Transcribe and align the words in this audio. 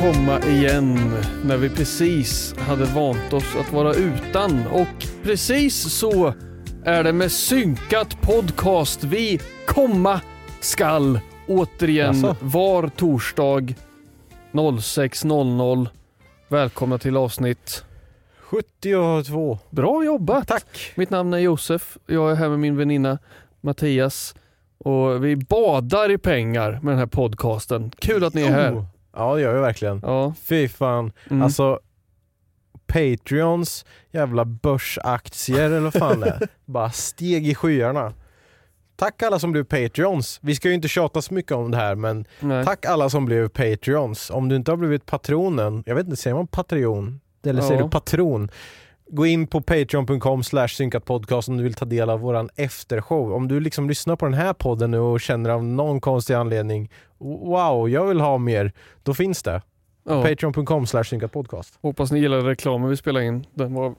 komma 0.00 0.40
igen 0.40 1.14
när 1.44 1.56
vi 1.56 1.68
precis 1.68 2.54
hade 2.58 2.84
vant 2.84 3.32
oss 3.32 3.56
att 3.56 3.72
vara 3.72 3.94
utan. 3.94 4.66
Och 4.66 5.06
precis 5.22 5.92
så 5.92 6.34
är 6.84 7.04
det 7.04 7.12
med 7.12 7.32
synkat 7.32 8.22
podcast 8.22 9.04
vi 9.04 9.40
komma 9.66 10.20
skall 10.60 11.20
återigen 11.48 12.20
Jaså? 12.20 12.36
var 12.40 12.88
torsdag 12.88 13.74
06.00. 14.52 15.88
Välkomna 16.48 16.98
till 16.98 17.16
avsnitt. 17.16 17.84
72. 18.40 19.58
Bra 19.70 20.04
jobbat! 20.04 20.48
Tack. 20.48 20.92
Mitt 20.94 21.10
namn 21.10 21.34
är 21.34 21.38
Josef. 21.38 21.98
Jag 22.06 22.30
är 22.30 22.34
här 22.34 22.48
med 22.48 22.58
min 22.58 22.76
väninna 22.76 23.18
Mattias. 23.60 24.34
Och 24.78 25.24
vi 25.24 25.36
badar 25.36 26.10
i 26.10 26.18
pengar 26.18 26.80
med 26.82 26.92
den 26.92 26.98
här 26.98 27.06
podcasten. 27.06 27.90
Kul 27.98 28.24
att 28.24 28.34
ni 28.34 28.42
är 28.42 28.50
här. 28.50 28.74
Oh. 28.74 28.84
Ja 29.20 29.34
det 29.34 29.40
gör 29.42 29.54
vi 29.54 29.60
verkligen. 29.60 30.00
Ja. 30.02 30.34
Fy 30.42 30.68
fan. 30.68 31.12
Mm. 31.30 31.42
Alltså 31.42 31.80
Patreons 32.86 33.84
jävla 34.12 34.44
börsaktier 34.44 35.64
eller 35.64 35.80
vad 35.80 35.92
fan 35.94 36.20
det 36.20 36.26
är. 36.28 36.48
Bara 36.64 36.90
steg 36.90 37.48
i 37.48 37.54
skyarna. 37.54 38.12
Tack 38.96 39.22
alla 39.22 39.38
som 39.38 39.52
blev 39.52 39.64
Patreons. 39.64 40.38
Vi 40.42 40.54
ska 40.54 40.68
ju 40.68 40.74
inte 40.74 40.88
tjata 40.88 41.22
så 41.22 41.34
mycket 41.34 41.52
om 41.52 41.70
det 41.70 41.76
här 41.76 41.94
men 41.94 42.24
Nej. 42.40 42.64
tack 42.64 42.86
alla 42.86 43.10
som 43.10 43.24
blev 43.24 43.48
Patreons. 43.48 44.30
Om 44.30 44.48
du 44.48 44.56
inte 44.56 44.70
har 44.72 44.76
blivit 44.76 45.06
patronen, 45.06 45.82
jag 45.86 45.94
vet 45.94 46.04
inte, 46.04 46.16
säger 46.16 46.36
man 46.36 46.46
Patreon? 46.46 47.20
Eller 47.46 47.62
säger 47.62 47.80
Ja. 47.80 47.84
du 47.84 47.90
patron? 47.90 48.50
Gå 49.12 49.26
in 49.26 49.46
på 49.46 49.60
patreon.com 49.60 50.42
slash 50.42 50.68
synkatpodcast 50.68 51.48
om 51.48 51.56
du 51.56 51.62
vill 51.62 51.74
ta 51.74 51.84
del 51.84 52.10
av 52.10 52.20
våran 52.20 52.48
eftershow. 52.56 53.32
Om 53.32 53.48
du 53.48 53.60
liksom 53.60 53.88
lyssnar 53.88 54.16
på 54.16 54.24
den 54.24 54.34
här 54.34 54.52
podden 54.52 54.90
nu 54.90 54.98
och 54.98 55.20
känner 55.20 55.50
av 55.50 55.64
någon 55.64 56.00
konstig 56.00 56.34
anledning 56.34 56.90
Wow, 57.18 57.88
jag 57.88 58.06
vill 58.06 58.20
ha 58.20 58.38
mer. 58.38 58.72
Då 59.02 59.14
finns 59.14 59.42
det. 59.42 59.62
Ja. 60.04 60.22
Patreon.com 60.22 60.86
slash 60.86 61.04
synkatpodcast. 61.04 61.78
Hoppas 61.82 62.12
ni 62.12 62.20
gillade 62.20 62.42
reklamen 62.50 62.90
vi 62.90 62.96
spelade 62.96 63.26
in. 63.26 63.46
Den 63.54 63.74
var 63.74 63.94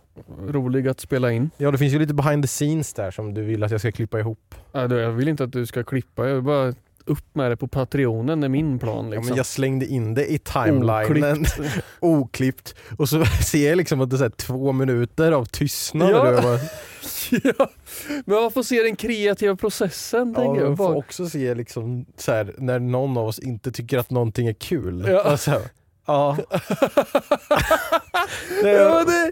rolig 0.47 0.87
att 0.87 0.99
spela 0.99 1.31
in. 1.31 1.49
Ja, 1.57 1.71
det 1.71 1.77
finns 1.77 1.93
ju 1.93 1.99
lite 1.99 2.13
behind 2.13 2.43
the 2.43 2.47
scenes 2.47 2.93
där 2.93 3.11
som 3.11 3.33
du 3.33 3.41
vill 3.41 3.63
att 3.63 3.71
jag 3.71 3.79
ska 3.79 3.91
klippa 3.91 4.19
ihop. 4.19 4.55
Du, 4.89 4.95
jag 4.99 5.11
vill 5.11 5.27
inte 5.27 5.43
att 5.43 5.51
du 5.51 5.65
ska 5.65 5.83
klippa. 5.83 6.27
Jag 6.27 6.35
vill 6.35 6.43
bara 6.43 6.73
upp 7.05 7.35
med 7.35 7.51
det 7.51 7.57
på 7.57 7.67
Patreonen 7.67 8.43
är 8.43 8.49
min 8.49 8.79
plan. 8.79 9.05
Ja, 9.05 9.11
Liksom. 9.11 9.25
men 9.27 9.37
jag 9.37 9.45
slängde 9.45 9.85
in 9.85 10.13
det 10.13 10.31
i 10.31 10.37
timelinen, 10.37 11.41
Oklippt. 11.41 11.59
oklippt. 11.99 12.75
Och 12.97 13.09
så 13.09 13.25
ser 13.45 13.69
jag 13.69 13.77
liksom 13.77 14.01
att 14.01 14.09
det 14.09 14.25
är 14.25 14.29
två 14.29 14.71
minuter 14.71 15.31
av 15.31 15.45
tystnad. 15.45 16.09
Ja. 16.11 16.31
Jag 16.33 16.43
bara, 16.43 16.59
ja. 17.57 17.69
Men 18.25 18.41
man 18.41 18.51
får 18.51 18.63
se 18.63 18.83
den 18.83 18.95
kreativa 18.95 19.55
processen. 19.55 20.33
Ja, 20.37 20.41
tänker 20.41 20.61
man 20.61 20.69
jag. 20.69 20.77
får 20.77 20.95
också 20.95 21.29
se 21.29 21.55
liksom 21.55 22.05
så 22.17 22.31
här, 22.31 22.55
när 22.57 22.79
någon 22.79 23.17
av 23.17 23.27
oss 23.27 23.39
inte 23.39 23.71
tycker 23.71 23.97
att 23.97 24.09
någonting 24.11 24.47
är 24.47 24.53
kul. 24.53 25.05
Ja. 25.07 25.21
Alltså, 25.23 25.61
ja. 26.05 26.37
Det- 28.63 28.71
ja, 28.71 29.03
det, 29.03 29.31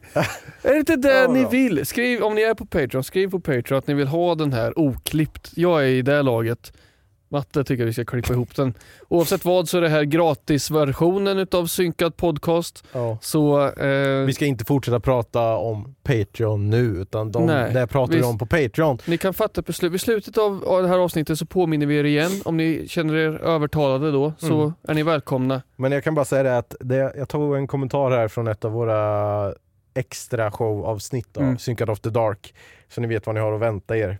är 0.69 0.73
det 0.73 0.79
inte 0.79 0.95
det 0.95 1.13
Ja, 1.21 1.31
ni 1.31 1.45
vill? 1.45 1.85
Skriv, 1.85 2.21
om 2.23 2.35
ni 2.35 2.41
är 2.41 2.53
på 2.53 2.65
Patreon, 2.65 3.03
skriv 3.03 3.29
på 3.31 3.39
Patreon 3.39 3.77
att 3.77 3.87
ni 3.87 3.93
vill 3.93 4.07
ha 4.07 4.35
den 4.35 4.53
här 4.53 4.79
oklippt. 4.79 5.51
Jag 5.55 5.81
är 5.83 5.87
i 5.87 6.01
det 6.01 6.21
laget. 6.21 6.73
Matte 7.31 7.63
tycker 7.63 7.85
vi 7.85 7.93
ska 7.93 8.05
klippa 8.05 8.33
ihop 8.33 8.55
den. 8.55 8.73
Oavsett 9.07 9.45
vad 9.45 9.69
så 9.69 9.77
är 9.77 9.81
det 9.81 9.89
här 9.89 10.03
gratisversionen 10.03 11.37
utav 11.37 11.65
synkad 11.65 12.17
podcast. 12.17 12.83
ja. 12.93 13.17
Så 13.21 13.67
eh, 13.67 14.25
Vi 14.25 14.33
ska 14.33 14.45
inte 14.45 14.65
fortsätta 14.65 14.99
prata 14.99 15.55
om 15.55 15.95
Patreon 16.03 16.69
nu 16.69 16.79
utan 16.85 17.31
de, 17.31 17.45
Nej, 17.45 17.73
det 17.73 17.87
pratar 17.87 18.13
vi 18.13 18.19
vi- 18.19 18.25
om 18.25 18.37
på 18.37 18.45
Patreon. 18.45 18.97
Ni 19.05 19.17
kan 19.17 19.33
fatta 19.33 19.61
beslut. 19.61 19.91
Vid 19.93 20.01
slutet 20.01 20.37
av 20.37 20.63
av 20.67 20.81
det 20.81 20.87
här 20.87 20.97
avsnittet 20.97 21.39
så 21.39 21.45
påminner 21.45 21.85
vi 21.85 21.97
er 21.97 22.03
igen. 22.03 22.31
Om 22.45 22.57
ni 22.57 22.87
känner 22.87 23.15
er 23.15 23.29
övertalade 23.43 24.11
då 24.11 24.33
så 24.37 24.53
Mm. 24.61 24.73
är 24.87 24.93
ni 24.93 25.03
välkomna. 25.03 25.61
Men 25.75 25.91
jag 25.91 26.03
kan 26.03 26.15
bara 26.15 26.25
säga 26.25 26.43
det 26.43 26.57
att 26.57 26.75
det, 26.79 27.13
jag 27.17 27.29
tog 27.29 27.55
en 27.55 27.67
kommentar 27.67 28.11
här 28.11 28.27
från 28.27 28.47
ett 28.47 28.65
av 28.65 28.71
våra 28.71 29.53
extra 29.93 30.51
showavsnitt 30.51 31.37
av 31.37 31.43
Mm. 31.43 31.57
Synkad 31.57 31.89
After 31.89 32.09
Dark. 32.09 32.53
Så 32.89 33.01
ni 33.01 33.07
vet 33.07 33.25
vad 33.25 33.35
ni 33.35 33.41
har 33.41 33.53
att 33.53 33.61
vänta 33.61 33.97
er. 33.97 34.19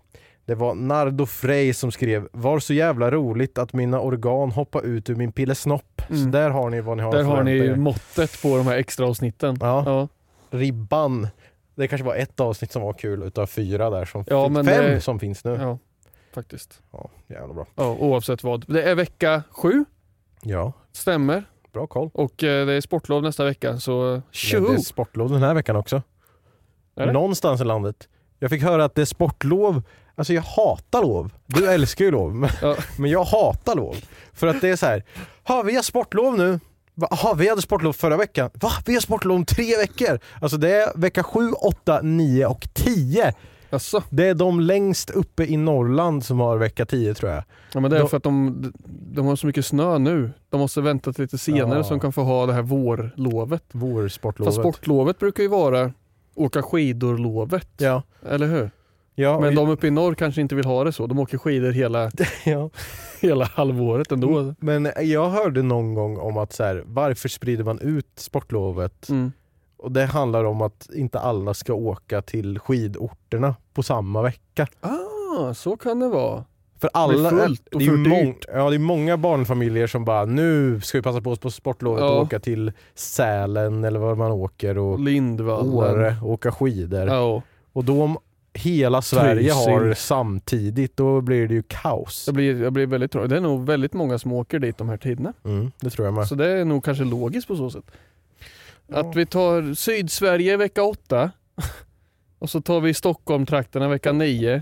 Det 0.49 0.55
var 0.55 0.75
Nardo 0.75 1.25
Frey 1.25 1.73
som 1.73 1.91
skrev 1.91 2.27
Var 2.31 2.59
så 2.59 2.73
jävla 2.73 3.11
roligt 3.11 3.57
att 3.57 3.73
mina 3.73 3.99
organ 3.99 4.51
hoppar 4.51 4.81
ut 4.85 5.09
ur 5.09 5.15
min 5.15 5.31
pillesnopp. 5.31 6.01
Så 6.07 6.13
Mm. 6.13 6.31
där 6.31 6.49
har 6.49 6.69
ni 6.69 6.81
vad 6.81 6.97
ni 6.97 7.03
har 7.03 7.11
Där 7.11 7.23
har 7.23 7.43
ni 7.43 7.57
er. 7.57 7.75
måttet 7.75 8.41
på 8.41 8.57
de 8.57 8.67
här 8.67 8.77
extra 8.77 9.05
avsnitten. 9.07 9.57
Ja. 9.59 9.83
Ja. 9.85 10.07
Ribban. 10.57 11.27
Det 11.75 11.87
kanske 11.87 12.05
var 12.05 12.15
ett 12.15 12.39
avsnitt 12.39 12.71
som 12.71 12.81
var 12.81 12.93
kul 12.93 13.23
utav 13.23 13.45
fyra 13.45 13.89
där 13.89 14.05
som 14.05 14.23
Ja, 14.27 14.45
fem 14.55 14.65
det- 14.65 15.01
som 15.01 15.19
finns 15.19 15.43
nu. 15.43 15.51
Ja. 15.51 15.61
ja, 15.61 15.77
faktiskt. 16.33 16.81
jävla 17.27 17.53
bra. 17.53 17.65
Ja, 17.75 17.95
oavsett 17.99 18.43
vad. 18.43 18.65
Det 18.67 18.83
är 18.83 18.95
vecka 18.95 19.43
sju, 19.51 19.85
Ja, 20.41 20.73
stämmer. 20.91 21.43
bra 21.73 21.87
koll. 21.87 22.09
Och 22.13 22.43
eh, 22.43 22.65
det 22.65 22.73
är 22.73 22.81
sportlov 22.81 23.23
nästa 23.23 23.45
vecka 23.45 23.77
så 23.77 24.21
tjoho! 24.31 24.67
det 24.67 24.73
är 24.73 24.77
sportlov 24.77 25.29
den 25.31 25.43
här 25.43 25.53
veckan 25.53 25.75
också. 25.75 26.01
Någonstans 26.95 27.61
i 27.61 27.63
landet. 27.63 28.07
Jag 28.39 28.49
fick 28.51 28.63
höra 28.63 28.85
att 28.85 28.95
det 28.95 29.01
är 29.01 29.05
sportlov. 29.05 29.81
Alltså 30.19 30.33
jag 30.33 30.41
hatar 30.41 31.01
lov. 31.01 31.31
Du 31.45 31.67
älskar 31.71 32.05
ju 32.05 32.11
lov. 32.11 32.35
Men, 32.35 32.49
Ja. 32.61 32.75
men 32.97 33.11
jag 33.11 33.23
hatar 33.23 33.75
lov. 33.75 33.95
För 34.33 34.47
att 34.47 34.61
det 34.61 34.69
är 34.69 34.75
så 34.75 34.85
här. 34.85 35.03
Ha, 35.47 35.61
vi 35.63 35.75
har 35.75 35.83
sportlov 35.83 36.37
nu. 36.37 36.59
Va, 36.95 37.07
aha, 37.11 37.33
vi 37.33 37.49
hade 37.49 37.61
sportlov 37.61 37.93
förra 37.93 38.17
veckan. 38.17 38.49
Va? 38.53 38.69
Vi 38.85 38.93
har 38.93 39.01
sportlov 39.01 39.35
om 39.35 39.45
tre 39.45 39.77
veckor. 39.77 40.19
Alltså 40.41 40.57
det 40.57 40.71
är 40.75 40.91
vecka 40.97 41.23
7, 41.23 41.51
8, 41.51 41.99
9 42.01 42.45
och 42.45 42.67
10. 42.73 43.33
Asså? 43.69 44.01
Det 44.09 44.27
är 44.27 44.33
de 44.33 44.59
längst 44.59 45.09
uppe 45.09 45.43
i 45.43 45.57
Norrland 45.57 46.25
som 46.25 46.39
har 46.39 46.57
vecka 46.57 46.85
10 46.85 47.13
tror 47.13 47.31
jag. 47.31 47.43
Ja 47.73 47.79
men 47.79 47.91
det 47.91 47.97
är 47.97 48.01
Då- 48.01 48.07
för 48.07 48.17
att 48.17 48.23
de, 48.23 48.63
de 49.13 49.25
har 49.25 49.35
så 49.35 49.47
mycket 49.47 49.65
snö 49.65 49.97
nu. 49.97 50.31
De 50.49 50.59
måste 50.59 50.81
vänta 50.81 51.13
till 51.13 51.21
lite 51.21 51.37
senare 51.37 51.77
Ja. 51.77 51.83
så 51.83 51.89
de 51.89 51.99
kan 51.99 52.13
få 52.13 52.23
ha 52.23 52.45
det 52.45 52.53
här 52.53 52.61
vårlovet. 52.61 53.63
Vårsportlovet. 53.71 54.55
Fast 54.55 54.63
sportlovet 54.63 55.19
brukar 55.19 55.43
ju 55.43 55.49
vara 55.49 55.91
åka 56.35 56.61
skidor-lovet. 56.61 57.67
Ja. 57.77 58.03
Eller 58.29 58.47
hur? 58.47 58.71
Ja, 59.21 59.39
Men 59.39 59.55
de 59.55 59.69
uppe 59.69 59.87
i 59.87 59.91
norr 59.91 60.13
kanske 60.13 60.41
inte 60.41 60.55
vill 60.55 60.65
ha 60.65 60.83
det 60.83 60.91
så. 60.91 61.07
De 61.07 61.19
åker 61.19 61.37
skidor 61.37 61.71
hela, 61.71 62.11
ja. 62.45 62.69
hela 63.21 63.45
halvåret 63.45 64.11
ändå. 64.11 64.55
Men 64.59 64.91
jag 65.01 65.29
hörde 65.29 65.61
någon 65.63 65.93
gång 65.93 66.17
om 66.17 66.37
att 66.37 66.53
så 66.53 66.63
här, 66.63 66.83
varför 66.85 67.29
sprider 67.29 67.63
man 67.63 67.79
ut 67.79 68.07
sportlovet? 68.15 69.09
Mm. 69.09 69.31
Och 69.77 69.91
det 69.91 70.05
handlar 70.05 70.43
om 70.43 70.61
att 70.61 70.89
inte 70.93 71.19
alla 71.19 71.53
ska 71.53 71.73
åka 71.73 72.21
till 72.21 72.59
skidorterna 72.59 73.55
på 73.73 73.83
samma 73.83 74.21
vecka. 74.21 74.67
Ah, 74.81 75.53
så 75.53 75.77
kan 75.77 75.99
det 75.99 76.07
vara. 76.09 76.43
För 76.81 76.89
alla, 76.93 77.29
fullt 77.29 77.67
och 77.73 77.79
det, 77.79 77.85
är 77.85 77.91
mång, 77.91 78.35
ja, 78.53 78.69
det 78.69 78.75
är 78.75 78.79
många 78.79 79.17
barnfamiljer 79.17 79.87
som 79.87 80.05
bara 80.05 80.25
nu 80.25 80.81
ska 80.81 80.97
vi 80.97 81.01
passa 81.01 81.21
på 81.21 81.31
oss 81.31 81.39
på 81.39 81.51
sportlovet 81.51 82.01
Ja. 82.01 82.09
och 82.09 82.21
åka 82.21 82.39
till 82.39 82.71
Sälen 82.95 83.83
eller 83.83 83.99
var 83.99 84.15
man 84.15 84.31
åker 84.31 84.77
och 84.77 84.99
Lindvallen. 84.99 85.73
Åre 85.73 86.15
och 86.23 86.29
åka 86.31 86.51
skidor. 86.51 87.07
Ja, 87.07 87.41
Och 87.73 87.83
då 87.85 88.03
om 88.03 88.17
hela 88.53 89.01
Sverige 89.01 89.51
Trysil. 89.53 89.73
har 89.73 89.93
samtidigt 89.93 90.97
då 90.97 91.21
blir 91.21 91.47
det 91.47 91.53
ju 91.53 91.63
kaos. 91.67 92.23
jag 92.27 92.35
blir, 92.35 92.61
jag 92.61 92.73
blir 92.73 92.87
väldigt 92.87 93.11
tråkig. 93.11 93.29
Det 93.29 93.37
är 93.37 93.41
nog 93.41 93.65
väldigt 93.65 93.93
många 93.93 94.19
som 94.19 94.33
åker 94.33 94.59
dit 94.59 94.77
de 94.77 94.89
här 94.89 94.97
tiderna. 94.97 95.33
Mm, 95.45 95.71
det 95.79 95.89
tror 95.89 96.07
jag 96.07 96.13
med. 96.13 96.27
Så 96.27 96.35
det 96.35 96.47
är 96.47 96.65
nog 96.65 96.83
kanske 96.83 97.03
logiskt 97.03 97.47
på 97.47 97.55
så 97.55 97.69
sätt. 97.69 97.85
Ja. 98.87 98.97
Att 98.99 99.15
vi 99.15 99.25
tar 99.25 99.73
Sydsverige 99.73 100.57
vecka 100.57 100.83
åtta 100.83 101.31
och 102.39 102.49
så 102.49 102.61
tar 102.61 102.81
vi 102.81 102.93
Stockholm-trakterna 102.93 103.87
vecka 103.87 104.11
nio. 104.11 104.61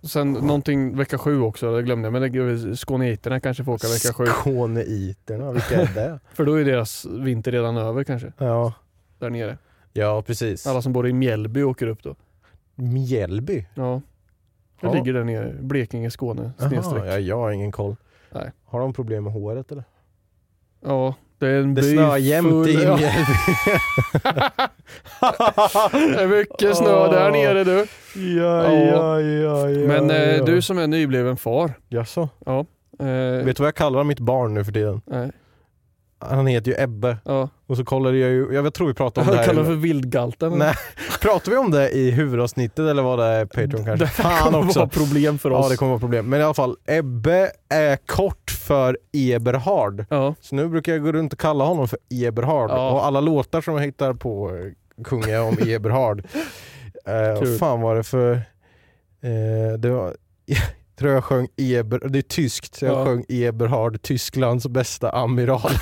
Och 0.00 0.10
sen 0.10 0.32
någonting 0.32 0.96
vecka 0.96 1.18
sju 1.18 1.40
också, 1.40 1.76
det 1.76 1.82
glömde 1.82 2.06
jag. 2.06 2.12
Men 2.12 2.32
det 2.32 2.76
skåneiterna 2.76 3.40
kanske 3.40 3.64
får 3.64 3.72
åka 3.72 3.88
vecka 3.88 4.12
sju. 4.12 4.26
Skåneiterna, 4.26 5.52
vilka 5.52 5.80
är 5.80 5.94
det? 5.94 6.20
För 6.34 6.44
då 6.44 6.54
är 6.54 6.64
deras 6.64 7.04
vinter 7.04 7.52
redan 7.52 7.76
över 7.76 8.04
kanske, 8.04 8.32
ja. 8.38 8.72
där 9.18 9.30
nere. 9.30 9.58
ja, 9.92 10.22
precis. 10.22 10.66
Alla 10.66 10.82
som 10.82 10.92
bor 10.92 11.08
i 11.08 11.12
Mjällby 11.12 11.62
åker 11.62 11.86
upp 11.86 12.02
då. 12.02 12.16
Mjällby? 12.74 13.66
Ja. 13.74 14.00
Det 14.80 14.86
Ja. 14.86 14.94
ligger 14.94 15.12
där 15.12 15.24
nere, 15.24 15.52
Blekinge, 15.60 16.10
Skåne, 16.10 16.50
snedstreck. 16.58 17.04
ja, 17.06 17.18
jag 17.18 17.36
har 17.36 17.50
ingen 17.50 17.72
koll. 17.72 17.96
Nej. 18.30 18.50
Har 18.64 18.80
de 18.80 18.92
problem 18.92 19.24
med 19.24 19.32
håret 19.32 19.72
eller? 19.72 19.84
Ja, 20.84 21.14
det 21.38 21.46
är 21.48 21.60
en 21.60 21.74
Det 21.74 21.82
by 21.82 21.92
snöar 21.92 22.16
jämt 22.16 22.66
i. 22.68 22.76
Mjällby. 22.76 23.02
Det 25.92 26.22
är 26.22 26.26
mycket 26.28 26.76
snö 26.76 27.08
där 27.10 27.30
nere 27.30 27.64
du. 27.64 27.86
ja, 28.38 28.72
ja, 28.72 29.20
ja, 29.20 29.70
ja. 29.70 29.86
Men 29.88 30.10
eh, 30.10 30.16
ja. 30.36 30.44
du 30.44 30.62
som 30.62 30.78
är 30.78 30.86
nybliven 30.86 31.36
far. 31.36 31.72
Jaså? 31.88 32.28
Ja. 32.46 32.58
Eh, 32.98 33.44
Vet 33.44 33.56
du 33.56 33.60
vad 33.62 33.66
jag 33.68 33.74
kallar 33.74 34.04
mitt 34.04 34.20
barn 34.20 34.54
nu 34.54 34.64
för 34.64 34.72
tiden? 34.72 35.00
nej, 35.06 35.30
Han 36.30 36.46
heter 36.46 36.70
ju 36.70 36.76
Ebbe. 36.82 37.16
ja. 37.24 37.48
Och 37.66 37.76
så 37.76 37.84
kollade 37.84 38.18
jag 38.18 38.30
ju, 38.30 38.48
jag 38.52 38.74
tror 38.74 38.86
vi 38.88 38.94
pratade 38.94 39.26
om 39.26 39.32
det 39.32 39.38
här. 39.38 39.46
kallar 39.48 39.64
för 39.64 39.72
vildgalten. 39.74 40.52
Nej, 40.58 40.74
pratade 41.20 41.50
vi 41.50 41.56
om 41.56 41.70
det 41.70 41.90
i 41.90 42.10
huvudavsnittet 42.10 42.78
eller 42.78 43.02
var 43.02 43.16
det 43.16 43.46
Patreon 43.46 43.84
kanske? 43.84 43.96
Det 43.96 44.06
här 44.22 44.44
kommer 44.44 44.66
också. 44.66 44.78
vara 44.78 44.88
problem 44.88 45.38
för 45.38 45.50
oss. 45.50 45.64
Ja 45.64 45.68
det 45.70 45.76
kommer 45.76 45.90
vara 45.90 46.00
problem. 46.00 46.26
Men 46.26 46.40
i 46.40 46.42
alla 46.42 46.54
fall, 46.54 46.76
Ebbe 46.86 47.50
är 47.68 47.96
kort 47.96 48.50
för 48.50 48.98
Eberhard. 49.12 50.04
Ja. 50.08 50.34
Så 50.40 50.54
nu 50.54 50.68
brukar 50.68 50.92
jag 50.92 51.02
gå 51.02 51.12
runt 51.12 51.32
och 51.32 51.38
kalla 51.40 51.64
honom 51.64 51.88
för 51.88 51.98
Eberhard. 52.10 52.70
Ja. 52.70 52.90
Och 52.92 53.06
alla 53.06 53.20
låtar 53.20 53.60
som 53.60 53.74
jag 53.74 53.82
hittar 53.84 54.12
på 54.14 54.50
eh, 54.50 55.04
sjunger 55.04 55.28
jag 55.28 55.48
om 55.48 55.56
Eberhard. 55.68 56.18
eh, 57.06 57.40
vad 57.40 57.58
fan 57.58 57.80
var 57.80 57.94
det 57.94 58.02
för... 58.02 58.32
Eh, 59.22 59.78
det 59.78 59.90
var... 59.90 60.16
Jag 60.46 60.58
tror 60.98 61.12
jag 61.12 61.24
sjöng 61.24 61.48
Eber, 61.56 62.00
det 62.08 62.18
är 62.18 62.22
tyskt, 62.22 62.74
så 62.74 62.84
jag 62.84 63.00
Ja. 63.00 63.04
sjöng 63.04 63.24
Eberhard, 63.28 64.02
Tysklands 64.02 64.66
bästa 64.68 65.10
amiral. 65.10 65.70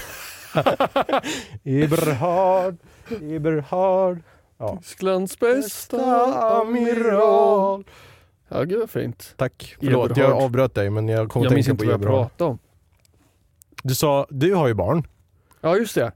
Eberhard, 1.64 2.76
Eberhard. 3.22 4.18
Ja. 4.58 4.76
Tysklands 4.76 5.38
bästa 5.38 6.24
amiral. 6.60 7.84
Ja, 8.48 8.62
gud 8.64 8.78
vad 8.80 8.90
fint. 8.90 9.34
Tack, 9.36 9.76
förlåt 9.80 10.16
jag 10.16 10.18
Eberhard. 10.26 10.42
avbröt 10.42 10.74
dig 10.74 10.90
men 10.90 11.08
jag 11.08 11.28
kom 11.28 11.42
Jag 11.42 11.50
att 11.50 11.54
minns 11.54 11.66
tänka 11.66 11.82
inte 11.82 11.84
på 11.84 11.90
vad 11.90 11.94
jag 11.94 12.00
Eberhard. 12.02 12.28
pratade 12.30 12.50
om. 12.50 12.58
Du 13.82 13.94
sa, 13.94 14.26
du 14.30 14.54
har 14.54 14.68
ju 14.68 14.74
barn. 14.74 15.06
Ja, 15.60 15.76
just 15.76 15.94
det. 15.94 16.12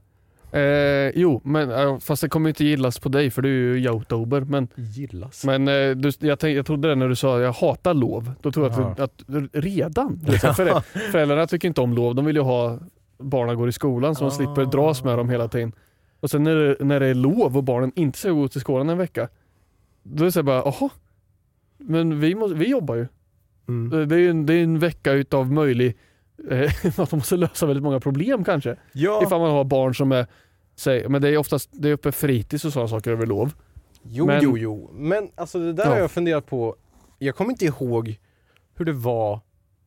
Eh, 0.51 1.11
jo, 1.15 1.41
men, 1.43 1.71
eh, 1.71 1.99
fast 1.99 2.21
det 2.21 2.29
kommer 2.29 2.47
ju 2.47 2.51
inte 2.51 2.65
gillas 2.65 2.99
på 2.99 3.09
dig 3.09 3.31
för 3.31 3.41
du 3.41 3.49
är 3.49 3.75
ju 3.75 3.83
youtuber. 3.83 4.41
Men, 4.41 4.67
Gillas. 4.75 5.43
men 5.45 5.67
eh, 5.67 5.89
du, 5.91 6.11
jag, 6.19 6.39
tänk, 6.39 6.57
jag 6.57 6.65
trodde 6.65 6.87
det 6.87 6.95
när 6.95 7.07
du 7.09 7.15
sa 7.15 7.39
jag 7.39 7.51
hatar 7.53 7.93
lov. 7.93 8.31
Då 8.41 8.51
tror 8.51 8.65
jag 8.71 8.81
att, 8.81 8.97
du, 8.97 9.03
att 9.03 9.23
du 9.27 9.49
redan. 9.53 10.19
Liksom, 10.27 10.55
för 10.55 10.65
det, 10.65 10.81
föräldrarna 11.11 11.47
tycker 11.47 11.67
inte 11.67 11.81
om 11.81 11.93
lov. 11.93 12.15
De 12.15 12.25
vill 12.25 12.35
ju 12.35 12.41
ha 12.41 12.79
barnen 13.17 13.55
går 13.57 13.69
i 13.69 13.71
skolan 13.71 14.15
så 14.15 14.21
de 14.23 14.27
Ah. 14.27 14.31
slipper 14.31 14.65
dras 14.65 15.03
med 15.03 15.17
dem 15.17 15.29
hela 15.29 15.47
tiden. 15.47 15.71
Och 16.19 16.29
sen 16.31 16.43
när 16.43 16.55
det, 16.55 16.85
när 16.85 16.99
det 16.99 17.05
är 17.07 17.13
lov 17.13 17.57
och 17.57 17.63
barnen 17.63 17.91
inte 17.95 18.17
ska 18.19 18.29
gå 18.31 18.47
till 18.47 18.61
skolan 18.61 18.89
en 18.89 18.97
vecka. 18.97 19.29
Då 20.03 20.23
är 20.23 20.25
det 20.25 20.31
så 20.31 20.43
bara, 20.43 20.55
jaha. 20.65 20.89
Men 21.77 22.19
vi, 22.19 22.35
måste, 22.35 22.55
vi 22.57 22.69
jobbar 22.69 22.95
ju. 22.95 23.07
Mm. 23.67 23.89
Det 23.89 24.05
det 24.05 24.15
är 24.21 24.29
en, 24.29 24.45
det 24.45 24.53
är 24.53 24.63
en 24.63 24.79
vecka 24.79 25.11
utav 25.11 25.51
möjlig, 25.51 25.97
eh, 26.51 26.71
att 26.99 27.09
de 27.09 27.15
måste 27.17 27.37
lösa 27.37 27.65
väldigt 27.65 27.83
många 27.83 27.99
problem 27.99 28.43
kanske. 28.43 28.75
Ja, 28.91 29.23
Ifall 29.23 29.39
man 29.41 29.51
har 29.51 29.63
barn 29.63 29.95
som 29.95 30.11
är, 30.11 30.27
säg, 30.75 31.09
men 31.09 31.21
det 31.21 31.29
är 31.29 31.37
oftast 31.37 31.69
det 31.73 31.89
är 31.89 31.93
uppe 31.93 32.11
fritids 32.11 32.65
och 32.65 32.73
sådana 32.73 32.87
saker 32.87 33.11
över 33.11 33.25
lov. 33.25 33.53
jo, 34.03 34.25
men- 34.25 34.43
jo, 34.43 34.57
jo. 34.57 34.89
Men 34.93 35.29
alltså 35.35 35.59
det 35.59 35.73
där 35.73 35.83
Ja. 35.85 35.89
har 35.91 35.97
jag 35.97 36.11
funderat 36.11 36.45
på. 36.45 36.75
Jag 37.19 37.35
kommer 37.35 37.51
inte 37.51 37.65
ihåg 37.65 38.19
hur 38.75 38.85
det 38.85 38.93
var 38.93 39.39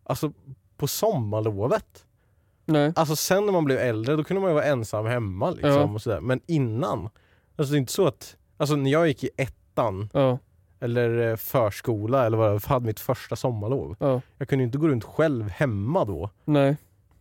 alltså, 0.04 0.32
på 0.76 0.86
sommarlovet. 0.86 2.04
Nej. 2.68 2.92
Alltså 2.96 3.16
sen 3.16 3.46
när 3.46 3.52
man 3.52 3.64
blev 3.64 3.78
äldre 3.78 4.16
då 4.16 4.24
kunde 4.24 4.40
man 4.40 4.50
ju 4.50 4.54
vara 4.54 4.64
ensam 4.64 5.06
hemma 5.06 5.50
liksom 5.50 5.70
Ja. 5.70 5.82
och 5.84 6.02
sådär. 6.02 6.20
Men 6.20 6.40
innan, 6.46 7.08
alltså 7.56 7.72
det 7.72 7.76
är 7.76 7.80
inte 7.80 7.92
så 7.92 8.06
att, 8.06 8.36
alltså 8.56 8.76
när 8.76 8.90
jag 8.90 9.08
gick 9.08 9.24
i 9.24 9.30
ettan 9.36 10.08
Ja, 10.12 10.38
eller 10.80 11.30
eh, 11.30 11.36
förskola 11.36 12.26
eller 12.26 12.36
vad 12.38 12.52
det 12.52 12.66
hade 12.66 12.86
mitt 12.86 13.00
första 13.00 13.36
sommarlov. 13.36 13.96
ja. 14.00 14.20
Jag 14.38 14.48
kunde 14.48 14.62
ju 14.62 14.66
inte 14.66 14.78
gå 14.78 14.88
runt 14.88 15.04
själv 15.04 15.48
hemma 15.48 16.04
då. 16.04 16.30
Nej. 16.44 16.76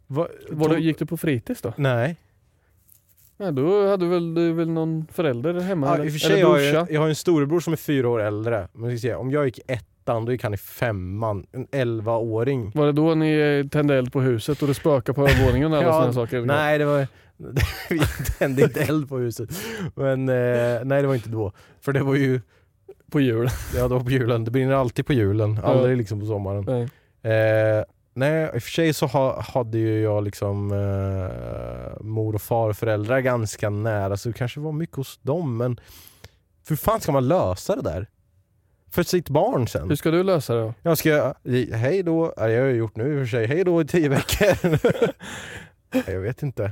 Va, 0.07 0.27
Var 0.49 0.69
de- 0.69 0.75
det, 0.75 0.81
gick 0.81 0.99
du 0.99 1.05
på 1.05 1.17
fritids 1.17 1.61
då? 1.61 1.73
Nej. 1.77 2.17
Nej, 3.37 3.51
då 3.53 3.87
hade 3.87 4.05
väl, 4.05 4.33
du 4.33 4.53
väl 4.53 4.69
någon 4.69 5.07
förälder 5.11 5.59
hemma? 5.59 5.87
Ja, 5.87 5.93
eller? 5.95 6.05
I 6.05 6.07
och 6.07 6.11
för 6.11 6.19
sig 6.19 6.31
eller 6.31 6.39
jag, 6.41 6.47
har 6.47 6.55
brorsa? 6.55 6.73
jag, 6.73 6.91
jag 6.91 7.01
har 7.01 7.09
en 7.09 7.15
storebror 7.15 7.59
som 7.59 7.73
är 7.73 7.77
fyra 7.77 8.09
år 8.09 8.21
äldre. 8.21 8.67
Men 8.73 8.89
ska 8.97 9.07
se, 9.07 9.15
om 9.15 9.31
jag 9.31 9.45
gick 9.45 9.59
ettan 9.67 10.25
då 10.25 10.31
gick 10.31 10.43
han 10.43 10.53
i 10.53 10.57
femman. 10.57 11.45
En 11.51 11.67
elvaåring. 11.71 12.71
Var 12.75 12.85
det 12.85 12.91
då 12.91 13.15
ni 13.15 13.61
eh, 13.63 13.69
tände 13.69 13.95
eld 13.95 14.13
på 14.13 14.21
huset 14.21 14.61
och 14.61 14.67
det 14.67 14.73
spökade 14.73 15.15
på 15.15 15.27
övervåningen 15.27 15.71
och 15.71 15.77
alla 15.77 15.87
Ja, 15.87 15.93
sådana 15.93 16.13
saker? 16.13 16.41
Nej 16.41 16.77
det 16.77 16.85
var 16.85 17.07
vi 17.89 17.99
tände 18.37 18.61
inte 18.61 18.81
eld 18.81 19.09
på 19.09 19.17
huset. 19.17 19.49
Men 19.95 20.29
eh, 20.29 20.79
nej 20.83 21.01
det 21.01 21.07
var 21.07 21.15
inte 21.15 21.29
då. 21.29 21.51
För 21.81 21.93
det 21.93 22.03
var 22.03 22.15
ju, 22.15 22.41
På 23.11 23.19
jul? 23.19 23.49
ja 23.75 23.87
det 23.87 23.93
var 23.93 24.03
på 24.03 24.11
julen. 24.11 24.43
Det 24.43 24.51
brinner 24.51 24.73
alltid 24.73 25.05
på 25.05 25.13
julen. 25.13 25.59
Ja. 25.63 25.67
Aldrig 25.67 25.97
liksom 25.97 26.19
på 26.19 26.25
sommaren. 26.25 26.67
Eh, 27.23 27.83
nej, 28.17 28.51
i 28.53 28.57
och 28.57 28.63
för 28.63 28.71
sig 28.71 28.93
så 28.93 29.05
ha, 29.05 29.41
hade 29.41 29.77
ju 29.77 30.01
jag 30.01 30.23
liksom 30.23 30.71
eh, 30.71 32.03
mor 32.03 32.35
och 32.35 32.41
farföräldrar 32.41 33.19
ganska 33.19 33.69
nära 33.69 34.17
så 34.17 34.29
det 34.29 34.33
kanske 34.33 34.59
var 34.59 34.71
mycket 34.71 34.95
hos 34.95 35.19
dem 35.21 35.57
men 35.57 35.79
hur 36.67 36.75
fan 36.75 37.01
ska 37.01 37.11
man 37.11 37.27
lösa 37.27 37.75
det 37.75 37.81
där? 37.81 38.07
För 38.91 39.03
sitt 39.03 39.29
barn 39.29 39.67
sen? 39.67 39.89
Hur 39.89 39.95
ska 39.95 40.11
du 40.11 40.23
lösa 40.23 40.55
det 40.55 40.61
då? 40.61 40.73
Jag 40.81 40.97
ska, 40.97 41.33
hej 41.73 42.03
då, 42.03 42.33
jag 42.37 42.43
har 42.43 42.49
ju 42.49 42.75
gjort 42.75 42.95
nu 42.95 43.13
i 43.13 43.15
och 43.15 43.27
för 43.27 43.37
sig, 43.37 43.47
hej 43.47 43.63
då 43.63 43.81
i 43.81 43.85
tio 43.85 44.09
veckor. 44.09 44.69
Nej, 45.93 46.03
jag 46.07 46.19
vet 46.19 46.43
inte. 46.43 46.71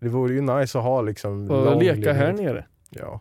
Det 0.00 0.08
vore 0.08 0.34
ju 0.34 0.40
nice 0.40 0.78
att 0.78 0.84
ha 0.84 1.02
liksom 1.02 1.50
Och 1.50 1.82
leka 1.82 2.12
här 2.12 2.32
nere? 2.32 2.64
Ja. 2.90 3.20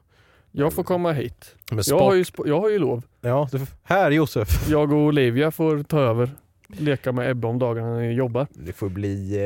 Jag 0.52 0.74
får 0.74 0.84
komma 0.84 1.12
hit. 1.12 1.56
Jag 1.88 2.00
har 2.00 2.14
ju, 2.14 2.26
jag 2.46 2.62
har 2.62 2.70
ju 2.70 2.80
lov. 2.80 3.04
ja, 3.22 3.50
det, 3.52 3.62
här 3.84 4.12
Josef. 4.12 4.70
Jag 4.70 4.92
och 4.92 5.00
Olivia 5.00 5.52
får 5.52 5.84
ta 5.84 6.00
över. 6.00 6.30
Leka 6.78 7.12
med 7.12 7.32
Ebba 7.32 7.48
om 7.48 7.60
dagarna 7.60 7.94
när 7.94 8.00
ni 8.02 8.14
jobbar. 8.14 8.48
Det 8.54 8.74
får 8.74 8.90
bli, 8.90 9.38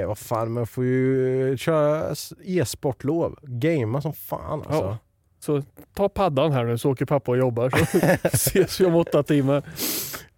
eh, 0.00 0.08
vad 0.08 0.18
fan, 0.18 0.52
man 0.52 0.66
får 0.66 0.84
ju 0.84 1.56
köra 1.56 2.14
e-sportlov. 2.44 3.38
Gamea 3.42 4.00
som 4.00 4.12
fan 4.12 4.58
alltså. 4.58 4.72
Ja. 4.84 4.98
Så 5.40 5.62
ta 5.94 6.08
paddan 6.08 6.52
här 6.52 6.64
nu 6.64 6.78
så 6.78 6.90
åker 6.90 7.04
pappa 7.04 7.30
och 7.30 7.38
jobbar 7.38 7.70
så 7.70 8.26
ses 8.36 8.80
vi 8.80 8.84
om 8.84 8.94
åtta 8.94 9.22
timmar. 9.22 9.62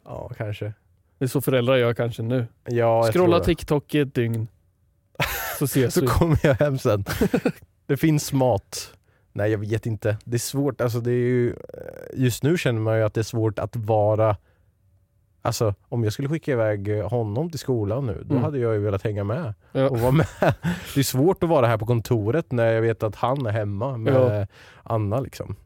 Ja, 0.05 0.31
kanske. 0.37 0.73
Det 1.19 1.25
är 1.25 1.29
så 1.29 1.41
föräldrar 1.41 1.77
gör 1.77 1.95
kanske 1.95 2.23
nu. 2.23 2.47
Ja, 2.65 2.73
jag 2.75 3.13
Scrolla. 3.15 3.41
TikTok 3.41 3.95
i 3.95 3.99
ett 4.01 4.15
dygn. 4.15 4.49
Så 5.59 5.65
ses 5.65 5.95
Så 5.95 6.01
vi. 6.01 6.07
kommer 6.07 6.39
jag 6.43 6.55
hem 6.55 6.79
sen. 6.79 7.05
det 7.87 7.97
finns 7.97 8.33
mat. 8.33 8.95
Nej 9.33 9.51
jag 9.51 9.59
vet 9.59 9.87
inte. 9.87 10.17
Det 10.25 10.37
är 10.37 10.39
svårt, 10.39 10.81
alltså 10.81 11.01
det 11.01 11.11
är 11.11 11.15
ju, 11.15 11.49
eh, 11.51 11.57
just 12.15 12.43
nu 12.43 12.59
känner 12.59 12.81
man 12.81 12.97
ju 12.97 13.03
att 13.05 13.15
det 13.15 13.21
är 13.21 13.25
svårt 13.25 13.59
att 13.59 13.77
vara 13.77 14.37
Alltså 15.43 15.75
om 15.89 16.05
jag 16.05 16.13
skulle 16.13 16.29
skicka 16.29 16.53
iväg 16.53 16.99
eh, 16.99 17.09
honom 17.09 17.51
till 17.51 17.59
skolan 17.59 18.07
nu, 18.07 18.23
då 18.25 18.33
Mm. 18.35 18.45
hade 18.45 18.59
jag 18.59 18.75
ju 18.75 18.81
velat 18.81 19.03
hänga 19.03 19.25
med 19.25 19.55
Ja. 19.73 19.89
och 19.89 20.01
vara 20.01 20.13
med. 20.13 20.27
Det 20.95 21.01
är 21.01 21.03
svårt 21.05 21.43
att 21.43 21.49
vara 21.49 21.67
här 21.67 21.79
på 21.79 21.87
kontoret 21.87 22.53
när 22.53 22.73
jag 22.73 22.83
vet 22.83 23.03
att 23.03 23.15
han 23.15 23.47
är 23.47 23.51
hemma 23.51 23.97
med 23.97 24.15
Ja. 24.15 24.47
Anna 24.83 25.21
liksom. 25.21 25.57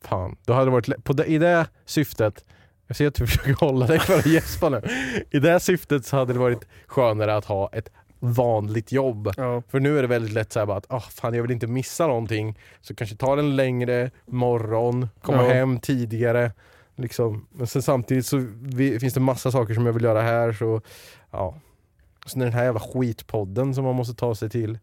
Fan, 0.00 0.36
då 0.46 0.52
hade 0.52 0.64
det 0.66 0.70
varit, 0.70 1.04
på 1.04 1.12
det, 1.12 1.24
i 1.24 1.38
det 1.38 1.66
syftet, 1.84 2.44
jag 2.86 2.96
ser 2.96 3.06
att 3.08 3.14
du 3.14 3.26
försöker 3.26 3.54
hålla 3.54 3.86
dig 3.86 3.98
för 3.98 4.18
att 4.18 4.26
gäspa 4.26 4.68
nu. 4.68 4.82
I 5.30 5.38
det 5.38 5.60
syftet 5.60 6.06
så 6.06 6.16
hade 6.16 6.32
det 6.32 6.38
varit 6.38 6.64
skönare 6.86 7.36
att 7.36 7.44
ha 7.44 7.70
ett 7.72 7.88
vanligt 8.18 8.92
jobb. 8.92 9.32
Ja. 9.36 9.62
För 9.68 9.80
nu 9.80 9.98
är 9.98 10.02
det 10.02 10.08
väldigt 10.08 10.32
lätt 10.32 10.52
så 10.52 10.58
här 10.58 10.66
bara 10.66 10.76
att 10.78 10.86
ah, 10.92 11.00
fan 11.00 11.34
jag 11.34 11.42
vill 11.42 11.50
inte 11.50 11.66
missa 11.66 12.06
någonting. 12.06 12.58
Så 12.80 12.94
kanske 12.94 13.16
ta 13.16 13.38
en 13.38 13.56
längre 13.56 14.10
morgon, 14.26 15.08
komma 15.22 15.42
Ja. 15.42 15.52
hem 15.52 15.78
tidigare. 15.80 16.52
Liksom. 16.96 17.46
Men 17.52 17.66
sen 17.66 17.82
samtidigt 17.82 18.26
så 18.26 18.46
vi, 18.62 19.00
finns 19.00 19.14
det 19.14 19.20
massa 19.20 19.50
saker 19.50 19.74
som 19.74 19.86
jag 19.86 19.92
vill 19.92 20.04
göra 20.04 20.22
här. 20.22 20.52
Så 20.52 20.80
ja. 21.30 21.54
Sen 22.26 22.40
är 22.42 22.46
den 22.46 22.54
här 22.54 22.64
jävla 22.64 22.80
skitpodden 22.80 23.74
som 23.74 23.84
man 23.84 23.94
måste 23.94 24.14
ta 24.14 24.34
sig 24.34 24.50
till. 24.50 24.78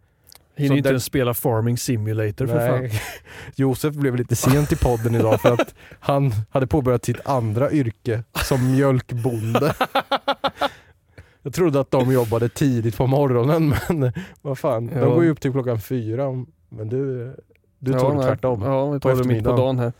Hinner 0.55 0.77
inte 0.77 0.89
ens 0.89 1.03
spela 1.05 1.33
Farming 1.33 1.77
Simulator 1.77 2.47
för 2.47 2.67
fan. 2.69 2.79
Nej. 2.79 3.01
Josef 3.55 3.95
blev 3.95 4.15
lite 4.15 4.35
sent 4.35 4.71
i 4.71 4.75
podden 4.75 5.15
idag 5.15 5.41
för 5.41 5.53
att 5.53 5.75
han 5.99 6.31
hade 6.49 6.67
påbörjat 6.67 7.05
sitt 7.05 7.27
andra 7.27 7.71
yrke 7.71 8.23
som 8.45 8.71
mjölkbonde. 8.71 9.73
Jag 11.43 11.53
trodde 11.53 11.79
att 11.79 11.91
de 11.91 12.11
jobbade 12.11 12.49
tidigt 12.49 12.97
på 12.97 13.07
morgonen 13.07 13.73
men 13.89 14.13
vad 14.41 14.57
fan, 14.57 14.87
de 14.87 14.93
Ja. 14.99 15.05
går 15.05 15.23
ju 15.23 15.29
upp 15.29 15.41
till 15.41 15.51
klockan 15.51 15.81
fyra. 15.81 16.45
Men 16.69 16.89
du, 16.89 17.35
du 17.79 17.91
Ja, 17.91 17.99
tog 17.99 18.11
det 18.11 18.15
nej. 18.17 18.25
tvärtom. 18.25 18.61
Ja, 18.61 18.89
vi 18.91 18.99
tar 18.99 19.15
det 19.15 19.23
mitt 19.23 19.43
på 19.43 19.55
dagen 19.55 19.79
här. 19.79 19.93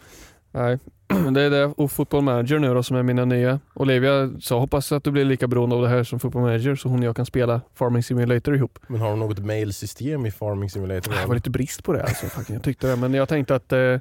Nej, 0.52 0.80
det 1.34 1.42
är 1.42 1.50
det 1.50 1.66
och 1.66 1.92
Football 1.92 2.22
Manager 2.22 2.60
nu 2.60 2.74
då 2.74 2.84
som 2.84 2.98
är 2.98 3.04
mina 3.04 3.26
nya. 3.26 3.60
Olivia 3.74 4.32
sa 4.40 4.60
hoppas 4.60 4.92
att 4.92 5.04
du 5.04 5.12
blir 5.12 5.26
lika 5.26 5.48
beroende 5.48 5.76
av 5.76 5.82
det 5.82 5.90
här 5.90 6.04
som 6.04 6.20
Football 6.20 6.42
Manager 6.42 6.76
så 6.76 6.90
hon 6.90 7.00
och 7.00 7.06
jag 7.06 7.16
kan 7.16 7.26
spela 7.26 7.62
Farming 7.76 8.04
Simulator 8.04 8.56
ihop. 8.56 8.80
Men 8.88 9.02
har 9.02 9.10
de 9.10 9.20
något 9.20 9.40
mailsystem 9.40 10.26
i 10.26 10.32
Farming 10.32 10.70
Simulator? 10.70 11.14
Det 11.22 11.28
var 11.28 11.36
lite 11.36 11.50
brist 11.50 11.84
på 11.84 11.94
det 11.94 12.04
alltså. 12.04 12.54
Jag 12.54 12.64
tyckte 12.64 12.88
det. 12.88 12.96
Men 12.96 13.14
jag 13.14 13.30
tänkte 13.30 13.56
att 13.56 13.74
eh, 13.74 14.00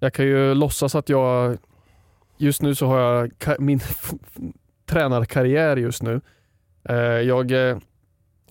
jag 0.00 0.12
kan 0.14 0.24
ju 0.24 0.54
låtsas 0.54 0.94
att 0.94 1.08
jag 1.08 1.58
Just 2.42 2.62
nu 2.62 2.74
så 2.74 2.86
har 2.86 2.98
jag 2.98 3.30
min 3.60 3.80
tränarkarriär 4.86 5.76
just 5.76 6.02
nu. 6.02 6.20
Eh, 6.88 6.96
jag 6.96 7.50
eh, 7.50 7.78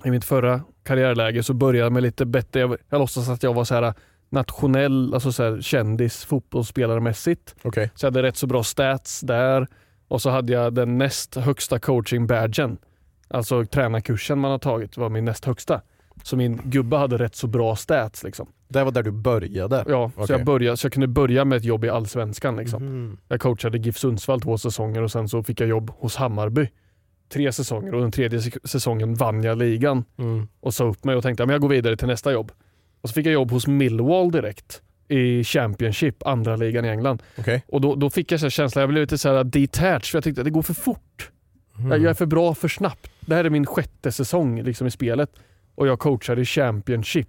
I 0.03 0.11
mitt 0.11 0.25
förra 0.25 0.61
karriärläge 0.83 1.43
så 1.43 1.53
började 1.53 1.85
jag 1.85 1.91
med 1.91 2.03
lite 2.03 2.25
bättre, 2.25 2.59
jag, 2.59 2.77
jag 2.89 2.99
låtsas 2.99 3.29
att 3.29 3.43
jag 3.43 3.53
var 3.53 3.63
så 3.63 3.75
här 3.75 3.93
nationell, 4.31 5.13
alltså 5.13 5.31
så 5.31 5.43
här 5.43 5.61
kändis 5.61 6.25
fotbollsspelarmässigt. 6.25 7.55
Okej. 7.61 7.91
Så 7.95 8.05
jag 8.05 8.11
hade 8.11 8.23
rätt 8.23 8.37
så 8.37 8.47
bra 8.47 8.63
stats 8.63 9.21
där 9.21 9.67
och 10.07 10.21
så 10.21 10.29
hade 10.29 10.53
jag 10.53 10.73
den 10.73 10.97
näst 10.97 11.35
högsta 11.35 11.79
coaching-badgen. 11.79 12.77
Alltså 13.27 13.65
tränarkursen 13.65 14.39
man 14.39 14.51
har 14.51 14.59
tagit 14.59 14.97
var 14.97 15.09
min 15.09 15.25
näst 15.25 15.45
högsta. 15.45 15.81
Så 16.23 16.35
min 16.37 16.61
gubbe 16.63 16.97
hade 16.97 17.17
rätt 17.17 17.35
så 17.35 17.47
bra 17.47 17.75
stats 17.75 18.23
liksom. 18.23 18.47
Det 18.67 18.83
var 18.83 18.91
där 18.91 19.03
du 19.03 19.11
började? 19.11 19.85
Ja, 19.87 20.11
så, 20.15 20.21
Okej. 20.23 20.35
jag 20.37 20.45
började, 20.45 20.77
så 20.77 20.85
jag 20.85 20.93
kunde 20.93 21.07
börja 21.07 21.45
med 21.45 21.57
ett 21.57 21.63
jobb 21.63 21.85
i 21.85 21.89
Allsvenskan. 21.89 22.55
Liksom. 22.57 22.83
Mhm. 22.85 23.17
Jag 23.27 23.41
coachade 23.41 23.77
GIF 23.77 23.97
Sundsvall 23.97 24.41
två 24.41 24.57
säsonger 24.57 25.01
och 25.01 25.11
sen 25.11 25.29
så 25.29 25.43
fick 25.43 25.61
jag 25.61 25.69
jobb 25.69 25.91
hos 25.99 26.15
Hammarby. 26.15 26.69
Tre 27.33 27.51
säsonger 27.51 27.93
och 27.95 28.01
den 28.01 28.11
tredje 28.11 28.41
säsongen 28.63 29.15
vann 29.15 29.43
jag 29.43 29.57
ligan 29.57 30.03
Mm. 30.17 30.47
och 30.59 30.73
sa 30.73 30.83
upp 30.83 31.03
mig 31.03 31.15
och 31.15 31.23
tänkte 31.23 31.43
att 31.43 31.51
jag 31.51 31.61
går 31.61 31.69
vidare 31.69 31.97
till 31.97 32.07
nästa 32.07 32.31
jobb. 32.31 32.51
Och 33.01 33.09
så 33.09 33.13
fick 33.13 33.25
jag 33.25 33.33
jobb 33.33 33.51
hos 33.51 33.67
Millwall 33.67 34.31
direkt 34.31 34.81
i 35.07 35.43
Championship, 35.43 36.27
andra 36.27 36.55
ligan 36.55 36.85
i 36.85 36.87
England. 36.87 37.23
Okej. 37.37 37.63
Och 37.67 37.81
då, 37.81 37.95
då 37.95 38.09
fick 38.09 38.31
jag 38.31 38.39
så 38.39 38.49
känslan, 38.49 38.81
jag 38.81 38.89
blev 38.89 39.01
lite 39.01 39.17
så 39.17 39.29
här 39.35 39.43
detached 39.43 40.05
för 40.05 40.17
jag 40.17 40.23
tyckte 40.23 40.41
att 40.41 40.45
det 40.45 40.51
går 40.51 40.61
för 40.61 40.73
fort. 40.73 41.29
Mhm. 41.75 41.91
Jag, 41.91 41.99
jag 42.01 42.09
är 42.09 42.13
för 42.13 42.25
bra 42.25 42.53
för 42.55 42.67
snabbt. 42.67 43.11
Det 43.19 43.35
här 43.35 43.43
är 43.45 43.49
min 43.49 43.65
sjätte 43.65 44.11
säsong 44.11 44.61
liksom, 44.63 44.87
i 44.87 44.91
spelet 44.91 45.29
och 45.75 45.87
jag 45.87 45.99
coachar 45.99 46.39
i 46.39 46.45
Championship. 46.45 47.27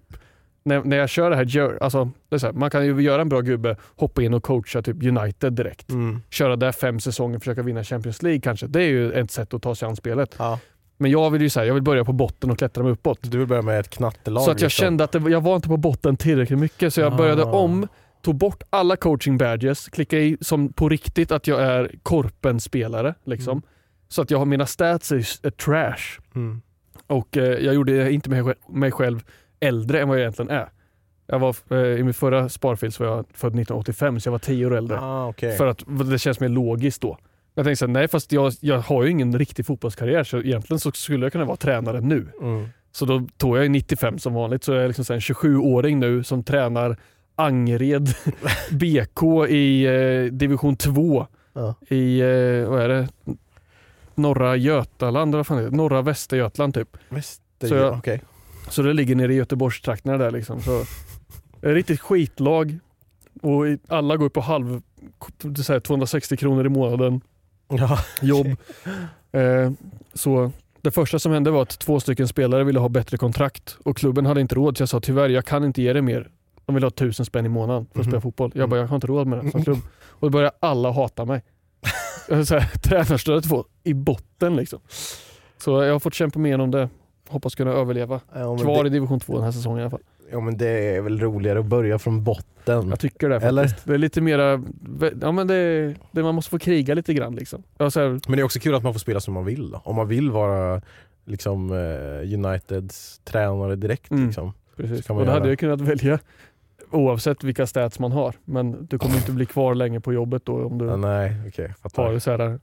När, 0.64 0.84
när 0.84 0.96
jag 0.96 1.08
kör 1.08 1.30
det 1.30 1.36
här, 1.36 1.44
gör- 1.44 1.78
alltså, 1.80 2.10
det 2.28 2.42
här, 2.42 2.52
man 2.52 2.70
kan 2.70 2.84
ju 2.86 3.00
göra 3.02 3.22
en 3.22 3.28
bra 3.28 3.40
gubbe, 3.40 3.76
hoppa 3.96 4.22
in 4.22 4.34
och 4.34 4.42
coacha 4.42 4.82
typ 4.82 5.02
United 5.02 5.52
direkt. 5.52 5.90
Mm. 5.90 6.22
Köra 6.30 6.56
där 6.56 6.72
fem 6.72 7.00
säsonger, 7.00 7.38
försöka 7.38 7.62
vinna 7.62 7.84
Champions 7.84 8.22
League 8.22 8.40
kanske. 8.40 8.66
Det 8.66 8.82
är 8.82 8.88
ju 8.88 9.12
ett 9.12 9.30
sätt 9.30 9.54
att 9.54 9.62
ta 9.62 9.74
sig 9.74 9.88
an 9.88 9.96
spelet. 9.96 10.34
Ja. 10.38 10.58
Men 11.02 11.10
jag 11.10 11.30
vill 11.30 11.42
ju 11.42 11.48
säga, 11.48 11.66
jag 11.66 11.74
vill 11.74 11.82
börja 11.82 12.04
på 12.04 12.12
botten 12.12 12.50
och 12.50 12.58
klättra 12.58 12.82
mig 12.82 12.92
uppåt. 12.92 13.18
Du 13.22 13.38
vill 13.38 13.46
börja 13.46 13.62
med 13.62 13.80
ett 13.80 13.90
knattelag? 13.90 14.42
Så 14.42 14.50
att 14.50 14.60
jag 14.60 14.66
liksom. 14.66 14.82
kände 14.84 15.04
att 15.04 15.12
det, 15.12 15.18
jag 15.30 15.40
var 15.40 15.56
inte 15.56 15.68
på 15.68 15.76
botten 15.76 16.16
tillräckligt 16.16 16.58
mycket 16.58 16.94
så 16.94 17.00
jag 17.00 17.16
började 17.16 17.42
Ah. 17.42 17.52
om, 17.52 17.88
tog 18.22 18.34
bort 18.34 18.62
alla 18.70 18.96
coaching 18.96 19.38
badges, 19.38 19.88
klickade 19.88 20.22
i 20.22 20.36
som 20.40 20.72
på 20.72 20.88
riktigt 20.88 21.32
att 21.32 21.46
jag 21.46 21.62
är 21.62 21.94
korpen-spelare. 22.02 23.14
Liksom. 23.24 23.52
Mm. 23.52 23.62
Så 24.08 24.22
att 24.22 24.30
jag 24.30 24.38
har 24.38 24.46
mina 24.46 24.66
stats 24.66 25.12
är, 25.12 25.50
trash. 25.50 26.20
Mm. 26.34 26.62
Och 27.06 27.36
eh, 27.36 27.44
jag 27.44 27.74
gjorde 27.74 28.12
inte 28.12 28.30
mig, 28.30 28.54
mig 28.68 28.90
själv 28.90 29.24
äldre 29.60 30.00
än 30.00 30.08
vad 30.08 30.16
jag 30.16 30.22
egentligen 30.22 30.50
är. 30.50 30.68
Jag 31.26 31.38
var, 31.38 31.56
eh, 31.70 31.78
I 31.78 32.02
min 32.02 32.14
förra 32.14 32.48
sparfil 32.48 32.92
så 32.92 33.04
var 33.04 33.10
jag 33.16 33.26
född 33.32 33.48
1985 33.48 34.20
så 34.20 34.26
jag 34.26 34.32
var 34.32 34.38
10 34.38 34.66
år 34.66 34.76
äldre. 34.76 34.98
Ah, 35.00 35.28
okej. 35.28 35.56
För 35.56 35.66
att 35.66 35.84
det 36.10 36.18
känns 36.18 36.40
mer 36.40 36.48
logiskt 36.48 37.02
då. 37.02 37.18
Jag 37.54 37.64
tänkte 37.64 37.76
såhär, 37.78 37.92
nej 37.92 38.08
fast 38.08 38.32
jag, 38.32 38.52
jag 38.60 38.78
har 38.78 39.02
ju 39.04 39.10
ingen 39.10 39.38
riktig 39.38 39.66
fotbollskarriär 39.66 40.24
så 40.24 40.38
egentligen 40.38 40.80
så 40.80 40.92
skulle 40.92 41.24
jag 41.26 41.32
kunna 41.32 41.44
vara 41.44 41.56
tränare 41.56 42.00
nu. 42.00 42.26
Mm. 42.42 42.68
Så 42.92 43.04
då 43.04 43.26
tog 43.36 43.56
jag 43.56 43.62
ju 43.62 43.68
95 43.68 44.18
som 44.18 44.34
vanligt, 44.34 44.64
så 44.64 44.72
jag 44.72 44.84
är 44.84 44.88
liksom 44.88 45.14
en 45.14 45.20
27-åring 45.20 45.98
nu 46.00 46.24
som 46.24 46.44
tränar 46.44 46.96
Angered 47.36 48.14
BK 48.70 49.22
i 49.48 49.84
eh, 49.86 50.32
division 50.32 50.76
2 50.76 51.26
Ja. 51.54 51.74
i, 51.88 52.20
eh, 52.20 52.68
vad 52.68 52.82
är 52.82 52.88
det, 52.88 53.08
norra 54.14 54.56
Götaland, 54.56 55.28
eller 55.34 55.38
vad 55.38 55.46
fan 55.46 55.58
är 55.58 55.62
det? 55.62 55.70
norra 55.76 56.02
Västergötland 56.02 56.74
typ. 56.74 56.96
Väster... 57.08 57.68
Så 57.68 57.74
jag- 57.74 57.92
okej. 57.98 58.22
Så 58.68 58.82
det 58.82 58.92
ligger 58.92 59.14
nere 59.16 59.32
i 59.32 59.36
Göteborgstrakterna 59.36 60.18
där 60.18 60.30
liksom. 60.30 60.60
Så, 60.60 60.84
riktigt 61.60 62.00
skitlag 62.00 62.78
och 63.42 63.64
alla 63.88 64.16
går 64.16 64.28
på 64.28 64.40
halv, 64.40 64.82
så 65.64 65.72
här, 65.72 65.80
260 65.80 66.36
kronor 66.36 66.66
i 66.66 66.68
månaden 66.68 67.20
Ja. 67.78 67.98
jobb. 68.22 68.46
Eh, 69.32 69.72
så 70.14 70.52
det 70.80 70.90
första 70.90 71.18
som 71.18 71.32
hände 71.32 71.50
var 71.50 71.62
att 71.62 71.78
två 71.78 72.00
stycken 72.00 72.28
spelare 72.28 72.64
ville 72.64 72.78
ha 72.80 72.88
bättre 72.88 73.16
kontrakt 73.16 73.76
och 73.84 73.96
klubben 73.96 74.26
hade 74.26 74.40
inte 74.40 74.54
råd 74.54 74.76
så 74.76 74.82
jag 74.82 74.88
sa 74.88 75.00
tyvärr 75.00 75.28
jag 75.28 75.44
kan 75.44 75.64
inte 75.64 75.82
ge 75.82 75.92
det 75.92 76.02
mer. 76.02 76.30
De 76.66 76.74
vill 76.74 76.84
ha 76.84 76.90
tusen 76.90 77.26
spänn 77.26 77.46
i 77.46 77.48
månaden 77.48 77.86
för 77.92 78.00
att 78.00 78.06
Mhm. 78.06 78.10
spela 78.10 78.20
fotboll. 78.20 78.52
Jag 78.54 78.68
bara 78.68 78.80
jag 78.80 78.86
har 78.86 78.94
inte 78.94 79.06
råd 79.06 79.26
med 79.26 79.44
det 79.44 79.50
som 79.50 79.64
klubb. 79.64 79.78
Och 80.08 80.20
då 80.20 80.30
började 80.30 80.56
alla 80.60 80.90
hata 80.90 81.24
mig. 81.24 81.42
Tränarstödet 82.82 83.46
var 83.46 83.64
i 83.84 83.94
botten 83.94 84.56
liksom. 84.56 84.80
Så 85.58 85.82
jag 85.82 85.92
har 85.92 85.98
fått 86.00 86.14
kämpa 86.14 86.38
mig 86.38 86.48
igenom 86.48 86.70
det. 86.70 86.88
Hoppas 87.28 87.54
kunna 87.54 87.70
överleva. 87.70 88.20
Ja, 88.34 88.56
Kvar 88.58 88.84
det, 88.84 88.88
i 88.88 88.90
division 88.90 89.20
2 89.20 89.34
den 89.34 89.44
här 89.44 89.52
säsongen 89.52 89.78
i 89.78 89.82
alla 89.82 89.90
fall. 89.90 90.00
Ja 90.32 90.40
men 90.40 90.56
det 90.56 90.68
är 90.96 91.00
väl 91.00 91.20
roligare 91.20 91.58
att 91.58 91.66
börja 91.66 91.98
från 91.98 92.24
botten. 92.24 92.88
Jag 92.88 93.00
tycker 93.00 93.28
det 93.28 93.40
faktiskt. 93.40 93.48
Eller? 93.52 93.74
Det 93.84 93.94
är 93.94 93.98
lite 93.98 94.20
mera, 94.20 94.62
ja 95.20 95.32
men 95.32 95.46
det, 95.46 95.94
det 96.12 96.22
man 96.22 96.34
måste 96.34 96.50
få 96.50 96.58
kriga 96.58 96.94
lite 96.94 97.14
grann 97.14 97.34
liksom. 97.34 97.62
Här, 97.78 98.08
Men 98.28 98.36
det 98.36 98.40
är 98.40 98.44
också 98.44 98.58
kul 98.60 98.74
att 98.74 98.82
man 98.82 98.92
får 98.94 99.00
spela 99.00 99.20
som 99.20 99.34
man 99.34 99.44
vill 99.44 99.70
då. 99.70 99.80
Om 99.84 99.96
man 99.96 100.08
vill 100.08 100.30
vara 100.30 100.82
liksom 101.24 101.72
eh, 101.72 102.34
Uniteds 102.34 103.20
tränare 103.24 103.76
direkt 103.76 104.10
Mm. 104.10 104.26
liksom. 104.26 104.52
Precis. 104.76 105.10
Och 105.10 105.16
det 105.24 105.30
hade 105.30 105.38
göra. 105.40 105.48
jag 105.48 105.58
kunnat 105.58 105.80
välja 105.80 106.18
oavsett 106.90 107.44
vilka 107.44 107.66
stats 107.66 107.98
man 107.98 108.12
har. 108.12 108.34
Men 108.44 108.86
du 108.86 108.98
kommer 108.98 109.16
inte 109.16 109.32
bli 109.32 109.46
kvar 109.46 109.74
länge 109.74 110.00
på 110.00 110.12
jobbet 110.12 110.44
då 110.44 110.64
om 110.64 110.78
du 110.78 110.84
Ja, 110.86 110.96
nej, 110.96 111.52
fattar. 111.82 112.02
har 112.12 112.18
så 112.18 112.30
här, 112.30 112.58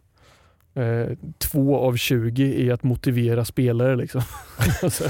eh, 0.73 1.07
två 1.37 1.77
av 1.77 1.95
20 1.95 2.43
i 2.43 2.71
att 2.71 2.83
motivera 2.83 3.45
spelare. 3.45 3.95
Liksom. 3.95 4.21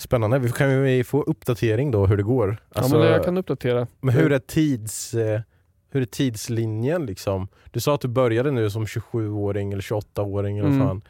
Så, 0.00 0.04
Spännande. 0.06 0.38
Vi 0.38 0.50
kan 0.52 0.82
vi 0.82 1.04
få 1.04 1.22
uppdatering 1.22 1.90
då 1.90 2.06
hur 2.06 2.16
det 2.16 2.22
går? 2.22 2.56
Alltså, 2.74 2.96
ja, 2.96 3.02
men 3.02 3.12
jag 3.12 3.24
kan 3.24 3.38
uppdatera. 3.38 3.86
men 4.00 4.14
hur 4.14 4.32
är 4.32 4.38
tids... 4.38 5.14
Eh, 5.14 5.40
hur 5.92 6.00
är 6.02 6.06
tidslinjen 6.06 7.06
liksom? 7.06 7.48
Du 7.70 7.80
sa 7.80 7.94
att 7.94 8.00
du 8.00 8.08
började 8.08 8.50
nu 8.50 8.70
som 8.70 8.84
27-åring 8.86 9.72
eller 9.72 9.82
28-åring 9.82 10.58
eller 10.58 10.68
Mm. 10.68 10.86
fan. 10.86 11.02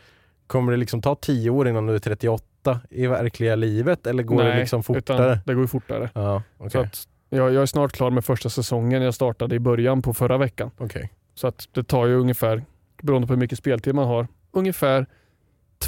Kommer 0.46 0.72
det 0.72 0.78
liksom 0.78 1.02
ta 1.02 1.14
10 1.14 1.50
år 1.50 1.68
innan 1.68 1.86
du 1.86 1.94
är 1.94 1.98
38 1.98 2.80
i 2.90 3.06
verkliga 3.06 3.56
livet 3.56 4.06
eller 4.06 4.22
går 4.22 4.42
det 4.42 4.48
Nej, 4.48 4.58
liksom 4.60 4.80
Utan 4.80 4.94
fortare? 4.94 5.40
det 5.46 5.54
går 5.54 5.62
ju 5.62 5.68
fortare. 5.68 6.10
Ja, 6.14 6.42
Så 6.58 6.64
okej. 6.66 6.80
att 6.80 7.08
jag, 7.30 7.52
jag 7.52 7.62
är 7.62 7.66
snart 7.66 7.92
klar 7.92 8.10
med 8.10 8.24
första 8.24 8.48
säsongen. 8.50 9.02
Jag 9.02 9.14
startade 9.14 9.54
i 9.54 9.58
början 9.58 10.02
på 10.02 10.14
förra 10.14 10.38
veckan. 10.38 10.70
Okej. 10.78 11.10
Så 11.34 11.46
att 11.46 11.68
det 11.72 11.82
tar 11.84 12.06
ju 12.06 12.14
ungefär, 12.14 12.62
beroende 13.02 13.26
på 13.26 13.32
hur 13.32 13.40
mycket 13.40 13.58
speltid 13.58 13.94
man 13.94 14.06
har, 14.06 14.26
ungefär 14.52 15.06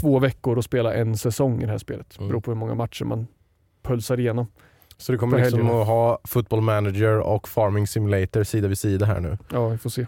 två 0.01 0.19
veckor 0.19 0.59
att 0.59 0.65
spela 0.65 0.95
en 0.95 1.17
säsong 1.17 1.63
i 1.63 1.65
det 1.65 1.71
här 1.71 1.79
spelet. 1.79 2.17
Mm. 2.19 2.29
Beror 2.29 2.41
på 2.41 2.51
hur 2.51 2.59
många 2.59 2.75
matcher 2.75 3.05
man 3.05 3.27
pulsar 3.83 4.21
igenom. 4.21 4.47
Så 4.97 5.13
du 5.13 5.19
kommer 5.19 5.39
liksom 5.39 5.71
att 5.71 5.87
ha 5.87 6.19
football 6.25 6.61
manager 6.61 7.19
och 7.21 7.49
farming 7.49 7.87
simulator 7.87 8.43
sida 8.43 8.69
vid 8.69 8.79
sida 8.79 9.07
här 9.07 9.21
nu? 9.21 9.39
Ja, 9.53 9.69
vi 9.69 9.79
får 9.79 9.91
se. 9.91 10.07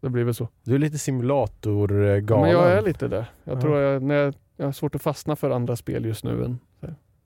Det 0.00 0.08
blir 0.08 0.24
väl 0.24 0.34
så. 0.34 0.48
Du 0.64 0.74
är 0.74 0.78
lite 0.78 0.98
simulatorgalen. 0.98 2.40
Men 2.42 2.50
jag 2.50 2.70
är 2.72 2.82
lite 2.82 3.08
där. 3.08 3.30
Jag 3.44 3.56
Ja. 3.56 3.60
tror 3.60 3.78
jag, 3.80 4.02
när 4.02 4.14
jag, 4.14 4.34
jag 4.56 4.64
har 4.66 4.72
svårt 4.72 4.94
att 4.94 5.02
fastna 5.02 5.36
för 5.36 5.50
andra 5.50 5.76
spel 5.76 6.04
just 6.04 6.24
nu 6.24 6.44
än 6.44 6.58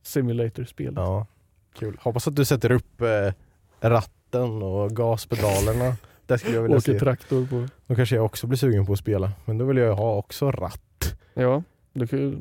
simulator-spel. 0.03 0.93
Ja, 0.97 1.27
kul. 1.79 1.99
Hoppas 2.01 2.29
att 2.29 2.37
du 2.37 2.45
sätter 2.45 2.73
upp 2.73 3.01
eh, 3.01 3.33
ratten 3.89 4.63
och 4.63 4.91
gaspedalerna. 4.97 5.97
Det 6.27 6.39
skulle 6.39 6.55
jag 6.57 6.63
vilja 6.63 6.77
Åker 6.77 6.93
se. 6.93 6.99
traktor 6.99 7.47
på. 7.47 7.69
Då 7.87 7.95
kanske 7.95 8.17
jag 8.17 8.25
också 8.25 8.47
blir 8.47 8.57
sugen 8.59 8.87
på 8.87 8.93
att 8.93 8.99
spela. 8.99 9.33
Men 9.45 9.59
då 9.59 9.65
vill 9.65 9.77
jag 9.77 9.95
ha 9.95 10.15
också 10.17 10.51
ratt. 10.51 11.15
Ja, 11.35 11.63
ju, 11.95 12.39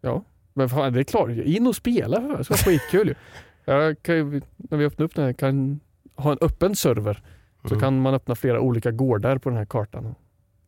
ja. 0.00 0.24
Men 0.54 0.68
fan, 0.68 0.92
det 0.92 1.00
är 1.00 1.04
klart. 1.04 1.30
In 1.30 1.66
och 1.66 1.76
spela 1.76 2.20
för. 2.20 2.38
Det 2.38 2.44
ska 2.44 2.54
vara 2.54 2.62
skitkul 2.62 3.08
ju. 3.08 3.14
Jag 3.64 4.02
kan 4.02 4.14
ju, 4.16 4.40
när 4.56 4.78
vi 4.78 4.84
öppnar 4.84 5.04
upp 5.06 5.14
den 5.14 5.24
här, 5.24 5.32
kan 5.32 5.80
ha 6.16 6.32
en 6.32 6.38
öppen 6.40 6.76
server. 6.76 7.22
Så 7.62 7.68
Mm. 7.74 7.80
kan 7.80 8.00
man 8.00 8.14
öppna 8.14 8.34
flera 8.34 8.60
olika 8.60 8.90
gårdar 8.90 9.38
på 9.38 9.48
den 9.48 9.58
här 9.58 9.64
kartan. 9.64 10.14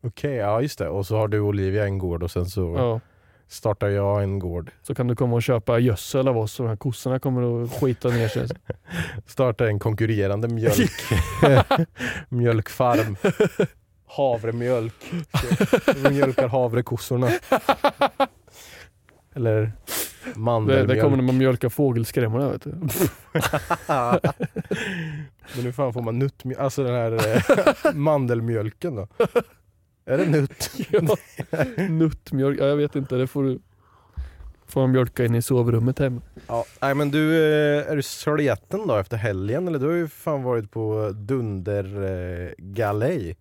Okej, 0.03 0.35
ja 0.35 0.61
just 0.61 0.79
det. 0.79 0.89
Och 0.89 1.05
så 1.05 1.17
har 1.17 1.27
du 1.27 1.39
Olivia 1.39 1.85
en 1.85 1.97
gård 1.97 2.23
och 2.23 2.31
sen 2.31 2.45
så 2.45 2.75
Ja, 2.77 2.99
startar 3.47 3.87
jag 3.89 4.23
en 4.23 4.39
gård. 4.39 4.71
så 4.81 4.95
kan 4.95 5.07
du 5.07 5.15
komma 5.15 5.35
och 5.35 5.43
köpa 5.43 5.79
gödsel 5.79 6.27
av 6.27 6.37
oss 6.37 6.59
och 6.59 6.65
de 6.65 6.69
här 6.69 6.75
kossorna 6.77 7.19
kommer 7.19 7.63
att 7.63 7.71
skita 7.71 8.09
ner 8.09 8.27
sig. 8.27 8.47
Starta 9.25 9.67
en 9.67 9.79
konkurrerande 9.79 10.47
mjölk 10.47 10.91
mjölkfarm. 12.29 13.15
Havremjölk. 14.15 14.93
Så 16.03 16.09
mjölkar 16.11 16.47
havrekossorna. 16.47 17.29
Eller 19.35 19.61
Det, 19.61 19.71
mandelmjölk. 20.35 20.89
det 20.89 21.01
kommer 21.01 21.17
när 21.17 21.23
man 21.23 21.37
mjölkar 21.37 21.69
fågelskrämmorna. 21.69 22.49
Vet 22.49 22.61
du. 22.63 22.71
Men 25.55 25.63
hur 25.63 25.71
fan 25.71 25.93
får 25.93 26.01
man 26.01 26.19
nuttmjölk? 26.19 26.59
Alltså 26.59 26.83
den 26.83 26.93
här 26.93 27.35
eh, 27.35 27.41
mandelmjölken 27.93 28.95
då? 28.95 29.07
Är 30.05 30.17
det 30.17 30.25
nutt? 30.25 30.71
Ja, 30.91 31.01
nuttmjölk, 31.89 32.59
ja, 32.59 32.65
jag 32.65 32.75
vet 32.75 32.95
inte. 32.95 33.15
Det 33.15 33.27
får 33.27 33.43
du 33.43 33.59
får 34.67 34.81
man 34.81 34.91
mjölka 34.91 35.25
in 35.25 35.35
i 35.35 35.41
sovrummet 35.41 35.99
hemma. 35.99 36.21
Ja, 36.47 36.65
nej 36.81 36.95
men 36.95 37.11
du, 37.11 37.33
eh, 37.35 37.91
är 37.91 37.95
du 37.95 38.03
sleten 38.03 38.87
då 38.87 38.95
efter 38.95 39.17
helgen? 39.17 39.67
Eller 39.67 39.79
du 39.79 39.85
har 39.85 39.93
ju 39.93 40.07
fan 40.07 40.43
varit 40.43 40.71
på 40.71 41.11
dundergalej. 41.15 43.35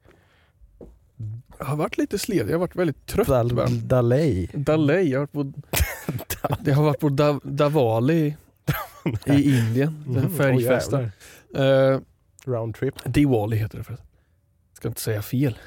Jag 1.59 1.65
har 1.67 1.77
varit 1.77 1.99
lite 1.99 2.19
sledig, 2.19 2.49
jag 2.49 2.55
har 2.55 2.61
varit 2.61 2.77
väldigt 2.77 3.07
trött. 3.07 3.29
Dal- 3.29 3.69
Dalej. 3.81 4.51
Dalej, 4.55 5.09
jag 5.11 5.21
har 5.21 5.27
varit 5.27 5.33
på, 5.33 5.53
jag 6.71 6.75
har 6.75 6.85
varit 6.85 7.01
på 7.01 7.09
da, 7.09 7.41
Davali 7.45 8.37
i 9.27 9.59
Indien. 9.59 10.05
Mm, 10.09 10.31
färgfesten. 10.37 11.11
jävlar. 11.53 11.93
Uh, 11.95 12.01
Roundtrip. 12.45 12.95
Diwali 13.05 13.57
heter 13.57 13.79
det 13.79 13.85
förresten. 13.85 14.07
Ska 14.73 14.89
inte 14.89 15.01
säga 15.01 15.23
fel. 15.23 15.59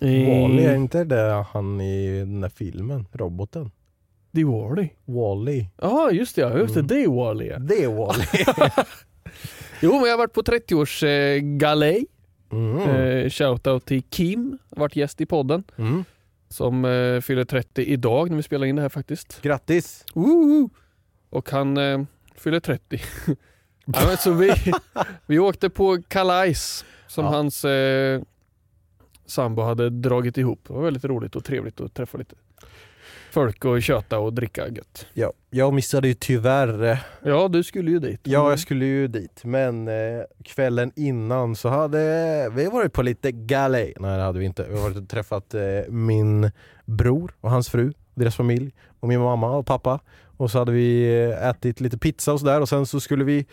Wally, 0.00 0.64
är 0.64 0.70
Eh, 0.70 0.76
inte 0.76 1.04
det 1.04 1.44
han 1.52 1.80
i 1.80 2.18
den 2.18 2.40
där 2.40 2.48
filmen? 2.48 3.06
Roboten? 3.12 3.70
Diwali? 4.30 4.92
Wally. 5.04 5.66
Ja 5.82 6.10
just 6.10 6.36
det, 6.36 6.42
ja, 6.42 6.58
just 6.58 6.74
det. 6.74 6.80
Mm. 6.80 6.86
Diwali 6.88 7.48
ja. 7.48 7.58
Det 7.58 7.84
är 7.84 7.88
Wally. 7.88 8.24
Jo 9.82 9.92
men 9.92 10.02
jag 10.04 10.10
har 10.10 10.18
varit 10.18 10.32
på 10.32 10.42
30-års 10.42 11.02
eh. 11.02 11.42
Mm. 12.50 12.78
Eh, 12.78 13.30
shoutout 13.30 13.84
till 13.86 14.02
Kim, 14.02 14.58
varit 14.70 14.96
gäst 14.96 15.20
i 15.20 15.26
podden. 15.26 15.64
Mm. 15.76 16.04
Som 16.48 16.84
eh, 16.84 17.20
fyller 17.20 17.44
30 17.44 17.82
idag 17.82 18.30
när 18.30 18.36
vi 18.36 18.42
spelar 18.42 18.66
in 18.66 18.76
det 18.76 18.82
här 18.82 18.88
faktiskt. 18.88 19.42
Grattis! 19.42 20.04
Woohoo! 20.14 20.70
Och 21.30 21.50
han 21.50 21.76
eh, 21.76 22.02
fyller 22.36 22.60
30. 22.60 23.00
ja, 23.84 24.00
men 24.06 24.16
så 24.16 24.32
vi, 24.32 24.52
vi 25.26 25.38
åkte 25.38 25.70
på 25.70 26.02
kalajs 26.08 26.84
som 27.06 27.24
Ja. 27.24 27.30
hans 27.30 27.64
eh, 27.64 28.22
sambo 29.26 29.62
hade 29.62 29.90
dragit 29.90 30.38
ihop. 30.38 30.60
Det 30.66 30.72
var 30.72 30.82
väldigt 30.82 31.04
roligt 31.04 31.36
och 31.36 31.44
trevligt 31.44 31.80
att 31.80 31.94
träffa 31.94 32.18
lite 32.18 32.34
folk 33.34 33.64
och 33.64 33.82
köta 33.82 34.18
och 34.18 34.32
dricka 34.32 34.68
gött. 34.68 35.06
Ja, 35.14 35.32
jag 35.50 35.74
missade 35.74 36.08
ju 36.08 36.14
tyvärr 36.14 36.84
eh, 36.84 36.98
Ja, 37.22 37.48
du 37.48 37.62
skulle 37.62 37.90
ju 37.90 37.98
dit. 37.98 38.20
Ja, 38.22 38.50
jag 38.50 38.58
skulle 38.58 38.84
ju 38.84 39.08
dit, 39.08 39.44
men 39.44 39.88
eh, 39.88 40.22
kvällen 40.44 40.92
innan 40.96 41.56
så 41.56 41.68
hade 41.68 41.98
vi 42.54 42.66
varit 42.66 42.92
på 42.92 43.02
lite 43.02 43.32
galej. 43.32 43.94
Nej, 44.00 44.16
det 44.16 44.22
hade 44.22 44.38
vi 44.38 44.44
inte. 44.44 44.66
Vi 44.68 44.78
har 44.78 44.90
varit 44.90 45.10
träffat 45.10 45.54
eh, 45.54 45.60
min 45.88 46.50
bror 46.84 47.34
och 47.40 47.50
hans 47.50 47.68
fru, 47.68 47.92
deras 48.14 48.36
familj 48.36 48.72
och 49.00 49.08
min 49.08 49.20
mamma 49.20 49.56
och 49.56 49.66
pappa. 49.66 50.00
Och 50.36 50.50
så 50.50 50.58
hade 50.58 50.72
vi 50.72 51.20
eh, 51.22 51.48
ätit 51.48 51.80
lite 51.80 51.98
pizza 51.98 52.32
och 52.32 52.40
sådär 52.40 52.60
och 52.60 52.68
sen 52.68 52.86
så 52.86 53.00
skulle 53.00 53.24
vi 53.24 53.46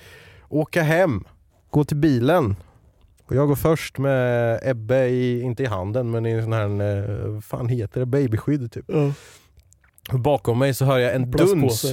åka 0.50 0.81
hem, 0.81 1.23
gå 1.69 1.83
till 1.83 1.97
bilen. 1.97 2.55
Och 3.25 3.35
jag 3.35 3.47
går 3.47 3.55
först 3.55 3.97
med 3.97 4.59
Ebbe, 4.63 5.07
i, 5.07 5.41
inte 5.41 5.63
i 5.63 5.65
handen 5.65 6.11
men 6.11 6.25
i 6.25 6.31
en 6.31 6.43
sån 6.43 6.53
här, 6.53 7.35
eh, 7.35 7.39
fan 7.39 7.69
heter 7.69 8.00
det, 8.00 8.05
babyskydd 8.05 8.71
typ. 8.71 8.85
Ja. 8.88 9.11
Bakom 10.10 10.60
mig 10.60 10.74
så 10.74 10.86
hör 10.86 10.98
jag 10.98 11.15
en 11.15 11.31
duns. 11.31 11.86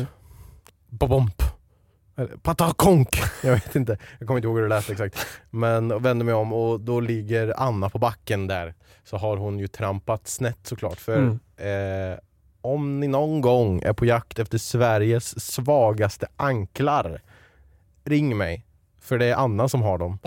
Eller 2.16 2.36
Patakonk. 2.36 3.08
Jag 3.42 3.52
vet 3.52 3.76
inte. 3.76 3.98
Jag 4.18 4.26
kommer 4.28 4.38
inte 4.38 4.46
ihåg 4.48 4.56
hur 4.56 4.62
det 4.62 4.68
lät 4.68 4.90
exakt. 4.90 5.26
Men 5.50 5.90
jag 5.90 6.02
vänder 6.02 6.24
mig 6.24 6.34
om 6.34 6.52
och 6.52 6.80
då 6.80 7.00
ligger 7.00 7.54
Anna 7.60 7.88
på 7.90 7.98
backen 7.98 8.46
där. 8.46 8.74
Så 9.04 9.16
har 9.16 9.36
hon 9.36 9.58
ju 9.58 9.66
trampat 9.68 10.28
snett 10.28 10.58
såklart. 10.62 10.98
För 11.00 11.16
Mm. 11.56 12.12
eh, 12.12 12.18
om 12.60 13.00
ni 13.00 13.08
någon 13.08 13.40
gång 13.40 13.82
är 13.82 13.92
på 13.92 14.04
jakt 14.06 14.38
efter 14.38 14.58
Sveriges 14.58 15.40
svagaste 15.54 16.26
anklar, 16.36 17.20
ring 18.04 18.36
mig. 18.36 18.64
För 19.08 19.18
det 19.18 19.26
är 19.26 19.34
Anna 19.34 19.68
som 19.68 19.82
har 19.82 19.98
dem. 19.98 20.18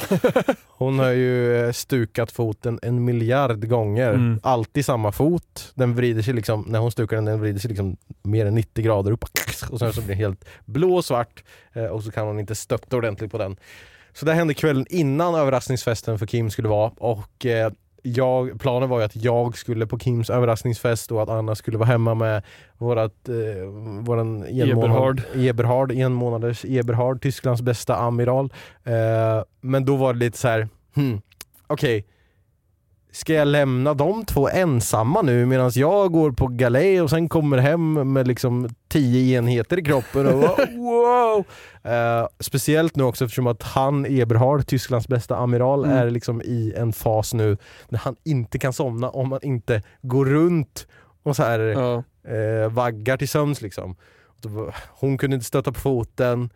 Hon 0.67 0.99
har 0.99 1.09
ju 1.09 1.65
eh, 1.65 1.71
stukat 1.71 2.31
foten 2.31 2.79
en 2.81 3.05
miljard 3.05 3.67
gånger. 3.67 4.13
Mm. 4.13 4.39
Alltid 4.43 4.85
samma 4.85 5.11
fot. 5.11 5.71
Den 5.75 5.95
vrider 5.95 6.21
sig 6.21 6.33
liksom, 6.33 6.65
när 6.67 6.79
hon 6.79 6.91
stukar 6.91 7.15
den, 7.15 7.25
den 7.25 7.41
vrider 7.41 7.59
sig 7.59 7.69
liksom 7.69 7.97
mer 8.23 8.45
än 8.45 8.55
90 8.55 8.83
grader 8.85 9.11
upp. 9.11 9.23
Och 9.69 9.79
sen 9.79 9.93
så 9.93 10.01
blir 10.01 10.09
den 10.09 10.17
helt 10.17 10.45
blå 10.65 10.95
och 10.95 11.05
svart. 11.05 11.43
Eh, 11.73 11.85
och 11.85 12.03
så 12.03 12.11
kan 12.11 12.27
hon 12.27 12.39
inte 12.39 12.55
stötta 12.55 12.97
ordentligt 12.97 13.31
på 13.31 13.37
den. 13.37 13.55
Så 14.13 14.25
det 14.25 14.33
hände 14.33 14.53
kvällen 14.53 14.85
innan 14.89 15.35
överraskningsfesten 15.35 16.19
för 16.19 16.25
Kim 16.25 16.49
skulle 16.49 16.67
vara. 16.67 16.91
Och 16.97 17.45
eh, 17.45 17.71
jag, 18.01 18.59
planen 18.59 18.89
var 18.89 18.99
ju 18.99 19.05
att 19.05 19.15
jag 19.15 19.57
skulle 19.57 19.87
på 19.87 19.99
Kims 19.99 20.29
överraskningsfest 20.29 21.11
och 21.11 21.23
att 21.23 21.29
Anna 21.29 21.55
skulle 21.55 21.77
vara 21.77 21.87
hemma 21.87 22.15
med 22.15 22.43
vårat, 22.77 23.29
eh, 23.29 23.65
våran 24.01 24.43
Eberhard. 24.43 25.21
Eberhard, 25.35 25.91
en 25.91 26.13
månaders 26.13 26.65
Eberhard, 26.65 27.21
Tysklands 27.21 27.61
bästa 27.61 27.95
amiral. 27.95 28.53
Eh, 28.83 29.43
men 29.61 29.85
då 29.85 29.95
var 29.95 30.13
det 30.13 30.19
lite 30.19 30.37
så 30.37 30.47
här, 30.47 30.67
hmm, 30.95 31.21
okej, 31.67 32.05
ska 33.11 33.33
jag 33.33 33.47
lämna 33.47 33.93
de 33.93 34.25
två 34.25 34.49
ensamma 34.49 35.21
nu 35.21 35.45
medan 35.45 35.71
jag 35.75 36.11
går 36.11 36.31
på 36.31 36.47
galej 36.47 37.01
och 37.01 37.09
sen 37.09 37.29
kommer 37.29 37.57
hem 37.57 38.13
med 38.13 38.27
liksom 38.27 38.69
tio 38.89 39.37
enheter 39.37 39.79
i 39.79 39.83
kroppen 39.83 40.27
och 40.27 40.39
bara, 40.41 40.55
wow! 40.75 41.45
Eh, 41.93 42.27
speciellt 42.39 42.95
nu 42.95 43.03
också 43.03 43.25
eftersom 43.25 43.47
att 43.47 43.63
han, 43.63 44.05
Eberhard, 44.05 44.65
Tysklands 44.67 45.07
bästa 45.07 45.35
amiral, 45.37 45.85
Mm. 45.85 45.97
är 45.97 46.09
liksom 46.09 46.41
i 46.41 46.73
en 46.77 46.93
fas 46.93 47.33
nu 47.33 47.57
när 47.89 47.99
han 47.99 48.15
inte 48.23 48.59
kan 48.59 48.73
somna 48.73 49.09
om 49.09 49.29
man 49.29 49.39
inte 49.43 49.81
går 50.01 50.25
runt 50.25 50.87
och 51.23 51.35
så 51.35 51.43
här 51.43 51.59
Ja. 51.59 52.03
eh, 52.31 52.71
vaggar 52.71 53.17
till 53.17 53.29
sömns 53.29 53.61
liksom. 53.61 53.95
Hon 54.89 55.17
kunde 55.17 55.33
inte 55.33 55.45
stöta 55.45 55.71
på 55.71 55.79
foten, 55.79 56.49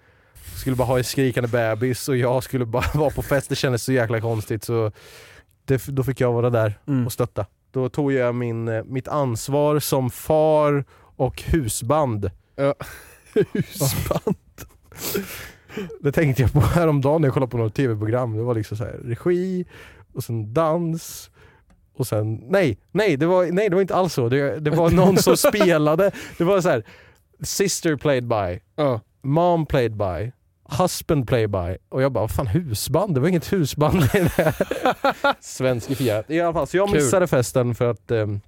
skulle 0.55 0.75
bara 0.75 0.87
ha 0.87 0.97
en 0.97 1.03
skrikande 1.03 1.47
bebis 1.49 2.09
och 2.09 2.17
jag 2.17 2.43
skulle 2.43 2.65
bara 2.65 2.85
vara 2.93 3.09
på 3.09 3.21
fest. 3.21 3.49
Det 3.49 3.55
kändes 3.55 3.83
så 3.83 3.91
jäkla 3.91 4.21
konstigt 4.21 4.63
så 4.63 4.91
det, 5.65 5.85
då 5.87 6.03
fick 6.03 6.21
jag 6.21 6.33
vara 6.33 6.49
där 6.49 6.79
Mm. 6.87 7.05
och 7.05 7.11
stötta. 7.11 7.45
Då 7.71 7.89
tog 7.89 8.11
jag 8.13 8.35
min, 8.35 8.67
eh, 8.67 8.83
mitt 8.83 9.07
ansvar 9.07 9.79
som 9.79 10.09
far 10.09 10.85
och 11.15 11.41
husband. 11.41 12.31
Husband. 13.53 14.35
Det 16.01 16.11
tänkte 16.11 16.41
jag 16.41 16.51
på 16.53 16.59
häromdagen 16.59 17.21
när 17.21 17.27
jag 17.27 17.33
kollade 17.33 17.49
på 17.51 17.57
något 17.57 17.73
tv-program. 17.75 18.37
Det 18.37 18.43
var 18.43 18.55
liksom 18.55 18.77
så 18.77 18.83
här, 18.83 18.99
regi 19.03 19.65
och 20.13 20.23
sen 20.23 20.53
dans 20.53 21.29
och 21.97 22.07
sen, 22.07 22.35
nej, 22.35 22.77
nej 22.91 23.17
det 23.17 23.25
var, 23.25 23.45
nej, 23.51 23.69
det 23.69 23.75
var 23.75 23.81
inte 23.81 23.95
alls 23.95 24.13
så. 24.13 24.29
Det, 24.29 24.59
det 24.59 24.71
var 24.71 24.89
någon 24.91 25.17
som 25.17 25.37
spelade. 25.49 26.11
Det 26.37 26.43
var 26.43 26.61
så 26.61 26.69
här, 26.69 26.83
sister 27.41 27.95
played 27.95 28.27
by, 28.27 28.59
Ja. 28.75 29.01
mom 29.21 29.65
played 29.65 29.95
by, 29.97 30.31
husband 30.79 31.27
played 31.27 31.49
by. 31.49 31.77
Och 31.89 32.01
jag 32.01 32.11
bara, 32.11 32.27
fan 32.27 32.47
husband? 32.47 33.13
Det 33.15 33.19
var 33.21 33.27
inget 33.27 33.53
husband 33.53 34.03
i 34.03 34.07
det. 34.37 34.53
Svenskifierat. 35.39 36.29
I 36.31 36.41
alla 36.41 36.53
fall, 36.53 36.67
så 36.67 36.77
jag 36.77 36.87
Kul. 36.87 36.95
missade 36.95 37.27
festen 37.27 37.75
för 37.75 37.89
att 37.91 38.11
um, 38.11 38.41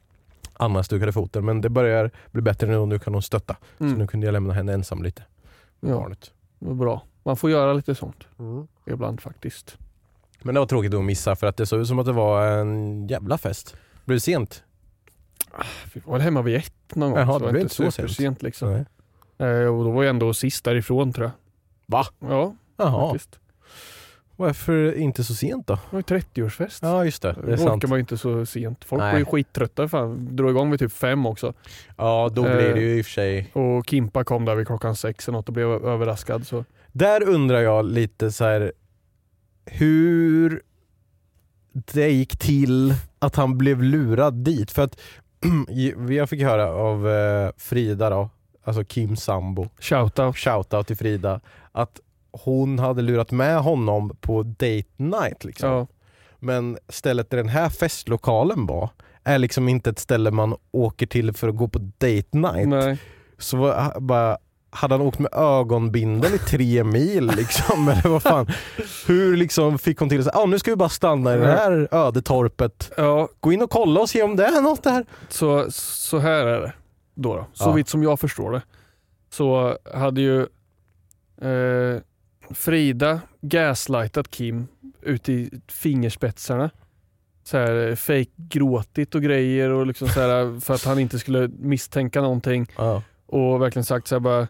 Anna 0.53 0.83
stukade 0.83 1.11
foten. 1.11 1.45
Men 1.45 1.61
det 1.61 1.69
börjar 1.69 2.11
bli 2.31 2.41
bättre 2.41 2.67
nu 2.67 2.77
och 2.77 2.87
nu 2.87 2.99
kan 2.99 3.13
hon 3.13 3.21
stötta. 3.23 3.55
Så 3.77 3.83
Mm. 3.83 3.97
nu 3.99 4.07
kunde 4.07 4.27
jag 4.27 4.33
lämna 4.33 4.53
henne 4.53 4.73
ensam 4.73 5.03
lite. 5.03 5.23
Ja. 5.79 5.87
Barnet. 5.95 6.31
Det 6.59 6.65
var 6.67 6.73
bra. 6.73 7.01
Man 7.23 7.37
får 7.37 7.49
göra 7.49 7.73
lite 7.73 7.95
sånt 7.95 8.27
ibland 8.85 9.21
faktiskt. 9.21 9.77
Men 10.41 10.53
det 10.55 10.59
var 10.59 10.67
tråkigt 10.67 10.93
att 10.93 11.03
missa 11.03 11.35
för 11.35 11.47
att 11.47 11.57
det 11.57 11.65
såg 11.65 11.79
ut 11.81 11.87
som 11.87 11.99
att 11.99 12.05
det 12.05 12.11
var 12.11 12.47
en 12.47 13.07
jävla 13.07 13.37
fest. 13.37 13.75
Blev 14.05 14.15
det 14.15 14.19
sent? 14.21 14.63
Vi 15.93 16.01
var 16.05 16.13
väl 16.13 16.21
hemma 16.21 16.41
vid 16.41 16.55
ett 16.55 16.95
någon 16.95 17.09
gång. 17.11 17.19
Jaha, 17.19 17.33
så 17.33 17.39
det 17.39 17.45
var 17.45 17.51
blev 17.51 17.61
inte 17.63 17.75
så 17.75 17.91
supersent 17.91 18.41
liksom. 18.43 18.71
Nej. 18.73 18.85
Eh, 19.49 19.67
och 19.67 19.83
då 19.83 19.91
var 19.91 20.03
jag 20.03 20.09
ändå 20.09 20.33
sist 20.33 20.63
därifrån 20.65 21.13
tror 21.13 21.25
jag. 21.25 21.31
Va? 21.87 22.05
Ja, 22.19 22.55
Jaha, 22.77 23.09
faktiskt. 23.11 23.39
varför 24.35 24.95
inte 24.97 25.23
så 25.23 25.33
sent 25.35 25.67
då? 25.67 25.73
Det 25.73 25.81
var 25.91 25.99
ju 26.09 26.19
30-årsfest. 26.19 26.79
Ja 26.81 27.05
just 27.05 27.21
det, 27.21 27.33
det 27.45 27.51
är 27.53 27.57
Då 27.57 27.63
sant. 27.63 27.69
orkar 27.83 27.87
man 27.87 27.97
ju 27.97 27.99
inte 27.99 28.17
så 28.17 28.45
sent. 28.45 28.83
Folk 28.85 28.99
Nej. 29.01 29.11
var 29.11 29.19
ju 29.19 29.25
skittrötta. 29.25 29.87
Fan. 29.87 30.35
Drog 30.35 30.49
igång 30.49 30.71
vid 30.71 30.79
typ 30.79 30.91
fem 30.91 31.25
också. 31.25 31.53
Ja 31.97 32.29
då 32.33 32.41
blir 32.41 32.67
Eh. 32.69 32.73
det 32.73 32.79
ju 32.81 32.97
i 32.97 33.01
och 33.01 33.05
för 33.05 33.11
sig. 33.11 33.49
Och 33.53 33.85
Kimpa 33.89 34.23
kom 34.23 34.45
där 34.45 34.55
vid 34.55 34.67
klockan 34.67 34.95
sex 34.95 35.27
eller 35.27 35.37
något 35.37 35.47
och 35.47 35.53
blev 35.53 35.67
överraskad. 35.67 36.47
Så. 36.47 36.65
Där 36.91 37.23
undrar 37.27 37.59
jag 37.61 37.85
lite 37.85 38.31
så 38.31 38.43
här 38.43 38.71
hur 39.65 40.61
det 41.93 42.09
gick 42.09 42.37
till 42.37 42.93
att 43.19 43.35
han 43.35 43.57
blev 43.57 43.83
lurad 43.83 44.33
dit. 44.33 44.71
För 44.71 44.81
att 44.83 44.99
jag 46.09 46.29
fick 46.29 46.41
höra 46.41 46.67
av 46.71 47.09
eh, 47.09 47.51
Frida 47.57 48.09
då, 48.09 48.29
alltså 48.67 48.83
Kims 48.83 49.23
sambo, 49.23 49.67
Shoutout. 49.79 50.37
shoutout 50.37 50.87
till 50.87 50.97
Frida, 50.97 51.39
att 51.71 51.99
hon 52.31 52.79
hade 52.79 53.01
lurat 53.01 53.31
med 53.31 53.59
honom 53.61 54.17
på 54.21 54.43
date 54.43 54.83
night. 54.97 55.43
Liksom. 55.43 55.69
Ja. 55.69 55.87
Men 56.39 56.77
stället 56.89 57.29
där 57.29 57.37
den 57.37 57.49
här 57.49 57.69
festlokalen 57.69 58.65
var 58.65 58.89
är 59.23 59.37
liksom 59.37 59.69
inte 59.69 59.89
ett 59.89 59.99
ställe 59.99 60.31
man 60.31 60.55
åker 60.71 61.05
till 61.05 61.33
för 61.33 61.47
att 61.47 61.55
gå 61.55 61.67
på 61.67 61.79
date 61.79 62.37
night. 62.37 62.67
Nej. 62.67 62.97
Så 63.37 63.57
var, 63.57 63.99
bara, 63.99 64.37
hade 64.69 64.93
han 64.93 65.01
åkt 65.01 65.19
med 65.19 65.33
ögonbindel 65.33 66.33
i 66.35 66.37
tre 66.37 66.83
mil 66.83 67.27
liksom? 67.37 67.87
Eller 67.89 68.09
vad 68.09 68.23
fan? 68.23 68.47
Hur 69.07 69.37
liksom 69.37 69.79
fick 69.79 69.99
hon 69.99 70.09
till 70.09 70.23
sig, 70.23 70.31
ah, 70.35 70.45
nu 70.45 70.59
ska 70.59 70.71
vi 70.71 70.75
bara 70.77 70.89
stanna 70.89 71.35
i 71.35 71.37
det 71.37 71.47
här 71.47 71.87
ödetorpet. 71.91 72.91
Ja, 72.97 73.27
Gå 73.39 73.51
in 73.53 73.61
och 73.61 73.69
kolla 73.69 73.99
och 74.01 74.09
se 74.09 74.23
om 74.23 74.35
det 74.35 74.45
är 74.45 74.61
något 74.61 74.83
där. 74.83 75.05
så, 75.29 75.65
så 75.71 76.17
här 76.19 76.45
är 76.45 76.61
det. 76.61 76.73
Då 77.19 77.35
då. 77.35 77.45
Så 77.53 77.69
Ja. 77.69 77.73
vitt 77.73 77.87
som 77.89 78.03
jag 78.03 78.19
förstår 78.19 78.51
det. 78.51 78.61
Så 79.29 79.77
hade 79.93 80.21
ju 80.21 80.41
eh, 81.41 82.01
Frida 82.53 83.21
gaslightat 83.41 84.29
Kim 84.31 84.67
ut 85.01 85.29
i 85.29 85.61
fingerspetsarna. 85.67 86.69
Så 87.43 87.57
här, 87.57 87.95
fake 87.95 88.31
gråtit 88.37 89.15
och 89.15 89.21
grejer 89.21 89.69
och 89.69 89.87
liksom 89.87 90.07
så 90.07 90.19
här, 90.19 90.59
för 90.59 90.73
att 90.73 90.83
han 90.85 90.99
inte 90.99 91.19
skulle 91.19 91.47
misstänka 91.59 92.21
någonting. 92.21 92.67
Ja. 92.77 93.03
och 93.25 93.61
verkligen 93.61 93.85
sagt 93.85 94.07
så 94.07 94.15
här 94.15 94.19
bara 94.19 94.47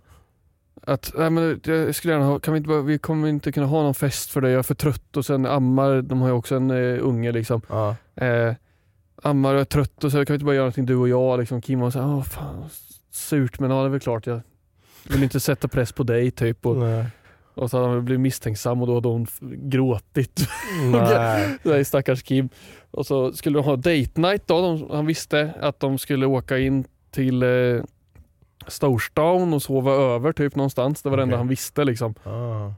att 0.83 1.13
nej, 1.17 1.29
men 1.29 1.61
jag 1.65 1.95
skulle 1.95 2.13
gärna 2.13 2.25
ha, 2.25 2.39
kan 2.39 2.53
vi, 2.53 2.57
inte 2.57 2.67
bara, 2.67 2.81
vi 2.81 2.97
kommer 2.99 3.27
inte 3.27 3.51
kunna 3.51 3.65
ha 3.67 3.83
någon 3.83 3.93
fest 3.95 4.31
för 4.31 4.41
dig, 4.41 4.51
jag 4.51 4.59
är 4.59 4.63
för 4.63 4.75
trött 4.75 5.17
och 5.17 5.25
sen 5.25 5.45
ammar, 5.45 6.01
de 6.01 6.21
har 6.21 6.27
ju 6.27 6.33
också 6.33 6.55
en 6.55 6.71
eh, 6.71 7.05
unge 7.05 7.31
liksom. 7.31 7.61
Ja. 7.69 7.95
Eh, 8.15 8.53
ammar 9.23 9.53
och 9.53 9.61
är 9.61 9.65
trött 9.65 10.03
och 10.03 10.11
så 10.11 10.25
kan 10.25 10.33
vi 10.33 10.35
inte 10.35 10.45
bara 10.45 10.55
göra 10.55 10.63
någonting 10.63 10.85
du 10.85 10.95
och 10.95 11.09
jag 11.09 11.39
liksom. 11.39 11.61
Kim 11.61 11.79
var 11.79 11.91
såhär, 11.91 12.07
åh 12.07 12.23
fan 12.23 12.65
surt 13.11 13.59
men 13.59 13.71
ja 13.71 13.81
det 13.81 13.85
är 13.85 13.89
väl 13.89 13.99
klart 13.99 14.27
jag 14.27 14.41
vill 15.09 15.23
inte 15.23 15.39
sätta 15.39 15.67
press 15.67 15.91
på 15.91 16.03
dig 16.03 16.31
typ. 16.31 16.65
Och, 16.65 16.77
Nej. 16.77 17.05
och 17.53 17.69
så 17.69 17.77
hade 17.77 17.89
han 17.89 18.05
blivit 18.05 18.21
misstänksam 18.21 18.81
och 18.81 18.87
då 18.87 18.95
hade 18.95 19.07
hon 19.07 19.27
gråtit. 19.41 20.47
Nej. 20.91 21.57
Nej, 21.63 21.85
stackars 21.85 22.23
Kim. 22.23 22.49
Och 22.91 23.05
så 23.05 23.33
skulle 23.33 23.59
de 23.59 23.65
ha 23.65 23.75
date 23.75 24.21
night 24.21 24.47
då. 24.47 24.61
De, 24.61 24.89
han 24.91 25.05
visste 25.05 25.53
att 25.61 25.79
de 25.79 25.97
skulle 25.97 26.25
åka 26.25 26.57
in 26.57 26.85
till 27.11 27.43
eh, 27.43 27.83
Storstan 28.67 29.53
och 29.53 29.61
sova 29.63 29.91
över 29.91 30.33
typ 30.33 30.55
någonstans. 30.55 31.01
Det 31.01 31.09
var 31.09 31.17
det 31.17 31.23
enda 31.23 31.35
Okej. 31.35 31.39
han 31.39 31.47
visste 31.47 31.83
liksom. 31.83 32.15
Ah. 32.23 32.71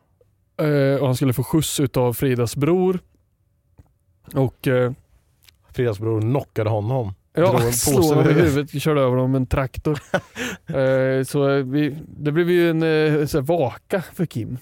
Eh, 0.64 0.96
och 1.00 1.06
han 1.06 1.16
skulle 1.16 1.34
få 1.34 1.44
skjuts 1.44 1.80
utav 1.80 2.14
Fridas 2.14 2.56
bror. 2.56 3.00
Och 4.34 4.68
eh, 4.68 4.92
Fridas 5.80 6.00
bror 6.00 6.22
knockade 6.22 6.70
honom. 6.70 7.14
Ja, 7.34 7.60
slog 7.72 8.04
honom 8.04 8.30
i 8.30 8.34
huvudet, 8.34 8.82
körde 8.82 9.02
över 9.02 9.12
honom 9.12 9.32
med 9.32 9.40
en 9.40 9.48
traktor. 9.48 10.00
eh, 10.68 11.24
så 11.24 11.62
vi, 11.62 11.98
det 12.08 12.32
blev 12.32 12.50
ju 12.50 12.70
en 12.70 12.84
eh, 13.24 13.42
vaka 13.42 14.02
för 14.14 14.26
Kim. 14.26 14.58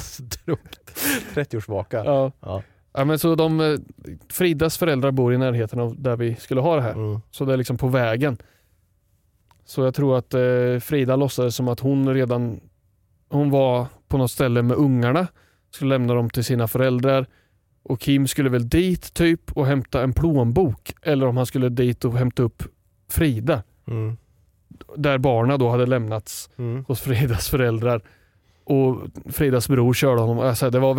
Strukt. 0.00 1.00
30-årsvaka. 1.34 2.04
Ja. 2.04 2.32
Ja. 2.40 2.62
Ja, 2.92 3.04
men 3.04 3.18
så 3.18 3.34
de, 3.34 3.60
eh, 3.60 3.78
Fridas 4.28 4.78
föräldrar 4.78 5.10
bor 5.10 5.34
i 5.34 5.38
närheten 5.38 5.80
av 5.80 6.02
där 6.02 6.16
vi 6.16 6.34
skulle 6.34 6.60
ha 6.60 6.76
det 6.76 6.82
här. 6.82 6.92
Mm. 6.92 7.20
Så 7.30 7.44
det 7.44 7.52
är 7.52 7.56
liksom 7.56 7.78
på 7.78 7.88
vägen. 7.88 8.36
Så 9.64 9.84
jag 9.84 9.94
tror 9.94 10.18
att 10.18 10.34
eh, 10.34 10.80
Frida 10.80 11.16
låtsades 11.16 11.56
som 11.56 11.68
att 11.68 11.80
hon 11.80 12.14
redan 12.14 12.60
hon 13.28 13.50
var 13.50 13.86
på 14.08 14.18
något 14.18 14.30
ställe 14.30 14.62
med 14.62 14.76
ungarna. 14.76 15.26
Skulle 15.70 15.88
lämna 15.88 16.14
dem 16.14 16.30
till 16.30 16.44
sina 16.44 16.68
föräldrar. 16.68 17.26
Och 17.82 18.00
Kim 18.00 18.26
skulle 18.26 18.48
väl 18.50 18.68
dit 18.68 19.14
typ 19.14 19.52
och 19.52 19.66
hämta 19.66 20.02
en 20.02 20.12
plånbok. 20.12 20.92
Eller 21.02 21.26
om 21.26 21.36
han 21.36 21.46
skulle 21.46 21.68
dit 21.68 22.04
och 22.04 22.18
hämta 22.18 22.42
upp 22.42 22.62
Frida. 23.10 23.62
Mm. 23.86 24.16
Där 24.96 25.18
barnen 25.18 25.58
då 25.58 25.70
hade 25.70 25.86
lämnats 25.86 26.50
Mm. 26.58 26.84
hos 26.88 27.00
Fridas 27.00 27.48
föräldrar. 27.48 28.00
Och 28.64 28.96
Fridas 29.26 29.68
bror 29.68 29.94
körde 29.94 30.20
honom. 30.20 30.38
Alltså, 30.38 30.70
det, 30.70 30.78
var, 30.78 30.94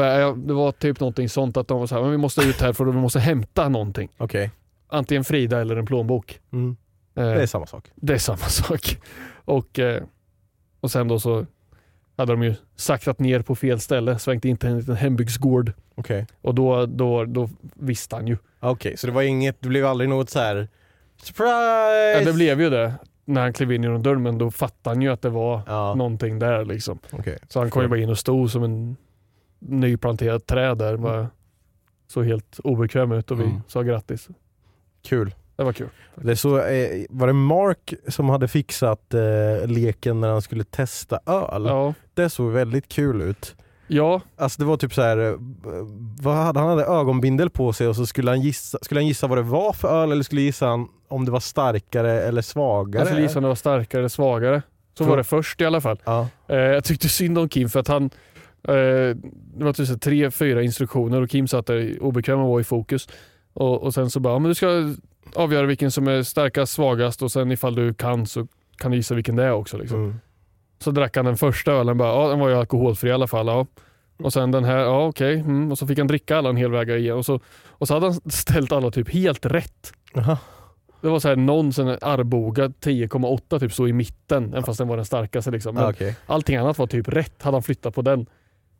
det 0.47 0.53
var 0.53 0.71
typ 0.71 0.99
någonting 0.99 1.29
sånt 1.29 1.57
att 1.57 1.67
de 1.67 1.79
var 1.79 1.87
så 1.87 1.95
här, 1.95 2.01
men 2.01 2.11
vi 2.11 2.17
måste 2.17 2.41
ut 2.41 2.61
här 2.61 2.73
för 2.73 2.85
vi 2.85 2.91
måste 2.91 3.19
hämta 3.19 3.69
någonting. 3.69 4.09
Okej. 4.17 4.51
Antingen 4.87 5.23
Frida 5.23 5.61
eller 5.61 5.75
en 5.75 5.85
plånbok. 5.85 6.39
Mm. 6.53 6.75
Eh, 7.15 7.23
Det 7.23 7.41
är 7.41 7.45
samma 7.45 7.65
sak. 7.65 7.91
det 7.95 8.13
är 8.13 8.17
samma 8.17 8.37
sak. 8.37 8.97
Och, 9.45 9.79
eh, 9.79 10.03
och 10.79 10.91
sen 10.91 11.07
då 11.07 11.19
så 11.19 11.45
hade 12.17 12.33
de 12.33 12.43
ju 12.43 12.55
saktat 12.75 13.19
ner 13.19 13.41
på 13.41 13.55
fel 13.55 13.79
ställe, 13.79 14.19
svängt 14.19 14.45
in 14.45 14.57
till 14.57 14.69
en 14.69 14.79
liten 14.79 14.95
hembygdsgård. 14.95 15.71
Okej. 15.95 16.27
Och 16.41 16.55
då, 16.55 16.85
då, 16.85 17.25
då 17.25 17.49
visste 17.75 18.15
han 18.15 18.27
ju. 18.27 18.37
Okej, 18.59 18.97
så 18.97 19.07
det 19.07 19.13
var 19.13 19.21
inget, 19.21 19.61
det 19.61 19.69
blev 19.69 19.85
aldrig 19.85 20.09
något 20.09 20.29
så 20.29 20.39
här 20.39 20.67
surprise? 21.21 22.19
Ja, 22.19 22.25
det 22.25 22.33
blev 22.33 22.61
ju 22.61 22.69
det 22.69 22.93
när 23.25 23.41
han 23.41 23.53
klev 23.53 23.71
in 23.71 23.83
genom 23.83 24.03
dörren, 24.03 24.23
men 24.23 24.37
då 24.37 24.51
fattade 24.51 24.95
han 24.95 25.01
ju 25.01 25.09
att 25.09 25.21
det 25.21 25.29
var 25.29 25.61
Ja, 25.67 25.95
någonting 25.95 26.39
där 26.39 26.65
liksom. 26.65 26.99
okej. 27.11 27.37
Så 27.49 27.59
han 27.59 27.69
kom 27.69 27.81
ju 27.81 27.87
bara 27.87 27.99
in 27.99 28.09
och 28.09 28.17
stod 28.17 28.51
som 28.51 28.63
en 28.63 28.95
nyplanterad 29.59 30.45
träd 30.45 30.77
där. 30.77 30.97
Bara 30.97 31.27
såg 32.07 32.25
helt 32.25 32.59
obekväm 32.63 33.11
ut 33.11 33.31
och 33.31 33.39
vi 33.39 33.43
Mm. 33.43 33.61
sa 33.67 33.81
grattis. 33.81 34.27
Kul. 35.03 35.33
Det 35.63 35.65
var 35.65 35.73
kul. 35.73 35.89
Det 36.15 36.35
så, 36.35 36.57
eh, 36.59 37.05
var 37.09 37.27
det 37.27 37.33
Mark 37.33 37.93
som 38.07 38.29
hade 38.29 38.47
fixat 38.47 39.13
eh, 39.13 39.67
leken 39.67 40.21
när 40.21 40.29
han 40.29 40.41
skulle 40.41 40.63
testa 40.63 41.19
öl? 41.25 41.65
Ja, 41.65 41.93
Det 42.13 42.29
såg 42.29 42.51
väldigt 42.51 42.87
kul 42.89 43.21
ut. 43.21 43.55
ja 43.87 44.21
Alltså 44.37 44.61
det 44.61 44.65
var 44.67 44.77
typ 44.77 44.93
så 44.93 45.01
här, 45.01 45.17
eh, 45.17 45.33
vad 46.21 46.35
hade, 46.35 46.59
han 46.59 46.69
hade 46.69 46.83
ögonbindel 46.85 47.49
på 47.49 47.73
sig 47.73 47.87
och 47.87 47.95
så 47.95 48.05
skulle 48.05 48.31
han, 48.31 48.41
gissa, 48.41 48.77
skulle 48.81 48.99
han 48.99 49.07
gissa 49.07 49.27
vad 49.27 49.37
det 49.37 49.41
var 49.41 49.73
för 49.73 49.87
öl 50.03 50.11
eller 50.11 50.23
skulle 50.23 50.41
gissa 50.41 50.65
han 50.67 50.87
om 51.07 51.25
det 51.25 51.31
var 51.31 51.39
starkare 51.39 52.21
eller 52.21 52.41
svagare? 52.41 52.99
jag 53.01 53.07
skulle 53.07 53.21
gissa 53.21 53.39
om 53.39 53.43
det 53.43 53.47
var 53.49 53.55
starkare 53.55 53.99
eller 54.01 54.09
svagare. 54.09 54.61
Så 54.97 55.03
För- 55.03 55.09
var 55.09 55.17
det 55.17 55.23
först 55.23 55.61
i 55.61 55.65
alla 55.65 55.81
fall. 55.81 55.99
Ja. 56.05 56.27
Eh, 56.47 56.55
jag 56.57 56.83
tyckte 56.83 57.09
synd 57.09 57.37
om 57.37 57.49
Kim 57.49 57.69
för 57.69 57.79
att 57.79 57.87
han 57.87 58.03
eh, 58.67 59.15
det 59.55 59.63
var 59.63 59.73
typ 59.73 60.01
tre, 60.01 60.31
fyra 60.31 60.61
instruktioner 60.63 61.21
och 61.21 61.29
Kim 61.29 61.47
satt 61.47 61.65
där 61.65 62.03
obekväm 62.03 62.39
och 62.39 62.49
var 62.49 62.59
i 62.59 62.63
fokus. 62.63 63.07
Och, 63.53 63.83
och 63.83 63.93
sen 63.93 64.09
så 64.09 64.19
bara, 64.19 64.39
men 64.39 64.49
du 64.49 64.55
ska 64.55 64.93
avgöra 65.35 65.65
vilken 65.65 65.91
som 65.91 66.07
är 66.07 66.23
starkast, 66.23 66.73
svagast 66.73 67.21
och 67.21 67.31
sen 67.31 67.51
ifall 67.51 67.75
du 67.75 67.93
kan 67.93 68.25
så 68.25 68.47
kan 68.77 68.91
du 68.91 68.97
gissa 68.97 69.15
vilken 69.15 69.35
det 69.35 69.43
är 69.43 69.51
också. 69.51 69.77
Liksom. 69.77 70.03
Mm. 70.03 70.19
Så 70.79 70.91
drack 70.91 71.15
han 71.15 71.25
den 71.25 71.37
första 71.37 71.71
ölen, 71.71 71.97
bara, 71.97 72.09
ja, 72.09 72.29
den 72.29 72.39
var 72.39 72.49
ju 72.49 72.55
alkoholfri 72.55 73.09
i 73.09 73.13
alla 73.13 73.27
fall. 73.27 73.47
Ja. 73.47 73.67
Och 74.17 74.33
sen 74.33 74.51
den 74.51 74.63
här, 74.63 74.77
ja 74.77 75.07
okej. 75.07 75.39
Mm. 75.39 75.71
Och 75.71 75.77
så 75.77 75.87
fick 75.87 75.97
han 75.97 76.07
dricka 76.07 76.37
alla 76.37 76.49
en 76.49 76.57
hel 76.57 76.71
väg 76.71 76.89
igen. 76.89 77.17
Och 77.17 77.25
så, 77.25 77.39
och 77.67 77.87
så 77.87 77.93
hade 77.93 78.05
han 78.05 78.21
ställt 78.31 78.71
alla 78.71 78.91
typ 78.91 79.09
helt 79.09 79.45
rätt. 79.45 79.93
Aha. 80.15 80.37
Det 81.01 81.09
var 81.09 81.19
så 81.19 81.27
här 81.27 81.35
någon 81.35 81.71
här 81.71 81.99
Arboga 82.01 82.67
10,8 82.67 83.59
typ 83.59 83.73
så 83.73 83.87
i 83.87 83.93
mitten, 83.93 84.49
även 84.49 84.63
fast 84.63 84.77
den 84.77 84.87
var 84.87 84.95
den 84.95 85.05
starkaste. 85.05 85.51
Liksom. 85.51 85.75
Men 85.75 85.89
okej. 85.89 86.15
allting 86.25 86.55
annat 86.55 86.77
var 86.77 86.87
typ 86.87 87.07
rätt, 87.07 87.43
hade 87.43 87.55
han 87.55 87.63
flyttat 87.63 87.95
på 87.95 88.01
den. 88.01 88.25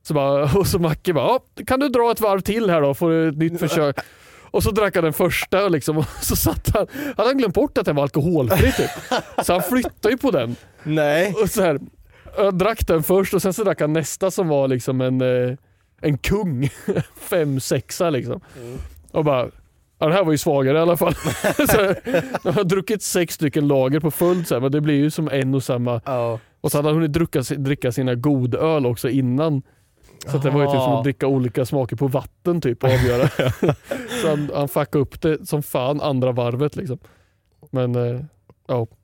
Så 0.02 0.14
bara, 0.14 0.44
och 0.60 0.68
så 0.68 0.80
Macke 0.80 1.14
bara, 1.14 1.40
kan 1.68 1.80
du 1.80 1.90
dra 1.90 2.12
ett 2.12 2.22
varv 2.22 2.42
till 2.42 2.70
här 2.70 2.82
då, 2.82 2.94
får 2.94 3.10
du 3.10 3.30
ett 3.30 3.38
nytt 3.38 3.60
försök. 3.60 4.00
Och 4.54 4.64
så 4.64 4.72
drack 4.72 4.96
han 4.96 5.04
den 5.04 5.14
första 5.14 5.66
och, 5.66 5.72
liksom, 5.72 5.98
och 5.98 6.06
så 6.22 6.36
satt 6.36 6.70
han, 6.74 6.88
hade 7.18 7.30
han 7.30 7.38
glömt 7.38 7.54
bort 7.54 7.78
att 7.78 7.86
den 7.86 7.96
var 7.96 8.04
alkoholfri 8.04 8.72
typ. 8.72 8.90
Så 9.46 9.54
han 9.54 9.62
flyttade 9.62 10.10
ju 10.10 10.18
på 10.18 10.32
den. 10.32 10.56
Nej. 10.84 11.34
Och 11.44 11.50
så 11.50 11.62
här, 11.62 11.80
jag 12.38 12.58
drack 12.58 12.88
den 12.88 13.04
först 13.04 13.34
och 13.34 13.42
sen 13.42 13.54
så 13.54 13.64
drack 13.64 13.82
han 13.82 13.94
nästa 13.94 14.32
som 14.32 14.48
var 14.48 14.68
liksom 14.68 15.02
en, 15.02 15.22
eh, 15.22 15.56
en 16.02 16.18
kung. 16.18 16.70
Fem, 17.16 17.60
sexa 17.60 18.10
liksom. 18.10 18.42
Och 19.12 19.26
bara, 19.26 19.50
ja, 20.00 20.08
det 20.08 20.14
här 20.14 20.24
var 20.24 20.32
ju 20.32 20.38
svagare 20.38 20.78
i 20.78 20.82
alla 20.82 20.98
fall. 20.98 21.16
så 21.56 21.96
jag 22.44 22.52
har 22.52 22.64
druckit 22.64 23.04
sex 23.04 23.34
stycken 23.34 23.68
lager 23.68 24.00
på 24.00 24.12
följd 24.12 24.48
så 24.48 24.56
här, 24.56 24.62
men 24.62 24.72
det 24.72 24.82
blir 24.82 24.96
ju 24.96 25.12
som 25.12 25.30
en 25.30 25.56
och 25.56 25.64
samma. 25.64 26.02
Ja. 26.06 26.40
Och 26.62 26.72
så 26.72 26.78
hade 26.78 26.88
han 26.88 26.96
hunnit 26.96 27.14
dricka, 27.14 27.42
dricka 27.42 27.92
sina 27.92 28.16
godöl 28.16 28.86
också 28.86 29.10
innan. 29.10 29.62
Så 30.28 30.38
att 30.38 30.44
det 30.44 30.50
var 30.50 30.62
ju 30.62 30.68
typ 30.68 30.82
som 30.82 30.94
att 30.94 31.04
dricka 31.04 31.28
olika 31.28 31.66
smaker 31.66 31.96
på 31.96 32.08
vatten 32.08 32.62
typ 32.62 32.84
och 32.84 32.90
avgöra. 32.90 33.28
så 34.22 34.30
han, 34.30 34.52
han 34.54 34.68
fuckade 34.68 35.02
upp 35.02 35.22
det 35.22 35.48
som 35.48 35.64
fan 35.64 36.02
andra 36.02 36.32
varvet 36.32 36.76
liksom. 36.76 36.98
Men 37.72 37.96
eh, 37.96 38.22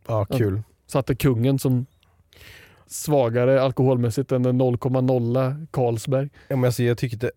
Ja, 0.07 0.25
kul. 0.25 0.61
satte 0.87 1.15
kungen 1.15 1.59
som 1.59 1.85
svagare 2.87 3.61
alkoholmässigt 3.61 4.31
än 4.31 4.45
en 4.45 4.61
0,0 4.61 5.67
Carlsberg. 5.71 6.29
Ja, 6.47 6.55
men 6.55 6.65
alltså, 6.65 6.83
jag 6.83 6.97
tyckte 6.97 7.31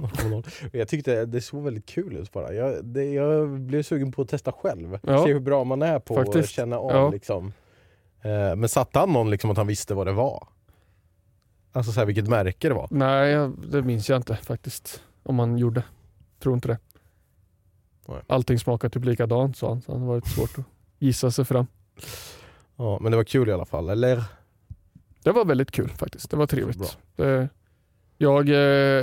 jag 0.72 0.88
tyckte 0.88 1.24
det 1.26 1.40
såg 1.40 1.64
väldigt 1.64 1.86
kul 1.86 2.16
ut 2.16 2.32
bara. 2.32 2.52
Jag, 2.52 2.84
det, 2.84 3.04
jag 3.04 3.48
blev 3.60 3.82
sugen 3.82 4.12
på 4.12 4.22
att 4.22 4.28
testa 4.28 4.52
själv. 4.52 4.98
Ja. 5.02 5.24
Se 5.24 5.32
hur 5.32 5.40
bra 5.40 5.64
man 5.64 5.82
är 5.82 5.98
på 5.98 6.18
att 6.20 6.26
Faktiskt. 6.26 6.48
känna 6.48 6.76
av. 6.78 6.90
Ja. 6.90 7.10
Liksom. 7.10 7.52
Eh, 8.22 8.56
men 8.56 8.68
satte 8.68 8.98
han 8.98 9.12
någon 9.12 9.30
liksom 9.30 9.50
att 9.50 9.56
han 9.56 9.66
visste 9.66 9.94
vad 9.94 10.06
det 10.06 10.12
var? 10.12 10.46
Alltså 11.76 11.92
så 11.92 12.00
här, 12.00 12.06
vilket 12.06 12.28
märke 12.28 12.68
det 12.68 12.74
var? 12.74 12.88
Nej, 12.90 13.30
jag- 13.30 13.54
det 13.68 13.82
minns 13.82 14.08
jag 14.08 14.16
inte 14.16 14.36
faktiskt. 14.36 15.02
Om 15.22 15.38
han 15.38 15.58
gjorde. 15.58 15.82
Tror 16.42 16.54
inte 16.54 16.68
det. 16.68 16.78
Nej. 18.08 18.20
Allting 18.26 18.58
smakar 18.58 18.88
typ 18.88 19.04
likadant 19.04 19.56
sa 19.56 19.68
han. 19.68 19.82
Så 19.82 19.92
det 19.98 20.04
var 20.04 20.14
lite 20.16 20.28
svårt 20.30 20.58
att 20.58 20.64
gissa 20.98 21.30
sig 21.30 21.44
fram. 21.44 21.66
Ja, 22.76 22.98
men 23.00 23.10
det 23.12 23.16
var 23.16 23.24
kul 23.24 23.48
i 23.48 23.52
alla 23.52 23.64
fall, 23.64 23.88
eller? 23.88 24.24
Det 25.22 25.32
var 25.32 25.44
väldigt 25.44 25.70
kul 25.70 25.88
faktiskt. 25.90 26.30
Det 26.30 26.36
var 26.36 26.46
trevligt. 26.46 26.98
Det, 27.16 27.48
jag, 28.18 28.48
eh, 28.48 28.54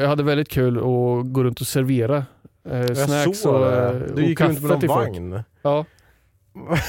jag 0.01 0.07
hade 0.07 0.23
väldigt 0.23 0.49
kul 0.49 0.77
att 0.77 1.33
gå 1.33 1.43
runt 1.43 1.61
och 1.61 1.67
servera 1.67 2.25
eh, 2.63 2.93
snacks 2.93 3.39
såg 3.41 3.55
och, 3.55 3.61
det. 3.71 3.87
eh, 3.87 3.93
Du 3.99 4.13
och 4.13 4.21
gick 4.21 4.41
runt 4.41 4.51
kaffe 4.51 4.61
med 4.61 4.69
någon 4.71 4.79
till 4.79 4.89
folk. 4.89 5.07
vagn. 5.07 5.43
Ja. 5.61 5.85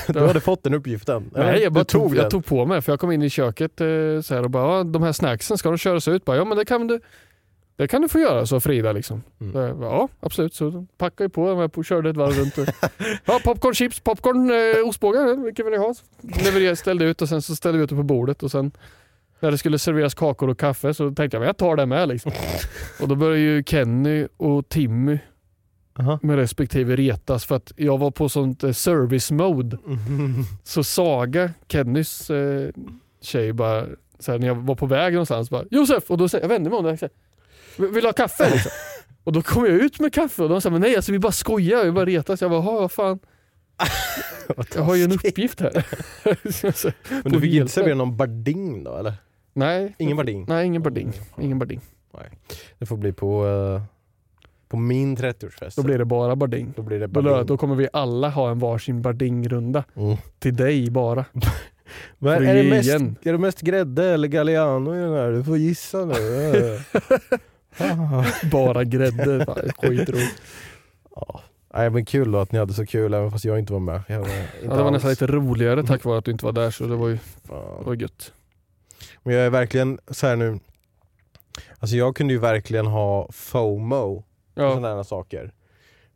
Du 0.09 0.21
hade 0.27 0.41
fått 0.41 0.63
den 0.63 0.75
uppgiften? 0.75 1.31
Nej, 1.35 1.63
jag, 1.63 1.73
bara 1.73 1.85
tog, 1.85 2.17
jag 2.17 2.31
tog 2.31 2.45
på 2.45 2.67
mig 2.67 2.83
för 2.83 2.93
jag 2.93 3.01
kom 3.01 3.13
in 3.13 3.23
i 3.23 3.31
köket 3.31 3.81
eh, 3.81 3.87
så 4.23 4.35
här 4.35 4.43
och 4.43 4.51
bara, 4.51 4.85
de 4.85 5.03
här 5.03 5.13
snacksen 5.13 5.59
ska 5.59 5.69
de 5.69 5.79
köras 5.79 6.09
ut? 6.09 6.25
Bara, 6.25 6.37
ja 6.37 6.45
men 6.45 6.59
det 6.59 6.65
kan 6.65 6.87
du, 6.87 7.01
det 7.77 7.89
kan 7.89 8.03
du 8.03 8.09
få 8.09 8.19
göra, 8.19 8.47
så 8.47 8.61
Frida. 8.61 8.93
Liksom. 8.93 9.23
Mm. 9.41 9.63
Jag 9.63 9.77
bara, 9.79 9.91
Ja 9.91 10.09
absolut, 10.21 10.55
så 10.55 10.71
de 10.71 10.87
packade 10.99 11.25
jag 11.25 11.33
på 11.33 11.55
den 11.55 11.71
och 11.75 11.85
körde 11.85 12.11
ett 12.11 12.17
varv 12.17 12.33
runt. 12.33 12.59
och- 12.59 12.67
Ja, 13.25 13.41
popcorn, 13.45 13.75
chips, 13.75 14.01
popcorn, 14.01 14.51
eh, 14.81 14.89
ostbågar, 14.89 15.45
vilket 15.45 15.67
vill 15.67 15.73
ni 15.73 15.79
ha? 15.79 15.95
Levererade, 16.45 16.77
ställde 16.77 17.05
ut 17.05 17.23
och 17.23 17.29
sen 17.29 17.43
så 17.43 17.57
ställde 17.57 17.79
vi 17.79 17.85
ut 17.85 17.91
det 17.91 17.97
på 17.97 18.03
bordet 18.03 18.43
och 18.43 18.51
sen 18.51 18.71
när 19.41 19.51
det 19.51 19.59
skulle 19.59 19.79
serveras 19.79 20.15
kakor 20.15 20.49
och 20.51 20.59
kaffe 20.59 20.95
så 20.95 21.05
tänkte 21.11 21.35
jag, 21.37 21.41
men 21.41 21.47
jag 21.47 21.57
tar 21.57 21.77
det 21.77 21.87
med 21.87 22.09
liksom. 22.09 22.33
Och 23.01 23.09
då 23.09 23.15
började 23.15 23.39
ju 23.41 23.65
Kenny 23.65 24.27
och 24.37 24.69
Timmy 24.69 25.19
Aha. 25.99 26.19
med 26.23 26.37
respektive 26.37 26.97
retas 26.97 27.45
för 27.45 27.57
att 27.57 27.73
jag 27.77 27.99
var 27.99 28.11
på 28.11 28.29
sånt 28.29 28.65
eh, 28.65 28.73
service 28.73 29.31
mode. 29.31 29.79
Mhm. 29.87 30.45
Så 30.65 30.85
Saga, 30.85 31.51
Kennys 31.69 32.31
eh, 32.31 32.71
tjej, 33.21 33.53
bara, 33.53 33.87
så 34.19 34.33
här, 34.33 34.39
när 34.39 34.47
jag 34.47 34.55
var 34.55 34.75
på 34.75 34.87
väg 34.87 35.13
någonstans, 35.13 35.51
bara 35.51 35.65
Josef! 35.71 36.11
Och 36.11 36.19
då 36.19 36.29
säger 36.29 36.45
jag 36.45 36.49
vände 36.49 36.71
mig 36.71 36.79
om 36.79 36.87
och 36.87 36.99
säger, 36.99 37.15
vill 37.77 38.03
du 38.03 38.09
ha 38.09 38.13
kaffe? 38.13 38.51
Liksom. 38.51 38.71
och 39.25 39.33
då 39.33 39.43
kom 39.43 39.65
jag 39.65 39.75
ut 39.75 40.01
med 40.01 40.13
kaffe 40.15 40.43
och 40.43 40.49
de 40.49 40.61
sa, 40.61 40.71
men 40.71 40.81
nej 40.81 40.97
alltså 40.97 41.13
vi 41.13 41.19
bara 41.19 41.33
skojar, 41.33 41.85
vi 41.85 41.93
bara 41.93 42.05
retas. 42.05 42.41
Jag 42.41 42.51
bara, 42.51 42.65
"Jaha, 42.65 42.81
vad 42.81 42.93
fan. 42.93 43.19
Jag 44.75 44.83
har 44.83 44.95
ju 44.95 45.05
en 45.05 45.13
uppgift 45.13 45.61
här. 45.61 45.87
Men 47.23 47.33
du 47.33 47.41
fick 47.41 47.55
inte 47.55 47.73
servera 47.73 47.95
någon 47.95 48.17
barding 48.17 48.85
då 48.85 48.97
eller? 48.97 49.15
nej, 49.53 49.95
Ingen 49.99 50.17
barding? 50.17 50.45
nej, 50.49 50.67
ingen 50.67 50.83
barding. 50.83 51.13
Ingen 51.41 51.59
barding. 51.59 51.81
Det 52.79 52.87
får 52.87 52.97
bli 52.97 53.13
på, 53.13 53.47
eh, 53.47 53.83
på 54.73 54.79
min 54.79 55.17
30-årsfest. 55.17 55.77
Då 55.77 55.83
blir 55.83 55.99
det 55.99 56.05
bara 56.05 56.37
barding. 56.37 56.73
Då 56.77 56.83
blir 56.83 57.01
det 57.01 57.07
Då, 57.07 57.23
barding. 57.23 57.47
då 57.47 57.57
kommer 57.57 57.75
vi 57.75 57.89
alla 57.93 58.29
ha 58.29 58.51
en 58.51 58.59
varsin 58.59 59.03
bardingrunda. 59.03 59.85
Mm. 59.97 60.17
Till 60.39 60.57
dig 60.57 60.91
bara. 60.91 61.25
Men 62.19 62.47
är, 62.47 62.55
det 62.55 62.71
mest, 62.71 62.91
är 63.27 63.33
det 63.33 63.39
mest 63.39 63.61
grädde 63.61 64.05
eller 64.05 64.29
Galliano 64.29 64.95
i 64.95 64.99
den 64.99 65.13
här? 65.13 65.31
Du 65.31 65.45
får 65.45 65.57
gissa 65.59 66.05
nu. 66.05 66.15
Ah. 67.79 68.25
Bara 68.53 68.85
grädde. 68.85 69.47
Skitroligt. 69.79 70.43
ja. 71.15 71.41
Nej 71.75 71.91
men 71.91 72.05
kul 72.05 72.33
då 72.33 72.39
att 72.39 72.53
ni 72.53 72.59
hade 72.59 72.73
så 72.75 72.87
kul 72.87 73.15
även 73.15 73.31
fast 73.31 73.45
jag 73.45 73.59
inte 73.59 73.73
var 73.73 73.81
med. 73.81 74.03
Jag 74.07 74.21
var 74.21 74.29
Ja, 74.29 74.35
det 74.63 74.69
var 74.69 74.77
alls. 74.79 74.93
nästan 74.93 75.11
lite 75.11 75.27
roligare 75.27 75.83
tack 75.83 76.05
vare 76.05 76.19
att 76.19 76.25
du 76.25 76.31
inte 76.31 76.45
var 76.45 76.53
där 76.53 76.71
så 76.71 76.87
det 76.87 76.97
var 76.97 77.09
ju 77.09 77.15
det 77.49 77.85
var 77.85 77.95
gött. 77.95 78.33
Men 79.23 79.35
jag 79.35 79.47
är 79.47 79.51
verkligen 79.51 79.99
så 80.11 80.27
här 80.27 80.37
nu. 80.37 80.59
Alltså 81.79 81.97
jag 81.97 82.17
kunde 82.17 82.33
ju 82.33 82.39
verkligen 82.41 82.87
ha 82.87 83.29
FOMO 83.33 84.25
och 84.55 84.63
Ja, 84.63 84.75
sådana 84.75 84.97
här 84.97 85.03
saker. 85.03 85.53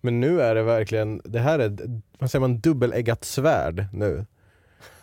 Men 0.01 0.21
nu 0.21 0.43
är 0.43 0.55
det 0.55 0.63
verkligen, 0.63 1.21
det 1.25 1.39
här 1.39 1.59
är, 1.59 1.77
vad 2.19 2.31
säger 2.31 2.41
man, 2.41 2.59
dubbeleggat 2.61 3.25
svärd 3.25 3.87
nu. 3.93 4.27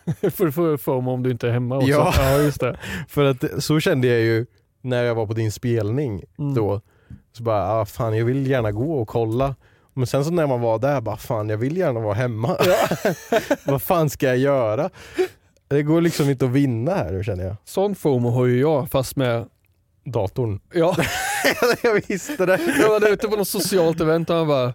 för 0.31 0.47
att 0.47 0.55
få 0.55 0.77
FOMO 0.77 1.11
om 1.11 1.23
du 1.23 1.31
inte 1.31 1.47
är 1.47 1.51
hemma 1.51 1.77
också. 1.77 1.89
Ja. 1.89 2.13
ja 2.17 2.37
just 2.41 2.59
det. 2.59 2.77
För 3.07 3.23
att 3.25 3.63
så 3.63 3.79
kände 3.79 4.07
jag 4.07 4.19
ju 4.19 4.45
när 4.81 5.03
jag 5.03 5.15
var 5.15 5.25
på 5.27 5.33
din 5.33 5.51
spelning 5.51 6.23
Mm. 6.39 6.53
då. 6.53 6.81
Så 7.31 7.43
bara, 7.43 7.71
ah, 7.71 7.85
fan 7.85 8.17
jag 8.17 8.25
vill 8.25 8.47
gärna 8.47 8.71
gå 8.71 8.93
och 9.01 9.07
kolla. 9.07 9.55
Men 9.93 10.07
sen 10.07 10.25
så 10.25 10.31
när 10.31 10.47
man 10.47 10.61
var 10.61 10.79
där, 10.79 11.01
bara 11.01 11.17
fan 11.17 11.49
jag 11.49 11.57
vill 11.57 11.77
gärna 11.77 11.99
vara 11.99 12.13
hemma. 12.13 12.57
Vad 13.65 13.81
fan 13.81 14.09
ska 14.09 14.25
jag 14.27 14.37
göra? 14.37 14.89
Det 15.67 15.83
går 15.83 16.01
liksom 16.01 16.29
inte 16.29 16.45
att 16.45 16.51
vinna 16.51 16.91
här 16.93 17.11
nu 17.11 17.23
känner 17.23 17.43
jag. 17.43 17.55
Sån 17.65 17.95
FOMO 17.95 18.29
har 18.29 18.45
ju 18.45 18.59
jag 18.59 18.89
fast 18.89 19.15
med 19.15 19.45
Datorn. 20.05 20.59
Ja, 20.73 20.95
jag 21.83 22.01
visste 22.07 22.45
det. 22.45 22.59
jag 22.79 22.89
var 22.89 23.09
ute 23.09 23.27
på 23.27 23.35
något 23.35 23.47
socialt 23.47 24.01
event 24.01 24.29
och 24.29 24.35
han 24.35 24.47
bara 24.47 24.73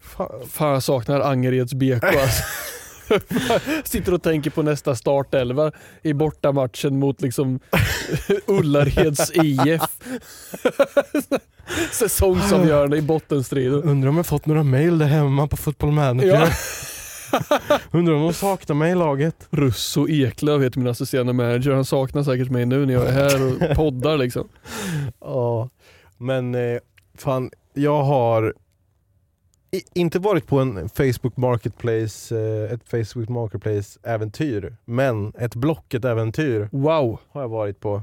Fan. 0.00 0.30
Fan 0.48 0.72
jag 0.72 0.82
saknar 0.82 1.20
Angereds 1.20 1.74
BK 1.74 2.04
alltså. 2.04 2.42
Sitter 3.84 4.14
och 4.14 4.22
tänker 4.22 4.50
på 4.50 4.62
nästa 4.62 4.94
startelva 4.96 5.72
i 6.02 6.12
bortamatchen 6.12 6.98
mot 6.98 7.20
liksom 7.20 7.60
Ullareds 8.46 9.30
IF. 9.34 9.82
Säsongsavgörande 11.92 12.96
i 12.96 13.02
bottenstriden. 13.02 13.82
Undrar 13.82 14.08
om 14.08 14.16
jag 14.16 14.26
fått 14.26 14.46
några 14.46 14.62
mail 14.62 14.98
där 14.98 15.06
hemma 15.06 15.46
på 15.46 15.56
Football 15.56 15.92
Manager. 15.92 16.28
Ja. 16.28 16.48
Undrar 17.90 18.14
om 18.14 18.22
de 18.22 18.32
saknar 18.32 18.76
mig 18.76 18.92
i 18.92 18.94
laget. 18.94 19.48
Russo 19.50 20.08
Eklöf 20.08 20.62
heter 20.62 20.78
min 20.78 20.88
assisterande 20.88 21.32
manager. 21.32 21.70
Han 21.70 21.84
saknar 21.84 22.22
säkert 22.22 22.50
mig 22.50 22.66
nu 22.66 22.86
när 22.86 22.94
jag 22.94 23.06
är 23.06 23.12
här 23.12 23.46
och 23.46 23.76
poddar 23.76 24.16
liksom. 24.16 24.48
Ja, 25.20 25.68
men 26.18 26.54
eh, 26.54 26.78
fan, 27.14 27.50
jag 27.74 28.02
har 28.02 28.54
inte 29.94 30.18
varit 30.18 30.46
på 30.46 30.58
en 30.58 30.88
Facebook 30.88 31.36
Marketplace, 31.36 32.36
eh, 32.36 32.72
ett 32.72 32.88
Facebook 32.90 33.28
Marketplace-äventyr, 33.28 34.76
men 34.84 35.32
ett 35.38 35.54
Blocket-äventyr 35.54 36.68
Wow, 36.72 37.20
har 37.32 37.40
jag 37.40 37.48
varit 37.48 37.80
på. 37.80 38.02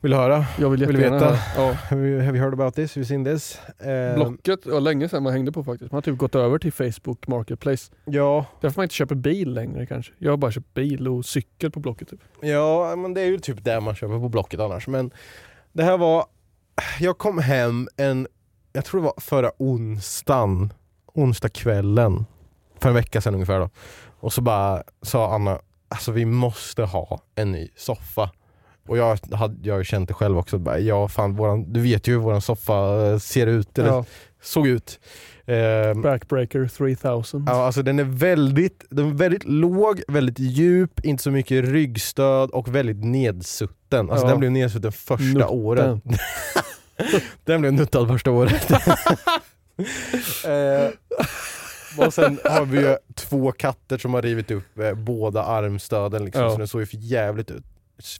Vill 0.00 0.10
du 0.10 0.16
höra? 0.16 0.44
jag 0.58 0.70
vill 0.70 0.86
Vill 0.86 0.96
veta? 0.96 1.18
höra. 1.18 1.38
Ja. 1.56 1.72
Have 1.90 2.06
you, 2.06 2.20
heard 2.36 2.52
about 2.52 2.74
this? 2.74 2.94
Have 2.94 3.00
you 3.00 3.04
seen 3.06 3.24
this? 3.24 3.58
Eh, 3.80 4.14
Blocket, 4.14 4.60
ja, 4.66 4.78
länge 4.80 5.08
sedan 5.08 5.22
man 5.22 5.32
hängde 5.32 5.52
på 5.52 5.64
faktiskt. 5.64 5.92
Man 5.92 5.96
har 5.96 6.02
typ 6.02 6.18
gått 6.18 6.34
över 6.34 6.58
till 6.58 6.72
Facebook 6.72 7.26
Marketplace. 7.28 7.92
Ja, 8.04 8.46
Därför 8.60 8.78
man 8.78 8.84
inte 8.84 8.94
köper 8.94 9.14
bil 9.14 9.52
längre 9.54 9.86
kanske. 9.86 10.12
Jag 10.18 10.32
har 10.32 10.36
bara 10.36 10.50
köpt 10.52 10.74
bil 10.74 11.08
och 11.08 11.24
cykel 11.24 11.70
på 11.70 11.80
Blocket 11.80 12.08
typ. 12.08 12.20
ja, 12.40 12.96
men 12.96 13.14
det 13.14 13.20
är 13.20 13.26
ju 13.26 13.38
typ 13.38 13.64
det 13.64 13.80
man 13.80 13.94
köper 13.94 14.18
på 14.18 14.28
Blocket 14.28 14.60
annars. 14.60 14.86
Men 14.88 15.10
det 15.72 15.82
här 15.82 15.98
var, 15.98 16.24
jag 17.00 17.18
kom 17.18 17.38
hem 17.38 17.88
en, 17.96 18.26
jag 18.72 18.84
tror 18.84 19.00
det 19.00 19.04
var 19.04 19.14
förra 19.20 19.50
onsdagen, 19.58 20.72
onsdag 21.14 21.48
kvällen, 21.48 22.24
för 22.80 22.88
en 22.88 22.94
vecka 22.94 23.20
sedan 23.20 23.34
ungefär 23.34 23.58
då. 23.60 23.70
Och 24.20 24.32
så 24.32 24.40
bara 24.40 24.82
sa 25.02 25.34
Anna, 25.34 25.58
alltså 25.88 26.12
vi 26.12 26.24
måste 26.24 26.82
ha 26.82 27.20
en 27.34 27.52
ny 27.52 27.68
soffa. 27.76 28.30
Och 28.88 28.98
jag 28.98 29.18
hade 29.32 29.56
jag 29.68 29.74
har 29.74 29.78
ju 29.78 29.84
känt 29.84 30.08
det 30.08 30.14
själv 30.14 30.38
också, 30.38 30.58
bara, 30.58 30.78
ja 30.78 31.08
fan 31.08 31.36
våran, 31.36 31.72
du 31.72 31.80
vet 31.80 32.08
ju 32.08 32.12
hur 32.12 32.18
våran 32.20 32.40
soffa 32.40 33.06
eh, 33.06 33.18
ser 33.18 33.46
ut, 33.46 33.78
eller 33.78 33.88
Ja, 33.88 34.04
såg 34.42 34.66
ut. 34.66 35.00
Ehm, 35.46 36.02
Backbreaker 36.02 36.68
3000. 36.68 37.44
Ja, 37.46 37.66
alltså 37.66 37.82
den 37.82 37.98
är 37.98 38.04
väldigt, 38.04 38.84
den 38.90 39.08
är 39.10 39.14
väldigt 39.14 39.44
låg, 39.44 40.02
väldigt 40.08 40.38
djup, 40.38 41.04
inte 41.04 41.22
så 41.22 41.30
mycket 41.30 41.64
ryggstöd 41.64 42.50
och 42.50 42.74
väldigt 42.74 43.04
nedsutten. 43.04 44.10
Alltså 44.10 44.26
Ja. 44.26 44.30
den 44.30 44.38
blev 44.40 44.52
nedsutten 44.52 44.92
första 44.92 45.24
Nutten. 45.24 45.48
året. 45.48 46.00
den 47.44 47.60
blev 47.60 47.72
nuttad 47.72 48.08
första 48.08 48.30
året. 48.30 48.70
eh, 50.44 52.06
och 52.06 52.14
sen 52.14 52.38
har 52.44 52.64
vi 52.64 52.78
ju 52.80 52.96
två 53.14 53.52
katter 53.52 53.98
som 53.98 54.14
har 54.14 54.22
rivit 54.22 54.50
upp 54.50 54.78
eh, 54.78 54.94
båda 54.94 55.42
armstöden 55.44 56.24
liksom, 56.24 56.42
Ja. 56.42 56.50
så 56.50 56.58
den 56.58 56.68
såg 56.68 56.80
ju 56.80 56.86
för 56.86 56.96
jävligt 56.96 57.50
ut. 57.50 57.64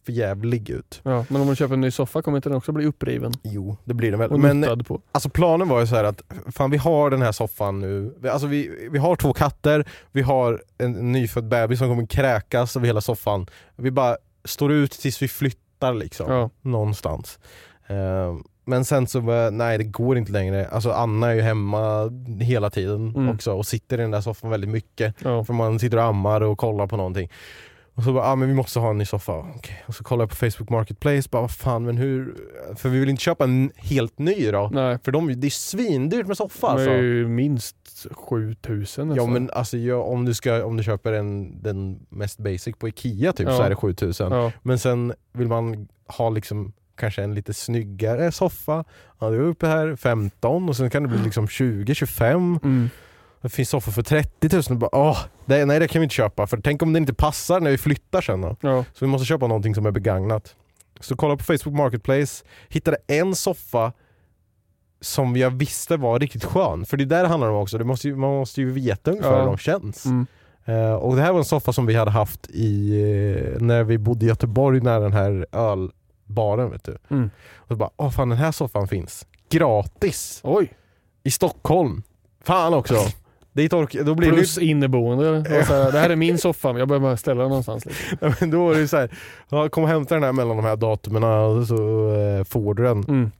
För 0.05 0.13
jävlig 0.13 0.71
ut. 0.71 1.01
Ja, 1.03 1.25
men 1.29 1.41
om 1.41 1.47
man 1.47 1.57
köper 1.57 1.75
en 1.75 1.81
ny 1.81 1.91
soffa 1.91 2.23
kommer 2.23 2.39
inte 2.39 2.49
den 2.49 2.57
också 2.59 2.73
bli 2.73 2.87
uppriven 2.87 3.33
Jo, 3.43 3.77
det 3.85 3.95
blir 3.95 4.11
den 4.11 4.21
väl. 4.21 4.31
och 4.31 4.41
Men 4.41 4.85
på? 4.85 5.01
Alltså 5.13 5.31
planen 5.31 5.69
var 5.69 5.81
ju 5.81 5.87
så 5.87 5.95
här 5.97 6.05
att, 6.05 6.23
fan 6.53 6.71
vi 6.71 6.77
har 6.77 7.11
den 7.11 7.23
här 7.23 7.33
soffan 7.33 7.81
nu, 7.81 8.15
alltså 8.31 8.47
vi, 8.47 8.89
vi 8.93 8.99
har 8.99 9.17
två 9.17 9.33
katter, 9.33 9.85
vi 10.13 10.23
har 10.23 10.63
en 10.79 11.13
nyfödd 11.13 11.49
bebis 11.49 11.79
som 11.79 11.89
kommer 11.89 12.07
kräkas 12.07 12.77
över 12.77 12.87
hela 12.87 13.01
soffan. 13.01 13.47
Vi 13.77 13.91
bara 13.91 14.17
står 14.45 14.73
ut 14.73 14.91
tills 14.93 15.23
vi 15.23 15.29
flyttar 15.29 15.95
liksom, 15.95 16.33
Ja. 16.33 16.51
någonstans. 16.63 17.39
Eh, 17.87 18.35
men 18.65 18.85
sen 18.85 19.07
så, 19.07 19.21
bara, 19.21 19.51
nej 19.51 19.79
det 19.79 19.85
går 19.85 20.19
inte 20.19 20.33
längre. 20.33 20.69
Alltså 20.69 20.91
Anna 20.91 21.31
är 21.31 21.35
ju 21.35 21.41
hemma 21.41 22.11
hela 22.41 22.71
tiden 22.71 23.09
Mm. 23.17 23.29
också 23.35 23.53
och 23.53 23.67
sitter 23.67 23.99
i 23.99 24.03
den 24.03 24.11
där 24.11 24.21
soffan 24.21 24.51
väldigt 24.51 24.71
mycket. 24.71 25.15
Ja. 25.23 25.45
För 25.45 25.53
man 25.53 25.79
sitter 25.79 25.97
och 25.97 26.03
ammar 26.05 26.41
och 26.41 26.59
kollar 26.59 26.87
på 26.87 26.97
någonting. 26.97 27.31
Och 27.99 28.05
så 28.05 28.13
bara, 28.13 28.25
ah, 28.25 28.37
men 28.37 28.49
vi 28.49 28.55
måste 28.55 28.79
ha 28.79 28.91
en 28.91 28.99
ny 28.99 29.05
soffa. 29.05 29.33
Okej. 29.57 29.85
Och 29.87 29.95
så 29.95 30.05
kollar 30.05 30.23
jag 30.23 30.31
på 30.31 30.37
Facebook 30.37 30.71
Marketplace, 30.71 31.29
bara 31.31 31.43
vad 31.43 31.51
fan 31.51 31.85
men 31.85 31.97
hur, 31.97 32.35
för 32.77 32.89
vi 32.89 32.99
vill 33.01 33.09
inte 33.09 33.23
köpa 33.23 33.45
en 33.45 33.71
helt 33.77 34.19
ny 34.19 34.51
då. 34.51 34.69
Nej, 34.73 34.99
För 35.05 35.13
de, 35.13 35.41
det 35.41 35.47
är 35.47 35.51
svindyrt 35.51 36.27
med 36.27 36.37
soffa 36.37 36.67
det 36.67 36.73
alltså. 36.73 36.91
är 36.91 37.03
ju 37.03 37.29
minst 37.29 37.77
7000 38.13 39.09
Ja 39.09 39.15
nästan. 39.15 39.33
men 39.33 39.51
alltså 39.51 39.77
ja, 39.77 39.97
om, 40.03 40.25
du 40.25 40.35
ska, 40.35 40.65
om 40.65 40.77
du 40.77 40.83
köper 40.83 41.13
en, 41.13 41.63
den 41.63 42.07
mest 42.09 42.39
basic 42.39 42.77
på 42.79 42.89
Ikea 42.89 43.33
typ 43.33 43.47
så 43.49 43.53
Ja. 43.53 43.65
är 43.65 43.71
det 43.71 43.77
7000. 43.77 44.33
Ja. 44.33 44.53
Men 44.63 44.79
sen 44.79 45.13
vill 45.33 45.49
man 45.49 45.89
ha 46.07 46.31
liksom 46.31 46.73
kanske 46.97 47.23
en 47.23 47.35
lite 47.35 47.55
snyggare 47.55 48.33
soffa. 48.33 48.85
Ja, 49.19 49.31
du 49.31 49.37
är 49.37 49.41
uppe 49.41 49.67
här 49.67 49.97
15 49.97 50.69
och 50.69 50.77
sen 50.77 50.91
kan 50.91 51.03
det 51.03 51.09
bli 51.09 51.19
liksom 51.19 51.47
20-25. 51.47 52.59
Mm. 52.65 52.91
Det 53.43 53.49
finns 53.49 53.69
soffor 53.71 53.93
för 53.93 54.03
30 54.03 54.49
000 54.53 54.63
och 54.71 54.77
bara, 54.77 54.97
åh, 54.97 55.19
det, 55.49 55.65
nej 55.65 55.79
det 55.81 55.89
kan 55.89 56.01
vi 56.01 56.05
inte 56.05 56.15
köpa 56.15 56.47
för 56.47 56.57
tänk 56.57 56.83
om 56.83 56.93
det 56.93 56.99
inte 56.99 57.15
passar 57.15 57.61
när 57.61 57.71
vi 57.71 57.79
flyttar 57.79 58.21
sen 58.21 58.41
då. 58.41 58.57
Ja. 58.61 58.85
Så 58.95 59.05
vi 59.05 59.11
måste 59.11 59.27
köpa 59.27 59.47
någonting 59.47 59.75
som 59.75 59.87
är 59.87 59.91
begagnat. 59.91 60.55
Så 61.01 61.17
kolla 61.17 61.37
på 61.37 61.45
Facebook 61.45 61.77
Marketplace, 61.77 62.45
hittade 62.69 62.97
en 63.07 63.35
soffa 63.35 63.93
som 65.01 65.37
jag 65.37 65.51
visste 65.51 65.97
var 65.97 66.19
riktigt 66.19 66.45
skön. 66.45 66.87
För 66.87 66.97
det 66.97 67.05
är 67.05 67.07
där 67.07 67.23
det 67.23 67.29
handlar 67.29 67.49
om 67.51 67.57
också, 67.57 67.79
det 67.79 67.85
måste 67.85 68.09
ju, 68.09 68.17
man 68.17 68.31
måste 68.31 68.61
ju 68.61 68.71
veta 68.73 69.11
ungefär 69.11 69.33
Ja. 69.33 69.39
hur 69.39 69.47
de 69.47 69.59
känns. 69.59 70.05
Mm. 70.07 70.27
Eh, 70.65 70.93
och 70.95 71.17
det 71.17 71.23
här 71.23 71.33
var 71.33 71.39
en 71.39 71.45
soffa 71.45 71.73
som 71.73 71.87
vi 71.87 71.95
hade 71.95 72.11
haft 72.11 72.47
i, 72.51 72.91
eh, 73.55 73.61
när 73.61 73.85
vi 73.85 73.99
bodde 73.99 74.25
i 74.25 74.29
Göteborg 74.29 74.81
nära 74.81 75.01
den 75.01 75.13
här 75.13 75.47
ölbaren. 75.53 76.71
Vet 76.71 76.85
du. 76.85 76.99
Mm. 77.11 77.31
Och 77.57 77.69
så 77.69 77.77
bara, 77.77 77.91
åh 77.97 78.11
fan 78.11 78.29
den 78.29 78.39
här 78.39 78.53
soffan 78.53 78.89
finns. 78.89 79.27
Gratis! 79.51 80.41
Oj, 80.45 80.73
I 81.23 81.31
Stockholm. 81.31 82.03
Fan 82.45 82.75
också! 82.75 82.95
Dit 83.53 83.73
ork- 83.73 84.05
då 84.05 84.15
blir 84.15 84.29
det 84.31 84.35
plus 84.37 84.59
inneboende. 84.59 85.29
eller? 85.29 85.41
Det 85.41 85.65
så 85.65 85.73
här, 85.75 85.93
Det 85.93 85.99
här 85.99 86.11
är 86.11 86.17
min 86.17 86.39
soffa, 86.39 86.69
men 86.73 86.79
jag 86.79 86.89
behöver 86.89 87.07
bara 87.09 87.17
ställa 87.17 87.41
den 87.41 87.49
någonstans. 87.49 87.85
Liksom. 87.87 88.19
Ja, 88.29 88.35
men 88.41 88.51
då 88.51 88.65
var 88.67 88.75
det 88.75 88.81
ju 88.81 88.89
såhär, 88.89 89.11
ja, 89.49 89.69
kom 89.69 89.83
och 89.83 89.89
hämta 89.89 90.15
den 90.15 90.25
här 90.25 90.33
mellan 90.33 90.57
de 90.57 90.65
här 90.67 90.77
datumen 90.77 91.25
och 91.25 91.67
så 91.67 92.11
eh, 92.15 92.45
får 92.45 92.75
du 92.75 92.83
den. 92.83 93.05
Mm. 93.05 93.31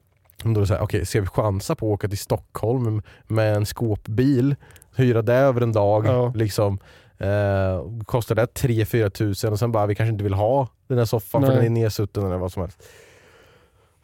Då 0.43 0.51
är 0.51 0.61
det 0.61 0.67
såhär, 0.67 0.83
okej 0.83 1.07
ska 1.07 1.21
vi 1.21 1.27
chansa 1.27 1.75
på 1.75 1.87
att 1.87 1.93
åka 1.95 2.09
till 2.09 2.19
Stockholm 2.19 3.03
med 3.27 3.57
en 3.57 3.67
skåpbil, 3.67 4.57
hyra 4.97 5.23
det 5.23 5.35
över 5.35 5.61
en 5.61 5.73
dag, 5.73 6.07
Ja. 6.07 6.33
liksom. 6.35 6.79
Eh, 7.19 8.03
kostar 8.05 8.35
det 8.35 8.47
3-4 8.55 9.11
tusen 9.11 9.53
och 9.53 9.59
sen 9.59 9.73
bara, 9.73 9.87
vi 9.87 9.95
kanske 9.95 10.13
inte 10.13 10.25
vill 10.25 10.35
ha 10.35 10.69
den 10.89 10.99
här 10.99 11.05
soffan 11.05 11.43
för 11.43 11.49
Nej. 11.49 11.57
den 11.57 11.67
är 11.67 11.71
nedsutten 11.83 12.27
eller 12.27 12.37
vad 12.37 12.53
som 12.53 12.63
helst. 12.63 12.83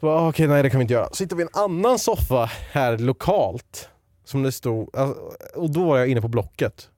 Så, 0.01 0.29
Okej, 0.29 0.47
nej 0.49 0.63
det 0.63 0.71
kan 0.71 0.79
vi 0.79 0.83
inte 0.83 0.95
göra. 0.95 1.09
Så 1.13 1.25
hittade 1.25 1.37
vi 1.37 1.43
en 1.43 1.63
annan 1.65 1.99
soffa 1.99 2.51
här 2.73 2.99
lokalt. 2.99 3.89
Som 4.25 4.43
det 4.43 4.53
stod, 4.53 4.97
alltså, 4.97 5.23
och 5.55 5.71
då 5.71 5.85
var 5.85 5.99
jag 5.99 6.09
inne 6.09 6.21
på 6.21 6.29
Blocket. 6.29 6.91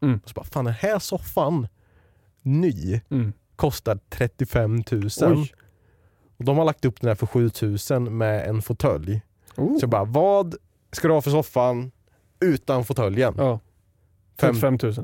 Mm. 0.00 0.20
Och 0.24 0.28
så 0.28 0.34
bara, 0.34 0.44
fan 0.44 0.64
den 0.64 0.74
här 0.74 0.98
soffan, 0.98 1.68
ny, 2.42 3.00
Mm. 3.10 3.32
kostar 3.56 3.98
35 4.10 4.82
000. 4.92 5.10
Oj. 5.22 5.52
Och 6.36 6.44
de 6.44 6.58
har 6.58 6.64
lagt 6.64 6.84
upp 6.84 7.00
den 7.00 7.08
här 7.08 7.14
för 7.14 7.26
7 7.26 7.50
000 8.00 8.10
med 8.10 8.48
en 8.48 8.62
fåtölj. 8.62 9.20
Oh. 9.56 9.74
Så 9.78 9.82
jag 9.82 9.90
bara, 9.90 10.04
vad 10.04 10.54
ska 10.92 11.08
du 11.08 11.14
ha 11.14 11.22
för 11.22 11.30
soffan 11.30 11.90
utan 12.40 12.84
fåtöljen? 12.84 13.34
Ja. 13.38 13.60
Fem- 14.40 14.54
35 14.60 14.78
000. 14.82 14.94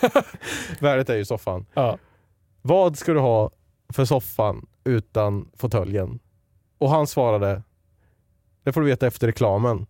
Värdet 0.80 1.10
är 1.10 1.16
ju 1.16 1.24
soffan. 1.24 1.66
Ja. 1.74 1.98
Vad 2.62 2.98
ska 2.98 3.12
du 3.12 3.20
ha 3.20 3.50
för 3.92 4.04
soffan 4.04 4.66
utan 4.84 5.50
fåtöljen? 5.56 6.18
Och 6.78 6.90
han 6.90 7.06
svarade, 7.06 7.62
det 8.62 8.72
får 8.72 8.80
du 8.80 8.86
veta 8.86 9.06
efter 9.06 9.26
reklamen. 9.26 9.86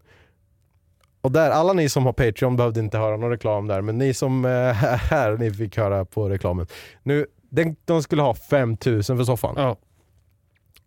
Och 1.20 1.32
där, 1.32 1.50
alla 1.50 1.72
ni 1.72 1.88
som 1.88 2.06
har 2.06 2.12
Patreon 2.12 2.56
behövde 2.56 2.80
inte 2.80 2.98
höra 2.98 3.16
någon 3.16 3.30
reklam 3.30 3.66
där, 3.66 3.80
men 3.80 3.98
ni 3.98 4.14
som 4.14 4.44
är 4.44 4.72
här, 4.72 5.36
ni 5.36 5.50
fick 5.50 5.76
höra 5.76 6.04
på 6.04 6.28
reklamen. 6.28 6.66
Nu, 7.02 7.26
den, 7.50 7.76
de 7.84 8.02
skulle 8.02 8.22
ha 8.22 8.34
5000 8.34 9.16
för 9.16 9.24
soffan. 9.24 9.54
Ja. 9.56 9.76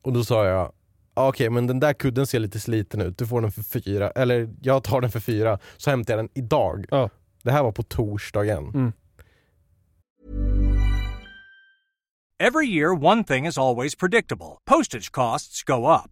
Och 0.02 0.14
då 0.14 0.24
sa 0.24 0.46
jag, 0.46 0.72
"Ah, 1.14 1.28
okej 1.28 1.50
men 1.50 1.68
den 1.68 1.80
där 1.80 1.94
kudden 1.94 2.28
ser 2.28 2.40
lite 2.40 2.60
sliten 2.60 3.02
ut, 3.02 3.18
du 3.18 3.28
får 3.28 3.42
den 3.42 3.52
för 3.52 3.64
fyra, 3.64 4.10
eller 4.12 4.50
jag 4.62 4.84
tar 4.84 5.02
den 5.02 5.12
för 5.12 5.20
fyra, 5.20 5.60
så 5.78 5.90
hämtar 5.90 6.14
jag 6.14 6.20
den 6.26 6.30
idag. 6.34 6.86
Ja. 6.90 7.10
Det 7.44 7.52
här 7.52 7.64
var 7.64 7.72
på 7.72 7.84
torsdagen. 7.84 8.64
Mm. 8.74 8.94
Every 12.40 12.66
year, 12.68 13.06
one 13.06 13.24
thing 13.24 13.48
is 13.48 13.58
always 13.58 13.96
predictable 13.96 14.58
postage 14.66 15.12
costs 15.12 15.64
go 15.64 15.88
up. 15.96 16.12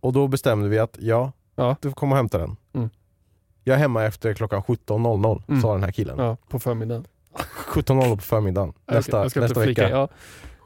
Och 0.00 0.12
då 0.12 0.28
bestämde 0.28 0.68
vi 0.68 0.78
att 0.78 0.96
ja, 1.00 1.32
Ja. 1.56 1.76
du 1.80 1.88
får 1.88 1.94
komma 1.96 2.12
och 2.12 2.16
hämta 2.16 2.38
den. 2.38 2.56
Mm. 2.74 2.90
Jag 3.64 3.74
är 3.74 3.78
hemma 3.78 4.04
efter 4.04 4.34
klockan 4.34 4.62
17.00 4.62 5.42
Mm. 5.48 5.62
sa 5.62 5.72
den 5.72 5.82
här 5.84 5.92
killen. 5.92 6.18
ja, 6.18 6.36
på 6.48 6.58
förmiddagen. 6.58 7.04
17.00 7.74 8.16
på 8.16 8.22
förmiddagen 8.22 8.72
nästa, 8.86 9.22
jag 9.22 9.30
ska 9.30 9.40
nästa 9.40 9.60
inte 9.60 9.64
flika. 9.66 9.82
vecka. 9.82 9.96
Ja. 9.96 10.08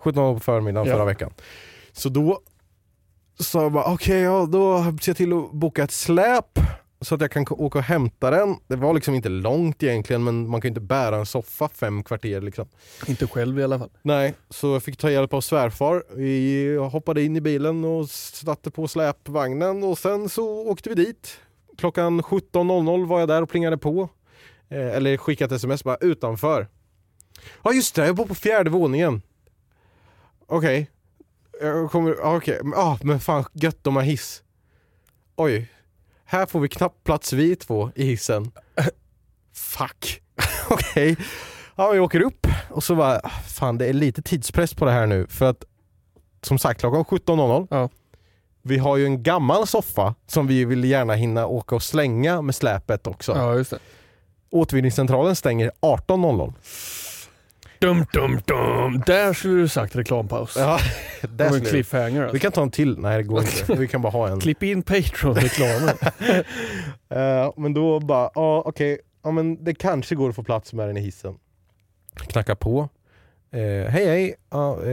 17.00 0.02 0.34
på 0.34 0.40
förmiddagen 0.40 0.88
Ja. 0.88 0.94
förra 0.94 1.04
veckan. 1.04 1.30
Så 1.92 2.08
då 2.08 2.40
sa 3.38 3.62
jag 3.62 3.72
bara 3.72 3.84
okej, 3.92 4.20
ja, 4.20 4.46
då 4.46 4.82
ser 5.00 5.10
jag 5.10 5.16
till 5.16 5.32
att 5.32 5.52
boka 5.52 5.82
ett 5.84 5.90
släp 5.90 6.58
så 7.02 7.14
att 7.14 7.20
jag 7.20 7.30
kan 7.30 7.46
åka 7.50 7.78
och 7.78 7.84
hämta 7.84 8.30
den. 8.30 8.56
Det 8.66 8.76
var 8.76 8.94
liksom 8.94 9.14
inte 9.14 9.28
långt 9.28 9.82
egentligen 9.82 10.24
men 10.24 10.48
man 10.48 10.60
kan 10.60 10.68
ju 10.68 10.70
inte 10.70 10.80
bära 10.80 11.16
en 11.16 11.26
soffa 11.26 11.68
fem 11.68 12.02
kvarter 12.02 12.40
liksom. 12.40 12.68
Inte 13.06 13.26
själv 13.26 13.58
i 13.58 13.64
alla 13.64 13.78
fall. 13.78 13.90
Nej, 14.02 14.34
så 14.50 14.66
jag 14.72 14.82
fick 14.82 14.96
ta 14.96 15.10
hjälp 15.10 15.34
av 15.34 15.40
svärfar. 15.40 16.04
Vi 16.16 16.76
hoppade 16.76 17.22
in 17.22 17.36
i 17.36 17.40
bilen 17.40 17.84
och 17.84 18.10
satte 18.10 18.70
på 18.70 18.88
släpvagnen 18.88 19.84
och 19.84 19.98
sen 19.98 20.28
så 20.28 20.68
åkte 20.68 20.88
vi 20.88 20.94
dit. 20.94 21.40
Klockan 21.78 22.22
17.00 22.22 23.06
var 23.06 23.20
jag 23.20 23.28
där 23.28 23.42
och 23.42 23.48
plingade 23.48 23.78
på. 23.78 24.08
Eh, 24.68 24.96
eller 24.96 25.16
skickade 25.16 25.54
ett 25.54 25.58
sms 25.58 25.84
bara 25.84 25.96
utanför. 26.00 26.68
Ja 27.62 27.72
just 27.72 27.94
det, 27.94 28.06
jag 28.06 28.16
bor 28.16 28.26
på 28.26 28.34
fjärde 28.34 28.70
våningen. 28.70 29.22
Okej. 30.46 30.90
Jag 31.60 31.90
kommer, 31.90 32.20
okej, 32.20 32.60
Men, 32.62 32.74
ah, 32.76 32.98
men 33.02 33.20
fan 33.20 33.44
gött 33.52 33.78
de 33.84 33.96
har 33.96 34.02
hiss. 34.02 34.42
Oj. 35.36 35.68
Här 36.32 36.46
får 36.46 36.60
vi 36.60 36.68
knappt 36.68 37.04
plats 37.04 37.32
vi 37.32 37.56
två 37.56 37.90
i 37.94 38.04
hissen. 38.04 38.52
Fuck. 39.54 40.22
Okej. 40.70 41.16
Ja, 41.76 41.90
vi 41.90 41.98
åker 41.98 42.20
upp 42.20 42.46
och 42.70 42.84
så 42.84 42.94
bara, 42.94 43.28
fan 43.28 43.78
det 43.78 43.86
är 43.86 43.92
lite 43.92 44.22
tidspress 44.22 44.74
på 44.74 44.84
det 44.84 44.90
här 44.90 45.06
nu 45.06 45.26
för 45.26 45.50
att 45.50 45.64
som 46.42 46.58
sagt 46.58 46.80
klockan 46.80 47.04
17.00 47.04 47.66
Ja. 47.70 47.88
Vi 48.62 48.78
har 48.78 48.96
ju 48.96 49.04
en 49.04 49.22
gammal 49.22 49.66
soffa 49.66 50.14
som 50.26 50.46
vi 50.46 50.64
vill 50.64 50.84
gärna 50.84 51.14
hinna 51.14 51.46
åka 51.46 51.74
och 51.74 51.82
slänga 51.82 52.42
med 52.42 52.54
släpet 52.54 53.06
också. 53.06 53.32
Ja, 53.32 53.54
just 53.54 53.70
det. 53.70 53.78
Återvinningscentralen 54.50 55.36
stänger 55.36 55.70
18.00. 55.80 56.52
Dum, 57.82 58.06
dum, 58.12 58.40
dum. 58.46 59.02
Där 59.06 59.32
skulle 59.32 59.54
du 59.54 59.68
sagt 59.68 59.96
reklampaus. 59.96 60.56
Ja, 60.56 60.78
Det 61.28 61.44
en 61.44 61.60
cliffhanger 61.60 62.20
Vi 62.20 62.24
alltså. 62.24 62.38
kan 62.38 62.52
ta 62.52 62.62
en 62.62 62.70
till, 62.70 62.98
nej 62.98 63.16
det 63.16 63.22
går 63.22 63.40
inte. 63.40 63.74
Vi 63.74 63.88
kan 63.88 64.02
bara 64.02 64.10
ha 64.10 64.28
en. 64.28 64.40
Klipp 64.40 64.62
in 64.62 64.82
Patreon-reklamen. 64.82 65.96
Eh, 67.08 67.52
men 67.56 67.74
då 67.74 68.00
bara, 68.00 68.30
ja 68.34 68.62
okej, 68.66 68.98
ja 69.22 69.30
men 69.30 69.64
det 69.64 69.74
kanske 69.74 70.14
går 70.14 70.28
att 70.28 70.36
få 70.36 70.42
plats 70.42 70.72
med 70.72 70.88
den 70.88 70.96
i 70.96 71.00
hissen. 71.00 71.34
Knackar 72.14 72.54
på. 72.54 72.88
Eh, 73.50 73.60
hej 73.90 74.06
hej, 74.06 74.34
ja, 74.50 74.82
eh, 74.84 74.92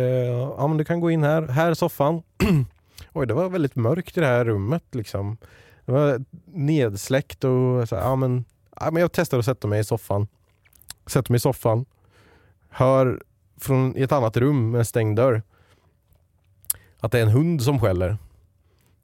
ja 0.58 0.68
men 0.68 0.78
du 0.78 0.86
kan 0.86 1.00
gå 1.00 1.12
in 1.12 1.24
här, 1.24 1.48
här 1.48 1.70
är 1.70 1.74
soffan. 1.74 2.22
Oj 3.14 3.28
det 3.28 3.34
var 3.34 3.50
väldigt 3.50 3.76
mörkt 3.76 4.18
i 4.18 4.20
det 4.20 4.26
här 4.26 4.46
rummet 4.46 4.84
liksom. 4.92 5.38
Det 5.86 5.92
var 5.92 6.24
nedsläckt 6.46 7.44
och 7.44 7.90
så 7.90 7.96
här, 7.96 8.04
ja 8.04 8.16
men, 8.16 8.46
ja 8.80 8.92
men 8.92 9.02
jag 9.02 9.12
testar 9.12 9.40
att 9.40 9.46
sätta 9.46 9.68
mig 9.68 9.80
i 9.80 9.84
soffan. 9.84 10.28
Sätter 11.08 11.32
mig 11.32 11.38
i 11.38 11.40
soffan. 11.40 11.86
Hör 12.70 13.24
från 13.58 13.98
i 13.98 14.02
ett 14.02 14.12
annat 14.12 14.38
rum 14.38 14.72
med 14.72 14.88
stängd 14.88 15.16
dörr 15.18 15.42
att 17.00 17.12
det 17.12 17.18
är 17.20 17.24
en 17.24 17.30
hund 17.30 17.62
som 17.62 17.80
skäller. 17.80 18.18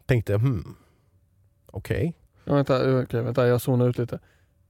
Tänkte 0.06 0.34
hmm, 0.34 0.76
okej. 1.72 2.14
ja, 2.46 2.54
vänta, 2.56 3.02
okej, 3.02 3.22
vänta, 3.22 3.48
jag 3.48 3.62
zonar 3.62 3.90
ut 3.90 3.98
lite. 3.98 4.20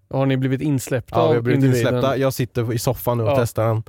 Har 0.10 0.26
ni 0.26 0.38
blivit 0.38 0.62
insläppta 0.62 1.20
Ja, 1.20 1.28
vi 1.30 1.36
har 1.36 1.42
blivit 1.42 1.64
individen? 1.64 1.96
insläppta. 1.96 2.18
Jag 2.18 2.34
sitter 2.34 2.74
i 2.74 2.78
soffan 2.80 3.18
nu 3.18 3.24
och 3.24 3.30
Ja. 3.30 3.36
testar 3.40 3.68
den. 3.68 3.84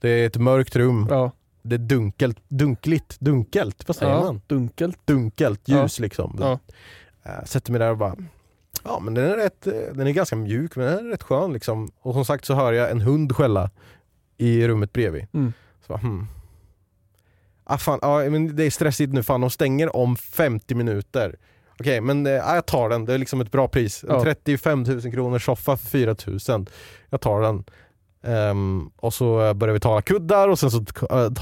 Det 0.00 0.08
är 0.08 0.26
ett 0.26 0.36
mörkt 0.36 0.76
rum. 0.76 1.06
Ja, 1.10 1.30
Det 1.62 1.74
är 1.76 1.78
dunkelt, 1.78 2.38
dunkligt, 2.48 3.20
dunkelt, 3.20 3.88
vad 3.88 3.96
säger 3.96 4.12
ja 4.12 4.20
man? 4.20 4.40
dunkelt. 4.46 5.06
Dunkelt 5.06 5.68
ljus 5.68 5.98
liksom. 5.98 6.36
Ja. 6.40 6.58
Äh, 7.22 7.44
sätter 7.44 7.72
mig 7.72 7.78
där 7.78 7.90
och 7.90 7.98
bara, 7.98 8.16
ja 8.84 9.00
men 9.00 9.14
den 9.14 9.24
är 9.24 9.36
rätt, 9.36 9.66
eh, 9.66 9.72
den 9.94 10.06
är 10.06 10.10
ganska 10.10 10.36
mjuk 10.36 10.76
men 10.76 10.86
den 10.86 11.06
är 11.06 11.10
rätt 11.10 11.22
skön 11.22 11.52
liksom. 11.52 11.90
Och 12.00 12.14
som 12.14 12.24
sagt 12.24 12.44
så 12.44 12.54
hör 12.54 12.72
jag 12.72 12.90
en 12.90 13.00
hund 13.00 13.36
skälla 13.36 13.70
i 14.40 14.68
rummet 14.68 14.92
bredvid. 14.92 15.26
Mm. 15.34 15.52
Så 15.86 15.92
bara, 15.92 15.98
hmm. 15.98 16.26
Ah, 17.64 17.78
fan, 17.78 17.98
ja, 18.02 18.30
men 18.30 18.56
det 18.56 18.64
är 18.64 18.70
stressigt 18.70 19.12
nu, 19.12 19.22
fan 19.22 19.40
de 19.40 19.50
stänger 19.50 19.96
om 19.96 20.16
50 20.16 20.74
minuter. 20.74 21.36
Okej, 21.80 22.00
men 22.00 22.26
eh, 22.26 22.32
ja, 22.32 22.54
jag 22.54 22.66
tar 22.66 22.88
den. 22.88 23.04
Det 23.04 23.14
är 23.14 23.18
liksom 23.18 23.40
ett 23.40 23.52
bra 23.52 23.68
pris. 23.68 24.04
En 24.04 24.10
Ja. 24.14 24.22
35 24.22 24.82
000 24.82 25.00
kronor 25.12 25.38
soffa 25.38 25.76
för 25.76 25.86
4 25.88 26.14
000. 26.48 26.66
Jag 27.10 27.20
tar 27.20 27.40
den. 27.42 27.64
Ehm, 28.22 28.90
och 28.96 29.14
så 29.14 29.46
eh, 29.46 29.52
börjar 29.52 29.72
vi 29.74 29.80
ta 29.80 30.00
kuddar 30.02 30.48
och 30.48 30.58
sen 30.58 30.70
så 30.70 30.84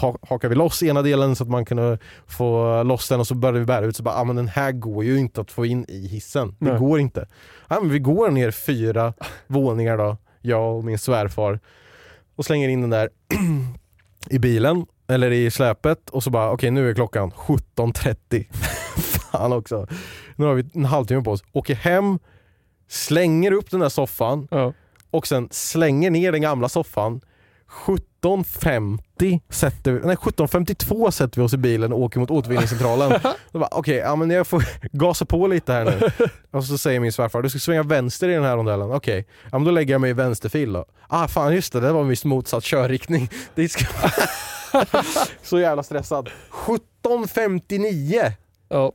ha- 0.00 0.18
hakar 0.22 0.48
vi 0.48 0.54
loss 0.54 0.82
ena 0.82 1.02
delen 1.02 1.36
så 1.36 1.44
att 1.44 1.50
man 1.50 1.64
kan 1.64 1.98
få 2.26 2.82
loss 2.82 3.08
den 3.08 3.20
och 3.20 3.26
så 3.26 3.34
börjar 3.34 3.58
vi 3.60 3.64
bära 3.64 3.84
ut 3.86 3.96
så 3.96 4.02
bara, 4.02 4.14
ah, 4.14 4.24
men 4.24 4.36
den 4.36 4.48
här 4.48 4.72
går 4.72 5.04
ju 5.04 5.18
inte 5.18 5.40
att 5.40 5.50
få 5.50 5.66
in 5.66 5.84
i 5.88 6.06
hissen. 6.08 6.56
Det 6.58 6.70
Nej. 6.70 6.78
går 6.80 7.00
inte. 7.00 7.28
Ja, 7.68 7.80
men 7.80 7.90
vi 7.90 7.98
går 7.98 8.30
ner 8.30 8.50
fyra 8.50 9.12
våningar 9.46 9.98
då, 9.98 10.16
jag 10.40 10.76
och 10.76 10.84
min 10.84 10.98
svärfar 10.98 11.60
och 12.38 12.44
slänger 12.44 12.68
in 12.68 12.80
den 12.80 12.90
där 12.90 13.08
i 14.30 14.38
bilen 14.38 14.86
eller 15.08 15.30
i 15.30 15.50
släpet 15.50 16.10
och 16.10 16.22
så 16.22 16.30
bara 16.30 16.50
okej 16.50 16.70
nu 16.70 16.90
är 16.90 16.94
klockan 16.94 17.30
17.30. 17.30 18.46
Fan 19.32 19.52
också. 19.52 19.86
Nu 20.36 20.44
har 20.46 20.54
vi 20.54 20.64
en 20.74 20.84
halvtimme 20.84 21.22
på 21.22 21.30
oss. 21.30 21.44
Åker 21.52 21.74
hem, 21.74 22.18
slänger 22.88 23.52
upp 23.52 23.70
den 23.70 23.80
där 23.80 23.88
soffan 23.88 24.48
Ja. 24.50 24.72
och 25.10 25.26
sen 25.26 25.48
slänger 25.50 26.10
ner 26.10 26.32
den 26.32 26.42
gamla 26.42 26.68
soffan. 26.68 27.20
17.50 27.70 29.40
sätter 29.50 29.92
vi, 29.92 30.06
nej 30.06 30.16
17.52 30.16 31.10
sätter 31.10 31.40
vi 31.40 31.46
oss 31.46 31.54
i 31.54 31.56
bilen 31.56 31.92
och 31.92 32.00
åker 32.00 32.20
mot 32.20 32.30
återvinningscentralen. 32.30 33.20
Okej, 33.52 33.96
ja, 33.96 34.16
men 34.16 34.30
jag 34.30 34.46
får 34.46 34.64
gasa 34.92 35.24
på 35.24 35.46
lite 35.46 35.72
här 35.72 35.84
nu. 35.84 36.28
Och 36.50 36.64
så 36.64 36.78
säger 36.78 37.00
min 37.00 37.12
svärfar, 37.12 37.42
du 37.42 37.50
ska 37.50 37.58
svänga 37.58 37.82
vänster 37.82 38.28
i 38.28 38.34
den 38.34 38.44
här 38.44 38.56
rondellen. 38.56 38.92
Okej, 38.92 39.26
ja, 39.42 39.58
men 39.58 39.64
då 39.64 39.70
lägger 39.70 39.94
jag 39.94 40.00
mig 40.00 40.10
i 40.10 40.14
vänsterfil 40.14 40.72
då. 40.72 40.84
Ah 41.08 41.28
fan 41.28 41.54
just 41.54 41.72
det, 41.72 41.80
det 41.80 41.92
var 41.92 42.00
en 42.00 42.08
viss 42.08 42.24
motsatt 42.24 42.64
körriktning. 42.64 43.30
Det 43.54 43.68
ska... 43.68 43.84
så 45.42 45.60
jävla 45.60 45.82
stressad. 45.82 46.30
17.59 46.52 48.32
Ja. 48.68 48.92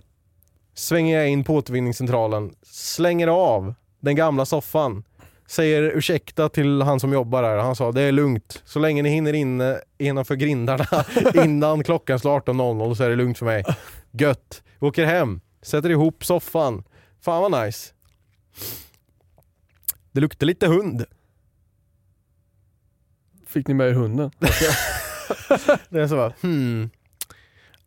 svänger 0.75 1.17
jag 1.19 1.29
in 1.29 1.43
på 1.43 1.55
återvinningscentralen, 1.55 2.53
slänger 2.63 3.27
av 3.27 3.73
den 3.99 4.15
gamla 4.15 4.45
soffan, 4.45 5.03
säger 5.47 5.81
ursäkta 5.81 6.49
till 6.49 6.81
han 6.81 6.99
som 6.99 7.13
jobbar 7.13 7.43
där. 7.43 7.57
Han 7.57 7.75
sa 7.75 7.91
det 7.91 8.01
är 8.01 8.11
lugnt, 8.11 8.61
så 8.65 8.79
länge 8.79 9.01
ni 9.01 9.09
hinner 9.09 9.33
in 9.33 9.75
innanför 9.97 10.35
grindarna 10.35 11.05
innan 11.45 11.83
klockan 11.83 12.19
slår 12.19 12.39
18.00 12.39 12.93
så 12.93 13.03
är 13.03 13.09
det 13.09 13.15
lugnt 13.15 13.37
för 13.37 13.45
mig. 13.45 13.63
Gött. 14.11 14.63
Vi 14.79 14.87
åker 14.87 15.05
hem, 15.05 15.41
sätter 15.61 15.89
ihop 15.89 16.25
soffan. 16.25 16.83
Fan 17.21 17.51
vad 17.51 17.65
nice. 17.65 17.93
Det 20.11 20.21
luktar 20.21 20.47
lite 20.47 20.67
hund. 20.67 21.05
Fick 23.47 23.67
ni 23.67 23.73
med 23.73 23.89
er 23.89 23.93
hunden? 23.93 24.31
Det 25.89 26.01
är 26.01 26.07
så 26.07 26.15
bara, 26.15 26.33
hmm. 26.41 26.89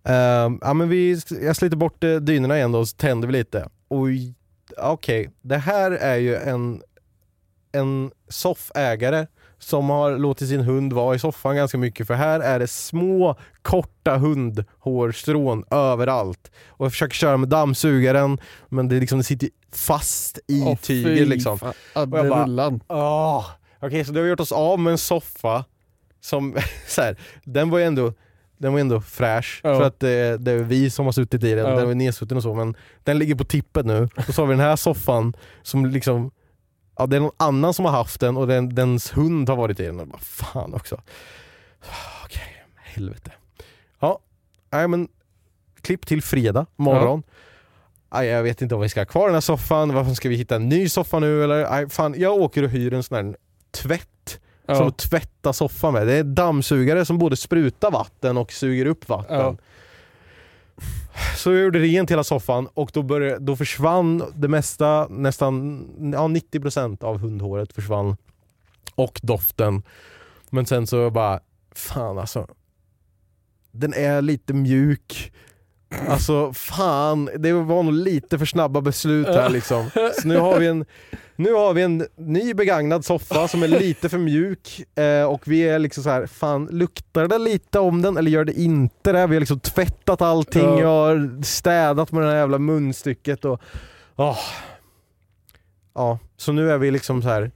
Ehm, 0.04 0.58
ja, 0.62 0.74
men 0.74 0.88
vi, 0.88 1.20
jag 1.42 1.56
sliter 1.56 1.76
bort 1.76 2.04
eh, 2.04 2.16
dynorna 2.16 2.56
igen 2.56 2.72
då 2.72 2.78
och 2.78 2.88
så 2.88 2.96
tänder 2.96 3.28
vi 3.28 3.32
lite. 3.32 3.68
Oj, 3.88 4.34
okej. 4.76 5.30
Det 5.42 5.56
här 5.56 5.90
är 5.90 6.16
ju 6.16 6.36
en, 6.36 6.82
en 7.76 8.10
soffägare 8.28 9.26
som 9.58 9.90
har 9.90 10.18
låtit 10.18 10.48
sin 10.48 10.60
hund 10.60 10.92
vara 10.92 11.14
i 11.14 11.18
soffan 11.18 11.56
ganska 11.56 11.78
mycket 11.78 12.06
för 12.06 12.14
här 12.14 12.40
är 12.40 12.58
det 12.58 12.66
små 12.66 13.36
korta 13.62 14.16
hundhårstrån 14.16 15.64
överallt. 15.70 16.50
Och 16.68 16.84
jag 16.84 16.92
försöker 16.92 17.14
köra 17.14 17.36
med 17.36 17.48
dammsugaren 17.48 18.38
men 18.68 18.88
det, 18.88 19.00
liksom, 19.00 19.18
det 19.18 19.24
sitter 19.24 19.48
fast 19.72 20.38
i 20.48 20.62
Åh, 20.66 20.76
tyget 20.76 21.28
liksom. 21.28 21.58
Adderullan. 21.94 22.80
Oh, 22.88 23.44
Okej, 23.80 24.04
så 24.04 24.12
då 24.12 24.20
har 24.20 24.26
gjort 24.26 24.40
oss 24.40 24.52
av 24.52 24.78
med 24.78 24.90
en 24.90 24.98
soffa 24.98 25.64
som, 26.20 26.56
så 26.88 27.02
här, 27.02 27.16
den 27.44 27.70
var 27.70 27.78
ju 27.78 27.84
ändå 27.84 28.12
den 28.58 28.72
var 28.72 28.80
ändå 28.80 29.00
fräsch 29.00 29.60
Ja. 29.64 29.78
för 29.78 29.82
att 29.86 30.00
det, 30.00 30.36
det 30.38 30.52
är 30.52 30.56
vi 30.58 30.90
som 30.90 31.04
har 31.04 31.12
suttit 31.12 31.44
i 31.44 31.54
den, 31.54 31.66
Ja. 31.70 31.76
den 31.76 31.86
var 31.86 31.94
nedsutten 31.94 32.36
och 32.36 32.42
så 32.42 32.54
men 32.54 32.74
den 33.04 33.18
ligger 33.18 33.34
på 33.34 33.44
tippet 33.44 33.86
nu. 33.86 34.08
Och 34.28 34.34
så 34.34 34.42
har 34.42 34.46
vi 34.46 34.52
den 34.52 34.60
här 34.60 34.76
soffan 34.76 35.36
som 35.62 35.86
liksom 35.86 36.30
Ja 36.98 37.06
det 37.06 37.16
är 37.16 37.20
någon 37.20 37.34
annan 37.36 37.74
som 37.74 37.84
har 37.84 37.92
haft 37.92 38.20
den 38.20 38.36
och 38.36 38.46
den, 38.46 38.74
dens 38.74 39.16
hund 39.16 39.48
har 39.48 39.56
varit 39.56 39.80
i 39.80 39.86
den. 39.86 40.00
Och 40.00 40.06
bara, 40.06 40.18
fan 40.18 40.74
också. 40.74 41.00
Okej, 42.24 42.64
helvete. 42.76 43.32
Ja, 44.00 44.18
nej 44.70 44.88
men 44.88 45.08
klipp 45.80 46.06
till 46.06 46.22
fredag 46.22 46.66
morgon. 46.76 47.22
Aj, 48.08 48.26
jag 48.26 48.42
vet 48.42 48.62
inte 48.62 48.74
om 48.74 48.80
vi 48.80 48.88
ska 48.88 49.00
ha 49.00 49.04
kvar 49.06 49.26
den 49.26 49.34
här 49.34 49.40
soffan, 49.40 49.94
varför 49.94 50.14
ska 50.14 50.28
vi 50.28 50.36
hitta 50.36 50.56
en 50.56 50.68
ny 50.68 50.88
soffa 50.88 51.18
nu 51.18 51.44
eller? 51.44 51.72
Aj, 51.72 51.88
fan, 51.88 52.14
jag 52.18 52.34
åker 52.34 52.62
och 52.62 52.70
hyr 52.70 52.92
en 52.94 53.02
sån 53.02 53.16
här 53.26 53.36
tvätt 53.70 54.40
som 54.66 54.74
Ja. 54.74 54.88
att 54.88 54.98
tvätta 54.98 55.52
soffan 55.52 55.92
med. 55.92 56.06
Det 56.06 56.12
är 56.14 56.24
dammsugare 56.24 57.04
som 57.04 57.18
både 57.18 57.36
sprutar 57.36 57.90
vatten 57.90 58.36
och 58.36 58.52
suger 58.52 58.86
upp 58.86 59.08
vatten. 59.08 59.36
Ja. 59.38 59.56
Så 61.36 61.52
jag 61.52 61.62
gjorde 61.62 61.78
rent 61.78 62.10
hela 62.10 62.24
soffan 62.24 62.68
och 62.74 62.90
då, 62.94 63.02
började, 63.02 63.38
då 63.38 63.56
försvann 63.56 64.22
det 64.36 64.48
mesta, 64.48 65.06
nästan 65.10 65.84
ja, 66.12 66.28
90% 66.28 67.04
av 67.04 67.18
hundhåret 67.18 67.72
försvann. 67.72 68.16
Och 68.94 69.20
doften. 69.22 69.82
Men 70.50 70.66
sen 70.66 70.86
så 70.86 71.10
bara, 71.10 71.40
fan 71.74 72.18
alltså. 72.18 72.46
Den 73.70 73.94
är 73.94 74.22
lite 74.22 74.54
mjuk. 74.54 75.32
Alltså 76.08 76.52
fan, 76.52 77.30
det 77.38 77.52
var 77.52 77.82
nog 77.82 77.94
lite 77.94 78.38
för 78.38 78.46
snabba 78.46 78.80
beslut 78.80 79.26
här 79.26 79.48
liksom. 79.50 79.90
Så 80.20 80.28
nu 80.28 80.36
har 80.38 80.58
vi 80.58 80.66
en, 80.66 80.84
nu 81.36 81.52
har 81.52 81.74
vi 81.74 81.82
en 81.82 82.06
ny 82.16 82.54
begagnad 82.54 83.04
soffa 83.04 83.48
som 83.48 83.62
är 83.62 83.68
lite 83.68 84.08
för 84.08 84.18
mjuk 84.18 84.82
eh, 84.98 85.24
och 85.24 85.42
vi 85.48 85.60
är 85.68 85.78
liksom 85.78 86.02
så 86.04 86.10
här, 86.10 86.26
fan 86.26 86.66
luktar 86.66 87.28
det 87.28 87.38
lite 87.38 87.78
om 87.78 88.02
den 88.02 88.16
eller 88.16 88.30
gör 88.30 88.44
det 88.44 88.60
inte 88.60 89.12
det? 89.12 89.26
Vi 89.26 89.34
har 89.36 89.40
liksom 89.40 89.60
tvättat 89.60 90.22
allting, 90.22 90.62
Ja. 90.62 90.80
jag 90.80 90.88
har 90.88 91.42
städat 91.42 92.12
med 92.12 92.22
det 92.22 92.28
här 92.30 92.36
jävla 92.36 92.58
munstycket 92.58 93.44
och 93.44 93.60
åh. 94.16 94.38
ja, 95.94 96.18
så 96.36 96.52
nu 96.52 96.70
är 96.70 96.78
vi 96.78 96.90
liksom 96.90 97.22
så 97.22 97.28
här. 97.28 97.50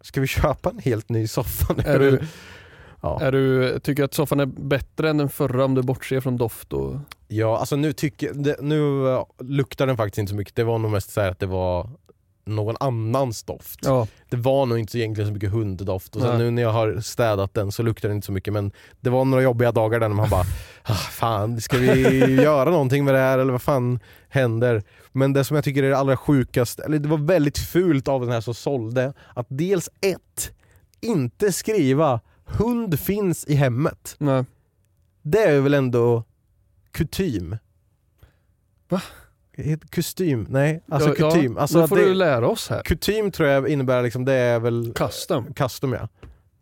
ska 0.00 0.20
vi 0.20 0.26
köpa 0.26 0.70
en 0.70 0.78
helt 0.78 1.08
ny 1.08 1.28
soffa 1.28 1.74
nu? 1.76 1.82
Ja. 3.02 3.20
är 3.20 3.32
du, 3.32 3.78
tycker 3.78 4.02
du 4.02 4.04
att 4.04 4.14
soffan 4.14 4.40
är 4.40 4.46
bättre 4.46 5.10
än 5.10 5.16
den 5.16 5.28
förra 5.28 5.64
om 5.64 5.74
du 5.74 5.82
bortser 5.82 6.20
från 6.20 6.36
doft? 6.36 6.72
Och... 6.72 6.96
ja, 7.28 7.58
alltså 7.58 7.76
nu 7.76 7.92
tycker 7.92 8.32
det, 8.34 8.56
nu 8.60 9.08
eh, 9.08 9.24
luktar 9.38 9.86
den 9.86 9.96
faktiskt 9.96 10.18
inte 10.18 10.30
så 10.30 10.36
mycket. 10.36 10.56
Det 10.56 10.64
var 10.64 10.78
nog 10.78 10.90
mest 10.90 11.10
så 11.10 11.20
att 11.20 11.38
det 11.38 11.46
var 11.46 11.90
någon 12.44 12.76
annans 12.80 13.42
doft. 13.42 13.80
Ja, 13.82 14.06
Det 14.30 14.36
var 14.36 14.66
nog 14.66 14.78
inte 14.78 14.92
så 14.92 14.98
egentligen 14.98 15.28
så 15.28 15.34
mycket 15.34 15.50
hunddoft 15.50 16.16
och 16.16 16.22
sen 16.22 16.30
Nej. 16.30 16.38
nu 16.38 16.50
när 16.50 16.62
jag 16.62 16.72
har 16.72 17.00
städat 17.00 17.54
den 17.54 17.72
så 17.72 17.82
luktar 17.82 18.08
den 18.08 18.16
inte 18.16 18.26
så 18.26 18.32
mycket 18.32 18.52
men 18.52 18.72
det 19.00 19.10
var 19.10 19.24
några 19.24 19.42
jobbiga 19.42 19.72
dagar 19.72 20.00
där 20.00 20.08
när 20.08 20.16
man 20.16 20.30
bara 20.30 20.44
ah, 20.82 20.94
fan, 20.94 21.60
ska 21.60 21.78
vi 21.78 22.34
göra 22.42 22.70
någonting 22.70 23.04
med 23.04 23.14
det 23.14 23.20
här 23.20 23.38
eller 23.38 23.52
vad 23.52 23.62
fan 23.62 24.00
händer? 24.28 24.82
Men 25.12 25.32
det 25.32 25.44
som 25.44 25.54
jag 25.54 25.64
tycker 25.64 25.82
är 25.82 25.90
det 25.90 25.98
allra 25.98 26.16
sjukaste, 26.16 26.82
eller 26.82 26.98
det 26.98 27.08
var 27.08 27.18
väldigt 27.18 27.58
fult 27.58 28.08
av 28.08 28.20
den 28.20 28.30
här 28.30 28.40
som 28.40 28.54
sålde, 28.54 29.12
att 29.34 29.46
dels 29.48 29.88
ett, 30.00 30.52
inte 31.00 31.52
skriva 31.52 32.20
hund 32.58 33.00
finns 33.00 33.44
i 33.44 33.54
hemmet. 33.54 34.14
nej. 34.18 34.44
Det 35.24 35.44
är 35.44 35.60
väl 35.60 35.74
ändå 35.74 36.24
kutym? 36.90 37.56
Va? 38.88 39.02
Kostym? 39.94 40.46
Nej, 40.50 40.82
alltså 40.88 41.08
ja, 41.08 41.30
kutym. 41.30 41.54
Ja, 41.54 41.60
alltså 41.60 41.78
nu 41.78 41.84
att 41.84 41.88
får 41.88 41.96
det, 41.96 42.04
du 42.04 42.14
lära 42.14 42.48
oss 42.48 42.68
här. 42.68 42.82
Kutym 42.82 43.30
tror 43.30 43.48
jag 43.48 43.68
innebär 43.68 44.02
liksom, 44.02 44.24
det 44.24 44.32
är 44.32 44.60
väl 44.60 44.92
Custom. 44.94 45.54
custom 45.54 45.92
ja. 45.92 46.08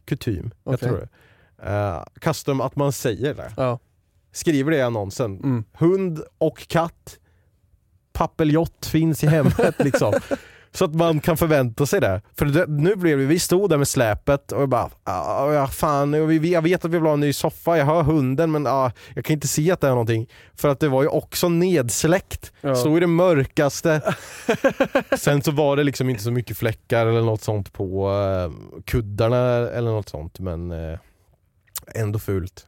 Kutym, 0.05 0.51
jag 0.65 0.75
Okej. 0.75 0.89
tror 0.89 0.99
det. 0.99 1.09
Uh, 1.71 2.05
custom 2.21 2.61
att 2.61 2.77
man 2.77 2.93
säger 2.93 3.35
det. 3.35 3.53
Ja. 3.57 3.79
Skriver 4.33 4.71
det 4.71 4.77
i 4.77 4.83
annonsen. 4.83 5.37
Mm. 5.37 5.65
Hund 5.73 6.23
och 6.39 6.69
katt, 6.69 7.19
pappeljott 8.13 8.87
finns 8.87 9.25
i 9.25 9.27
hemmet 9.27 9.75
liksom. 9.79 10.15
Så 10.73 10.85
att 10.85 10.95
man 10.95 11.21
kan 11.21 11.37
förvänta 11.37 11.87
sig 11.87 12.01
det. 12.01 12.23
För 12.39 12.47
det, 12.47 12.67
nu 12.67 12.97
blev 12.97 13.19
vi, 13.19 13.27
vi 13.27 13.39
stod 13.39 13.71
där 13.71 13.77
med 13.79 13.89
släpet 13.89 14.53
och 14.53 14.63
jag 14.63 14.69
bara, 14.69 14.91
ah, 15.05 15.53
ja 15.53 15.67
fan, 15.67 16.13
jag 16.13 16.63
vet 16.63 16.85
att 16.85 16.91
vi 16.91 16.99
vill 16.99 17.07
ha 17.07 17.13
en 17.13 17.21
ny 17.21 17.33
soffa, 17.33 17.79
jag 17.79 17.85
hör 17.87 18.03
hunden 18.03 18.51
men 18.51 18.67
ah, 18.67 18.93
jag 19.15 19.25
kan 19.25 19.35
inte 19.35 19.49
se 19.49 19.71
att 19.71 19.81
det 19.81 19.87
är 19.87 19.91
någonting. 19.91 20.29
För 20.55 20.69
att 20.69 20.81
det 20.81 20.89
var 20.89 21.03
ju 21.03 21.09
också 21.09 21.49
nedsläckt. 21.49 22.53
Ja. 22.61 22.75
Stod 22.75 22.97
i 22.97 23.01
det 23.01 23.07
mörkaste. 23.07 24.15
Sen 25.19 25.43
så 25.43 25.51
var 25.51 25.77
det 25.77 25.85
liksom 25.85 26.09
inte 26.11 26.23
så 26.23 26.31
mycket 26.31 26.57
fläckar 26.57 27.07
eller 27.07 27.23
något 27.23 27.43
sånt 27.43 27.73
på 27.73 28.11
eh, 28.11 28.81
kuddarna 28.85 29.47
eller 29.71 29.91
något 29.91 30.09
sånt 30.09 30.39
men 30.41 30.71
eh, 30.71 30.99
ändå 31.95 32.19
fult. 32.19 32.67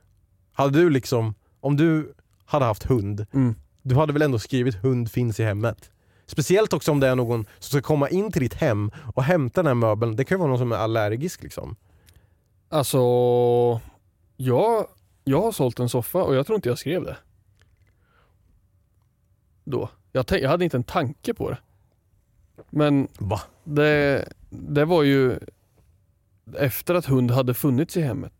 Hade 0.53 0.79
du 0.79 0.91
liksom, 0.91 1.35
om 1.61 1.77
du 1.77 2.13
hade 2.45 2.65
haft 2.65 2.83
hund, 2.85 3.27
Mm. 3.35 3.55
du 3.83 3.95
hade 3.95 4.13
väl 4.13 4.23
ändå 4.23 4.39
skrivit 4.39 4.75
hund 4.75 5.11
finns 5.11 5.41
i 5.41 5.45
hemmet? 5.45 5.91
Speciellt 6.33 6.73
också 6.73 6.91
om 6.93 7.01
det 7.01 7.09
är 7.09 7.15
någon 7.17 7.47
som 7.59 7.79
ska 7.81 7.87
komma 7.87 8.09
in 8.09 8.33
till 8.33 8.43
ditt 8.43 8.55
hem 8.55 8.91
och 9.15 9.23
hämta 9.23 9.63
den 9.63 9.67
här 9.67 9.75
möbeln. 9.75 10.17
Det 10.17 10.25
kan 10.25 10.37
ju 10.37 10.39
vara 10.39 10.49
någon 10.49 10.59
som 10.59 10.73
är 10.73 10.77
allergisk 10.77 11.43
liksom. 11.43 11.77
Alltså, 12.69 12.99
jag, 14.37 14.87
jag 15.25 15.43
har 15.43 15.53
sålt 15.53 15.79
en 15.79 15.89
soffa 15.89 16.23
och 16.23 16.35
jag 16.35 16.47
tror 16.47 16.57
inte 16.57 16.69
jag 16.69 16.79
skrev 16.79 17.05
det. 17.05 17.17
Då. 19.65 19.89
Jag, 20.13 20.25
jag 20.31 20.51
hade 20.51 20.65
inte 20.65 20.77
en 20.77 20.85
tanke 20.85 21.35
på 21.35 21.51
det. 21.51 21.59
Men 22.71 23.09
Va? 23.19 23.41
det, 23.65 24.25
det 24.51 24.85
var 24.85 25.03
ju 25.03 25.39
efter 26.59 26.95
att 26.95 27.07
hund 27.07 27.31
hade 27.31 27.55
funnits 27.55 27.97
i 27.97 28.01
hemmet 28.03 28.33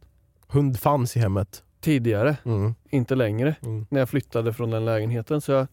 Hund 0.47 0.81
fanns 0.81 1.17
i 1.17 1.21
hemmet. 1.21 1.63
tidigare, 1.81 2.37
Mm. 2.45 2.75
inte 2.91 3.15
längre, 3.15 3.55
Mm. 3.63 3.87
när 3.91 3.99
jag 4.01 4.09
flyttade 4.09 4.53
från 4.53 4.71
den 4.71 4.85
lägenheten. 4.85 5.41
Så 5.41 5.53
jag, 5.53 5.67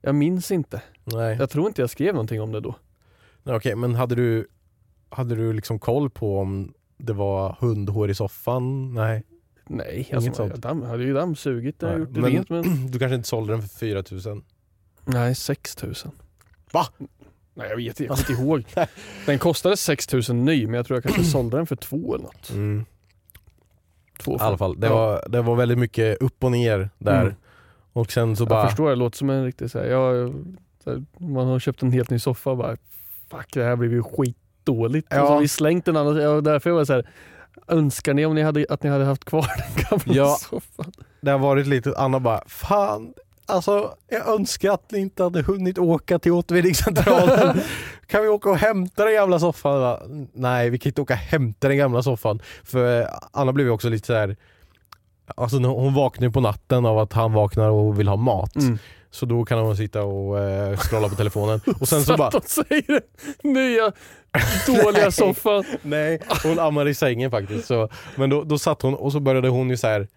jag 0.00 0.14
minns 0.14 0.50
inte. 0.50 0.82
Nej, 1.12 1.36
Jag 1.40 1.50
tror 1.50 1.66
inte 1.68 1.80
jag 1.82 1.90
skrev 1.90 2.14
någonting 2.14 2.40
om 2.40 2.52
det 2.52 2.60
då. 2.60 2.74
Nej 3.42 3.56
okej 3.56 3.74
men 3.76 3.94
hade 3.94 4.14
du, 4.14 4.46
hade 5.08 5.34
du 5.34 5.52
liksom 5.52 5.78
koll 5.78 6.10
på 6.10 6.38
om 6.38 6.74
det 6.96 7.12
var 7.12 7.56
hundhår 7.60 8.10
i 8.10 8.14
soffan? 8.14 8.94
Nej. 8.94 9.22
Nej, 9.70 9.94
Inget 9.96 10.14
alltså, 10.14 10.32
sånt. 10.32 10.50
jag 10.50 10.60
damm, 10.60 10.82
hade 10.82 11.04
ju 11.04 11.14
dammsugit 11.14 11.82
och 11.82 11.88
Nej, 11.90 11.98
gjort 11.98 12.14
det 12.14 12.20
men- 12.20 12.30
rent. 12.30 12.48
Men... 12.50 12.86
Du 12.90 12.98
kanske 12.98 13.14
inte 13.14 13.28
sålde 13.28 13.52
den 13.52 13.62
för 13.62 13.68
4000? 13.68 14.42
Nej, 15.04 15.34
6000. 15.34 16.10
Va? 16.72 16.86
Nej 17.54 17.68
jag 17.68 17.76
vet 17.76 18.00
jag 18.00 18.08
kommer 18.08 18.20
inte 18.30 18.42
ihåg. 18.42 18.86
Den 19.26 19.38
kostade 19.38 19.76
6000 19.76 20.44
ny 20.44 20.66
men 20.66 20.74
jag 20.74 20.86
tror 20.86 20.96
jag 20.96 21.02
kanske 21.04 21.24
sålde 21.32 21.56
den 21.56 21.66
för 21.66 21.76
två 21.76 22.14
eller 22.14 22.24
något. 22.24 22.50
Mm. 22.50 22.84
Två 24.20 24.32
I 24.36 24.38
alla 24.40 24.58
fall, 24.58 24.80
det, 24.80 24.86
Ja. 24.86 24.94
var, 24.94 25.24
det 25.28 25.42
var 25.42 25.56
väldigt 25.56 25.78
mycket 25.78 26.22
upp 26.22 26.44
och 26.44 26.52
ner 26.52 26.90
där. 26.98 27.20
Mm. 27.22 27.34
Och 27.92 28.12
sen 28.12 28.36
så 28.36 28.42
Jag 28.42 28.48
bara... 28.48 28.66
förstår, 28.68 28.90
det 28.90 28.96
låter 28.96 29.18
som 29.18 29.30
en 29.30 29.44
riktig 29.44 29.70
så 29.70 29.78
här, 29.78 29.86
jag, 29.86 30.34
här, 30.90 31.04
man 31.18 31.46
har 31.46 31.58
köpt 31.58 31.82
en 31.82 31.92
helt 31.92 32.10
ny 32.10 32.18
soffa 32.18 32.50
och 32.50 32.56
bara 32.56 32.76
fuck 33.30 33.54
det 33.54 33.64
här 33.64 33.76
blev 33.76 33.92
ju 33.92 34.02
skitdåligt. 34.02 35.06
Ja. 35.10 35.22
Och 35.22 35.28
så 35.28 35.32
har 35.34 35.40
vi 35.40 35.48
slängt 35.48 35.84
den 35.84 35.96
andra, 35.96 36.22
ja, 36.22 36.40
därför 36.40 36.70
var 36.70 36.78
jag 36.78 36.86
så 36.86 36.92
här, 36.92 37.06
önskar 37.68 38.14
ni 38.14 38.26
om 38.26 38.34
ni 38.34 38.42
hade, 38.42 38.66
att 38.68 38.82
ni 38.82 38.90
hade 38.90 39.04
haft 39.04 39.24
kvar 39.24 39.46
den 39.56 39.84
gamla 39.90 40.22
Ja. 40.22 40.36
soffan? 40.40 40.92
Det 41.20 41.30
har 41.30 41.38
varit 41.38 41.66
lite, 41.66 41.94
Anna 41.96 42.20
bara 42.20 42.42
fan, 42.46 43.14
alltså 43.46 43.94
jag 44.08 44.28
önskar 44.28 44.70
att 44.72 44.90
ni 44.92 44.98
inte 44.98 45.22
hade 45.22 45.42
hunnit 45.42 45.78
åka 45.78 46.18
till 46.18 46.32
återvinningscentralen. 46.32 47.60
kan 48.06 48.22
vi 48.22 48.28
åka 48.28 48.50
och 48.50 48.56
hämta 48.56 49.04
den 49.04 49.14
gamla 49.14 49.38
soffan? 49.38 50.28
Nej 50.32 50.70
vi 50.70 50.78
kan 50.78 50.90
inte 50.90 51.00
åka 51.02 51.14
och 51.14 51.20
hämta 51.20 51.68
den 51.68 51.76
gamla 51.76 52.02
soffan. 52.02 52.40
För 52.64 53.00
eh, 53.00 53.06
Anna 53.32 53.52
blev 53.52 53.66
ju 53.66 53.72
också 53.72 53.88
lite 53.88 54.06
så 54.06 54.14
här. 54.14 54.36
Alltså 55.36 55.58
hon 55.58 55.94
vaknar 55.94 56.28
på 56.30 56.40
natten 56.40 56.86
av 56.86 56.98
att 56.98 57.12
han 57.12 57.32
vaknar 57.32 57.68
och 57.70 58.00
vill 58.00 58.08
ha 58.08 58.16
mat. 58.16 58.56
Mm. 58.56 58.78
Så 59.10 59.26
då 59.26 59.44
kan 59.44 59.58
hon 59.58 59.76
sitta 59.76 60.02
och 60.02 60.38
eh, 60.38 60.76
scrolla 60.76 61.08
på 61.08 61.14
telefonen. 61.14 61.60
Och 61.80 61.88
sen 61.88 62.02
så 62.02 62.16
bara, 62.16 62.28
att 62.28 62.42
de 62.42 62.48
säger 62.48 63.00
nya 63.42 63.92
dåliga 64.66 65.02
Nej. 65.02 65.12
soffan. 65.12 65.64
Nej, 65.82 66.20
hon 66.42 66.58
ammar 66.58 66.88
i 66.88 66.94
sängen 66.94 67.30
faktiskt. 67.30 67.66
Så, 67.66 67.88
men 68.16 68.30
då, 68.30 68.44
då 68.44 68.58
satt 68.58 68.82
hon 68.82 68.94
och 68.94 69.12
så 69.12 69.20
började 69.20 69.48
hon 69.48 69.70
ju 69.70 69.76
så 69.76 69.86
här 69.86 70.08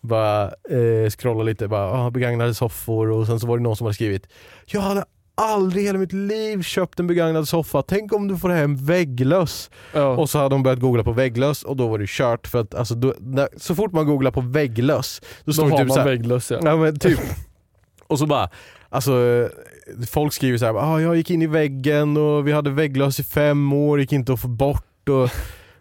bara 0.00 0.44
eh, 0.44 1.10
scrolla 1.10 1.42
lite, 1.42 1.68
bara, 1.68 1.92
ah, 1.92 2.10
begagnade 2.10 2.54
soffor 2.54 3.10
och 3.10 3.26
sen 3.26 3.40
så 3.40 3.46
var 3.46 3.56
det 3.56 3.62
någon 3.62 3.76
som 3.76 3.84
hade 3.84 3.94
skrivit 3.94 4.26
Jag 4.66 4.80
hade 4.80 5.04
aldrig 5.34 5.82
i 5.82 5.86
hela 5.86 5.98
mitt 5.98 6.12
liv 6.12 6.62
köpt 6.62 7.00
en 7.00 7.06
begagnad 7.06 7.48
soffa, 7.48 7.82
tänk 7.82 8.12
om 8.12 8.28
du 8.28 8.36
får 8.36 8.48
hem 8.48 8.76
vägglöss. 8.76 9.70
Ja. 9.92 10.06
Och 10.06 10.30
så 10.30 10.38
hade 10.38 10.54
hon 10.54 10.62
börjat 10.62 10.80
googla 10.80 11.04
på 11.04 11.12
vägglöss 11.12 11.62
och 11.62 11.76
då 11.76 11.88
var 11.88 11.98
det 11.98 12.08
kört 12.08 12.46
för 12.46 12.60
att 12.60 12.74
alltså, 12.74 12.94
då, 12.94 13.14
när, 13.18 13.48
så 13.56 13.74
fort 13.74 13.92
man 13.92 14.06
googlar 14.06 14.30
på 14.30 14.40
vägglöss 14.40 15.20
då 15.20 15.26
Då 15.44 15.52
står 15.52 15.64
det 15.64 15.70
typ 15.70 15.88
man 15.88 15.94
så 15.94 16.00
här, 16.00 16.08
vägglöss 16.08 16.50
ja. 16.50 16.58
Ja 16.62 16.76
men 16.76 16.98
typ. 16.98 17.20
Och 18.10 18.18
så 18.18 18.26
bara, 18.26 18.48
alltså 18.88 19.12
folk 20.10 20.32
skriver 20.32 20.58
så 20.58 20.66
här, 20.66 20.74
ah, 20.74 21.00
jag 21.00 21.16
gick 21.16 21.30
in 21.30 21.42
i 21.42 21.46
väggen 21.46 22.16
och 22.16 22.46
vi 22.46 22.52
hade 22.52 22.70
vägglöss 22.70 23.20
i 23.20 23.24
fem 23.24 23.72
år, 23.72 24.00
gick 24.00 24.12
inte 24.12 24.32
att 24.32 24.40
få 24.40 24.48
bort 24.48 25.08
och 25.08 25.30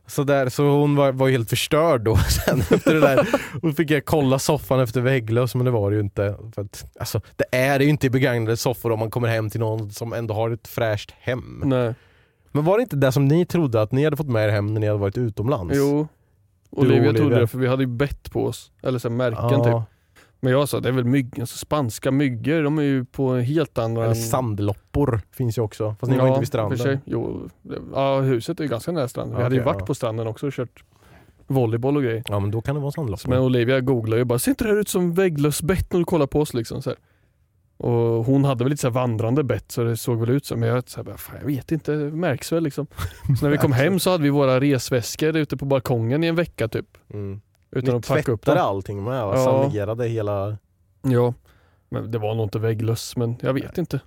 så 0.07 0.23
där. 0.23 0.49
Så 0.49 0.63
hon 0.63 0.95
var, 0.95 1.11
var 1.11 1.29
helt 1.29 1.49
förstörd 1.49 2.01
då 2.01 2.15
sen 2.45 2.59
efter 2.59 2.93
det 2.93 2.99
där. 2.99 3.27
Och 3.61 3.75
fick 3.75 3.91
jag 3.91 4.05
kolla 4.05 4.39
soffan 4.39 4.79
efter 4.79 5.01
vägglöss 5.01 5.55
men 5.55 5.65
det 5.65 5.71
var 5.71 5.91
det 5.91 5.95
ju 5.95 6.01
inte. 6.01 6.35
För 6.55 6.61
att, 6.61 6.85
alltså, 6.99 7.21
det 7.35 7.45
är 7.51 7.79
det 7.79 7.85
ju 7.85 7.89
inte 7.89 8.07
i 8.07 8.09
begagnade 8.09 8.57
soffor 8.57 8.91
om 8.91 8.99
man 8.99 9.11
kommer 9.11 9.27
hem 9.27 9.49
till 9.49 9.59
någon 9.59 9.91
som 9.91 10.13
ändå 10.13 10.33
har 10.33 10.49
ett 10.51 10.67
fräscht 10.67 11.11
hem. 11.19 11.61
Nej. 11.65 11.93
Men 12.51 12.65
var 12.65 12.77
det 12.77 12.81
inte 12.81 12.95
det 12.95 13.11
som 13.11 13.25
ni 13.25 13.45
trodde 13.45 13.81
att 13.81 13.91
ni 13.91 14.03
hade 14.03 14.17
fått 14.17 14.29
med 14.29 14.47
er 14.47 14.51
hem 14.51 14.73
när 14.73 14.81
ni 14.81 14.87
hade 14.87 14.99
varit 14.99 15.17
utomlands? 15.17 15.73
Jo. 15.77 16.07
Du, 16.71 16.81
Olivia 16.81 16.99
Olivia. 16.99 17.21
trodde 17.21 17.39
det 17.39 17.47
för 17.47 17.57
vi 17.57 17.67
hade 17.67 17.83
ju 17.83 17.87
bett 17.87 18.31
på 18.31 18.45
oss. 18.45 18.71
Eller 18.83 18.99
så 18.99 19.09
här 19.09 19.15
märken 19.15 19.63
typ. 19.63 19.98
Ja, 20.39 20.45
Men 20.45 20.53
jag 20.53 20.69
sa 20.69 20.79
det 20.79 20.89
är 20.89 20.93
väl 20.93 21.05
mygg, 21.05 21.39
alltså 21.39 21.57
spanska 21.57 22.11
myggor, 22.11 22.63
de 22.63 22.77
är 22.77 22.83
ju 22.83 23.05
på 23.05 23.35
helt 23.35 23.77
andra... 23.77 24.03
Eller 24.03 24.15
sandloppor 24.15 25.21
finns 25.31 25.57
ju 25.57 25.61
också, 25.61 25.95
fast 25.99 26.11
ni 26.11 26.17
var 26.17 26.27
inte 26.27 26.39
vid 26.39 26.49
för 26.51 26.69
sig. 26.69 26.77
stranden. 26.77 27.01
Jo, 27.05 27.49
ja, 27.93 28.19
huset 28.19 28.59
är 28.59 28.63
ju 28.63 28.69
ganska 28.69 28.91
nära 28.91 29.07
stranden. 29.07 29.37
Vi 29.37 29.43
hade 29.43 29.55
ju 29.55 29.61
varit 29.61 29.79
ja. 29.79 29.85
på 29.85 29.95
stranden 29.95 30.27
också 30.27 30.47
och 30.47 30.53
kört 30.53 30.83
volleyboll 31.47 31.97
och 31.97 32.03
grejer. 32.03 32.23
Ja 32.27 32.39
men 32.39 32.51
då 32.51 32.61
kan 32.61 32.75
det 32.75 32.81
vara 32.81 32.91
sandloppor. 32.91 33.29
Men 33.29 33.39
Olivia 33.39 33.79
googlade 33.81 34.21
ju 34.21 34.25
bara, 34.25 34.39
ser 34.39 34.51
inte 34.51 34.63
det 34.63 34.69
här 34.69 34.77
ut 34.77 34.89
som 34.89 35.13
vägglöss 35.13 35.61
bett 35.61 35.93
när 35.93 35.99
du 35.99 36.05
kollar 36.05 36.27
på 36.27 36.41
oss 36.41 36.53
liksom? 36.53 36.81
Så 36.81 36.89
här. 36.89 36.99
Och 37.77 38.25
hon 38.25 38.45
hade 38.45 38.63
väl 38.63 38.71
lite 38.71 38.81
så 38.81 38.89
vandrande 38.89 39.43
bett 39.43 39.71
så 39.71 39.83
det 39.83 39.97
såg 39.97 40.19
väl 40.19 40.29
ut 40.29 40.45
som, 40.45 40.59
men 40.59 40.69
jag, 40.69 40.89
så 40.89 40.97
här, 40.97 41.03
bara, 41.03 41.17
fan, 41.17 41.35
jag 41.39 41.47
vet 41.47 41.71
inte, 41.71 41.91
det 41.91 42.11
märks 42.11 42.51
väl 42.51 42.63
liksom. 42.63 42.87
Så 43.39 43.45
när 43.45 43.49
vi 43.51 43.57
kom 43.57 43.71
hem 43.83 43.99
så 43.99 44.11
hade 44.11 44.23
vi 44.23 44.29
våra 44.29 44.59
resväskor 44.59 45.37
ute 45.37 45.57
på 45.57 45.65
balkongen 45.65 46.23
i 46.23 46.27
en 46.27 46.35
vecka 46.35 46.67
typ. 46.67 46.97
Mm. 47.13 47.41
Utan 47.71 47.93
Ni 47.93 47.97
att 47.99 48.07
packa 48.07 48.31
upp 48.31 48.45
dem. 48.45 48.57
allting 48.57 49.03
med 49.03 49.23
och 49.23 49.35
Ja. 49.35 49.43
sanerade 49.45 50.07
hela... 50.07 50.57
Ja, 51.01 51.33
men 51.89 52.11
det 52.11 52.17
var 52.17 52.35
nog 52.35 52.45
inte 52.45 52.59
vägglöss, 52.59 53.15
men 53.15 53.35
jag 53.41 53.53
vet 53.53 53.77
inte. 53.77 53.99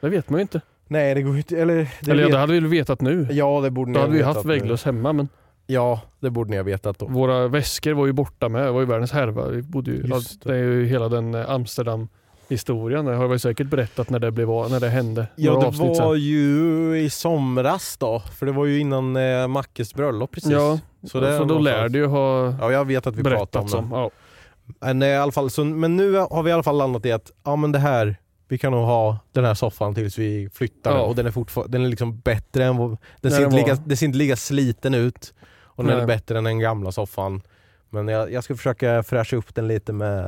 Det 0.00 0.08
vet 0.08 0.30
man 0.30 0.38
ju 0.38 0.42
inte. 0.42 0.60
Nej 0.86 1.14
det 1.14 1.22
går 1.22 1.36
inte, 1.36 1.58
eller... 1.60 1.74
Det 2.00 2.10
Eller 2.10 2.22
vet... 2.22 2.32
det 2.32 2.38
hade 2.38 2.52
vi 2.52 2.60
väl 2.60 2.68
vetat 2.70 3.00
nu. 3.00 3.26
Ja 3.30 3.60
det 3.60 3.70
borde 3.70 3.90
ni 3.90 3.94
Då 3.94 3.98
ha 4.00 4.04
hade 4.06 4.12
vi 4.12 4.18
vetat 4.18 4.34
haft 4.36 4.46
vägglöss 4.46 4.84
hemma 4.84 5.12
men 5.12 5.28
Ja 5.66 6.00
det 6.20 6.30
borde 6.30 6.50
ni 6.50 6.56
ha 6.56 6.64
vetat 6.64 6.98
då. 6.98 7.06
våra 7.06 7.48
väskor 7.48 7.92
var 7.92 8.06
ju 8.06 8.12
borta 8.12 8.48
med. 8.48 8.62
Det 8.64 8.70
var 8.70 8.80
ju 8.80 8.86
världens 8.86 9.12
härva. 9.12 9.48
Vi 9.48 9.62
bodde 9.62 9.90
ju, 9.90 10.02
Just 10.06 10.42
det. 10.44 10.52
är 10.54 10.58
ju 10.58 10.86
hela 10.86 11.08
den 11.08 11.34
eh, 11.34 11.50
Amsterdam 11.50 12.08
historien. 12.48 13.04
Det 13.04 13.14
har 13.14 13.28
vi 13.28 13.38
säkert 13.38 13.66
berättat 13.66 14.10
när 14.10 14.18
det, 14.18 14.30
blev, 14.30 14.48
när 14.48 14.80
det 14.80 14.88
hände. 14.88 15.26
Ja 15.36 15.52
det 15.52 15.78
var 15.78 15.94
sen. 15.94 16.20
ju 16.20 16.98
i 17.00 17.10
somras 17.10 17.96
då, 17.96 18.20
för 18.38 18.46
det 18.46 18.52
var 18.52 18.64
ju 18.64 18.78
innan 18.78 19.16
eh, 19.16 19.46
Mackes 19.46 19.94
bröllop 19.94 20.30
precis. 20.30 20.50
Ja, 20.50 20.78
så 21.02 21.20
det 21.20 21.38
så 21.38 21.44
då 21.44 21.58
lär 21.58 21.88
det 21.88 21.98
ju 21.98 22.06
ha 22.06 22.54
Ja 22.60 22.72
jag 22.72 22.84
vet 22.84 23.06
att 23.06 23.16
vi 23.16 23.22
pratade 23.22 23.76
om 23.76 23.90
det. 23.90 23.96
Ja. 23.96 24.10
Men, 24.80 25.02
eh, 25.02 25.08
i 25.08 25.16
alla 25.16 25.32
fall, 25.32 25.50
så, 25.50 25.64
men 25.64 25.96
nu 25.96 26.16
har 26.16 26.42
vi 26.42 26.50
i 26.50 26.52
alla 26.52 26.62
fall 26.62 26.76
landat 26.76 27.06
i 27.06 27.12
att 27.12 27.32
ja, 27.44 27.56
men 27.56 27.72
det 27.72 27.78
här 27.78 28.16
vi 28.48 28.58
kan 28.58 28.72
nog 28.72 28.84
ha 28.84 29.18
den 29.32 29.44
här 29.44 29.54
soffan 29.54 29.94
tills 29.94 30.18
vi 30.18 30.50
flyttar 30.54 30.90
Ja. 30.96 31.02
och 31.02 31.14
den 31.14 31.26
är 31.26 31.30
fortfarande, 31.30 31.78
den 31.78 31.84
är 31.84 31.90
liksom 31.90 32.20
bättre 32.20 32.64
än 32.64 32.96
den 33.20 33.30
ser, 33.32 33.40
den 33.40 33.54
lika, 33.54 33.74
var. 33.74 33.82
den 33.84 33.96
ser 33.96 34.06
inte 34.06 34.18
lika 34.18 34.36
sliten 34.36 34.94
ut 34.94 35.34
och 35.62 35.84
den 35.84 36.00
är 36.00 36.06
bättre 36.06 36.38
än 36.38 36.44
den 36.44 36.58
gamla 36.58 36.92
soffan. 36.92 37.42
Men 37.90 38.08
jag, 38.08 38.32
jag 38.32 38.44
ska 38.44 38.56
försöka 38.56 39.02
fräscha 39.02 39.36
upp 39.36 39.54
den 39.54 39.68
lite 39.68 39.92
med, 39.92 40.24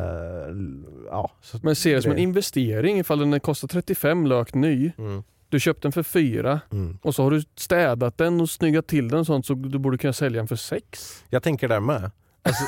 ja. 1.10 1.30
Men 1.62 1.76
ser 1.76 1.94
det 1.94 2.02
som 2.02 2.12
en 2.12 2.18
investering 2.18 2.98
ifall 2.98 3.18
den 3.30 3.40
kostar 3.40 3.68
35 3.68 4.26
lök 4.26 4.54
ny. 4.54 4.92
mm, 4.98 5.22
Du 5.48 5.60
köpte 5.60 5.82
den 5.82 5.92
för 5.92 6.02
4 6.02 6.60
mm. 6.72 6.98
och 7.02 7.14
så 7.14 7.22
har 7.22 7.30
du 7.30 7.42
städat 7.56 8.18
den 8.18 8.40
och 8.40 8.50
snyggat 8.50 8.86
till 8.86 9.08
den 9.08 9.18
och 9.18 9.26
sånt 9.26 9.46
så 9.46 9.54
du 9.54 9.78
borde 9.78 9.98
kunna 9.98 10.12
sälja 10.12 10.40
den 10.40 10.48
för 10.48 10.56
6. 10.56 11.24
Jag 11.28 11.42
tänker 11.42 11.68
där 11.68 11.80
med. 11.80 12.10
Alltså, 12.42 12.64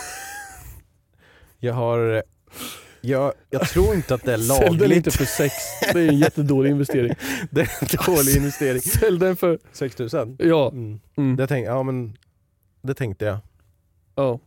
jag 1.59 1.75
har, 1.75 2.23
jag, 3.01 3.33
jag 3.51 3.69
tror 3.69 3.95
inte 3.95 4.15
att 4.15 4.23
det 4.25 4.33
är 4.33 4.39
Sälj 4.39 4.59
den 4.65 4.79
lagligt. 4.79 4.97
inte 4.97 5.11
för 5.11 5.25
6. 5.25 5.55
Det 5.93 6.01
är 6.01 6.09
en 6.09 6.19
jättedålig 6.19 6.71
investering. 6.71 7.15
Det 7.51 7.61
är 7.61 7.71
en 7.81 8.15
dålig 8.15 8.37
investering. 8.37 8.81
Sälj 8.81 9.19
den 9.19 9.37
för, 9.37 9.59
6000? 9.73 10.37
ja. 10.39 10.71
Mm. 10.71 11.01
Mm. 11.17 11.37
Det, 11.37 11.47
tänk, 11.47 11.67
ja, 11.67 11.83
men, 11.83 12.17
det 12.83 12.95
tänkte 12.95 13.25
jag. 13.25 13.39
ja. 14.15 14.41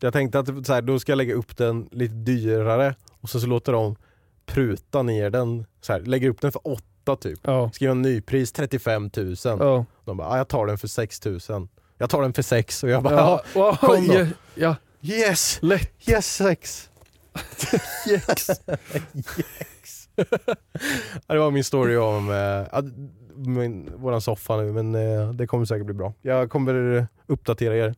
Jag 0.00 0.12
tänkte 0.12 0.38
att 0.38 0.66
så 0.66 0.72
här, 0.72 0.82
då 0.82 0.98
ska 0.98 1.12
jag 1.12 1.16
lägga 1.16 1.34
upp 1.34 1.56
den 1.56 1.88
lite 1.92 2.14
dyrare 2.14 2.94
och 3.20 3.30
så, 3.30 3.40
så 3.40 3.46
låter 3.46 3.72
de 3.72 3.96
pruta 4.46 5.02
ner 5.02 5.30
den. 5.30 5.66
Så 5.80 5.92
här, 5.92 6.00
lägger 6.00 6.28
upp 6.28 6.40
den 6.40 6.52
för 6.52 6.60
8 6.68 7.16
typ. 7.20 7.38
Ja. 7.42 7.70
Skriva 7.74 7.90
en 7.92 8.02
nypris 8.02 8.52
35 8.52 9.10
000. 9.16 9.36
Ja. 9.44 9.84
De 10.04 10.16
bara, 10.16 10.28
ah, 10.28 10.36
jag 10.36 10.48
tar 10.48 10.66
den 10.66 10.78
för 10.78 10.88
6 10.88 11.24
000. 11.24 11.40
Jag 11.98 12.10
tar 12.10 12.22
den 12.22 12.32
för 12.32 12.42
6 12.42 12.82
och 12.84 12.90
jag 12.90 13.02
bara, 13.02 13.14
Ja. 13.14 13.42
Ja. 13.54 13.76
kom 13.80 14.06
då. 14.08 14.26
Ja. 14.54 14.76
yes! 15.02 15.58
Lätt. 15.62 16.08
Yes 16.10 16.34
6! 16.36 16.90
Yes. 18.10 18.48
yes! 19.16 20.08
det 21.26 21.38
var 21.38 21.50
min 21.50 21.64
story 21.64 21.96
om 21.96 22.30
att- 22.70 22.84
min, 23.36 23.92
våran 23.96 24.20
soffa 24.20 24.56
nu 24.56 24.72
men 24.72 24.94
eh, 24.94 25.30
det 25.32 25.46
kommer 25.46 25.64
säkert 25.64 25.84
bli 25.86 25.94
bra. 25.94 26.14
Jag 26.22 26.50
kommer 26.50 27.06
uppdatera 27.26 27.76
er. 27.76 27.94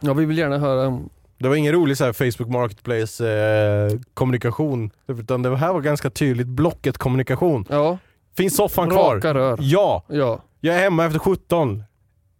Ja, 0.00 0.14
vi 0.14 0.24
vill 0.24 0.38
gärna 0.38 0.58
höra 0.58 1.00
Det 1.38 1.48
var 1.48 1.56
ingen 1.56 1.72
rolig 1.72 1.96
så 1.96 2.04
här, 2.04 2.12
Facebook 2.12 2.48
Marketplace 2.52 3.28
eh, 3.30 3.98
kommunikation 4.14 4.90
utan 5.06 5.42
det 5.42 5.56
här 5.56 5.72
var 5.72 5.80
ganska 5.80 6.10
tydligt 6.10 6.46
Blocket 6.46 6.98
kommunikation. 6.98 7.64
ja, 7.70 7.98
Finns 8.36 8.56
soffan 8.56 8.90
kvar? 8.90 9.16
raka 9.16 9.34
rör. 9.34 9.58
Ja! 9.60 10.04
Ja. 10.08 10.42
Jag 10.60 10.74
är 10.74 10.78
hemma 10.80 11.04
efter 11.06 11.18
17. 11.18 11.82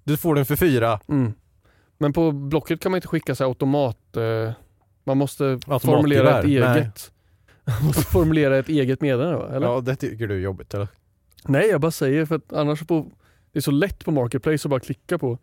Du 0.05 0.17
får 0.17 0.35
den 0.35 0.47
för 0.47 0.57
4. 0.57 1.01
Mm. 1.09 1.33
Men 1.99 2.13
på 2.13 2.33
Blocket 2.33 2.81
kan 2.81 2.93
man 2.93 2.97
inte 2.99 3.09
skicka 3.09 3.35
sig 3.35 3.45
automat. 3.45 4.17
Eh, 4.17 4.53
man 5.05 5.19
måste 5.19 5.45
Automatgevär? 5.45 5.79
formulera 5.81 6.39
ett 6.39 6.45
eget. 6.45 7.13
Man 7.81 7.87
måste 7.87 8.03
formulera 8.03 8.59
ett 8.59 8.69
eget 8.69 9.01
meddelande? 9.01 9.57
Eller? 9.57 9.67
Ja 9.67 9.81
det 9.81 9.97
tycker 9.97 10.27
du 10.29 10.35
är 10.35 10.39
jobbigt 10.41 10.75
eller? 10.75 10.89
Nej, 11.45 11.69
jag 11.69 11.81
bara 11.81 11.91
säger 11.91 12.27
för 12.27 12.35
att 12.35 12.53
annars 12.53 12.83
på, 12.87 13.07
det 13.53 13.59
är 13.59 13.61
så 13.61 13.71
lätt 13.71 14.05
på 14.05 14.11
Marketplace 14.11 14.67
att 14.69 14.71
bara 14.71 14.81
klicka 14.81 15.19
på 15.19 15.39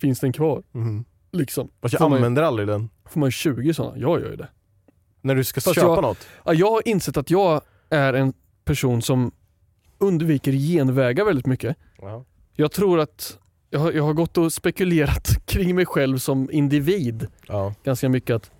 finns 0.00 0.20
den 0.20 0.32
kvar? 0.32 0.62
Mm. 0.74 1.04
Liksom. 1.34 1.70
Fast 1.82 1.92
jag 1.92 1.98
Får 2.00 2.08
man, 2.08 2.16
använder 2.16 2.42
aldrig 2.42 2.68
den. 2.68 2.90
får 3.08 3.20
man 3.20 3.30
20 3.30 3.74
sådana? 3.74 3.98
Jag 3.98 4.20
gör 4.20 4.30
ju 4.30 4.36
det. 4.36 4.48
När 5.20 5.34
du 5.34 5.44
ska 5.44 5.60
Fast 5.60 5.74
köpa 5.74 5.86
jag- 5.88 6.02
något. 6.02 6.26
Ja, 6.44 6.54
jag 6.54 6.70
har 6.70 6.88
insett 6.88 7.16
att 7.16 7.30
jag 7.30 7.60
är 7.90 8.14
en 8.14 8.32
person 8.64 9.02
som 9.02 9.32
undviker 9.98 10.52
genvägar 10.52 11.24
väldigt 11.24 11.46
mycket. 11.46 11.76
Ja. 12.00 12.24
Jag 12.52 12.72
tror 12.72 13.00
att 13.00 13.38
jag 13.70 13.80
har, 13.80 13.92
jag 13.92 14.02
har 14.04 14.12
gått 14.12 14.38
och 14.38 14.52
spekulerat 14.52 15.28
kring 15.46 15.74
mig 15.74 15.86
själv 15.86 16.18
som 16.18 16.50
individ 16.50 17.26
Ja. 17.48 17.74
ganska 17.84 18.08
mycket. 18.08 18.36
att 18.36 18.50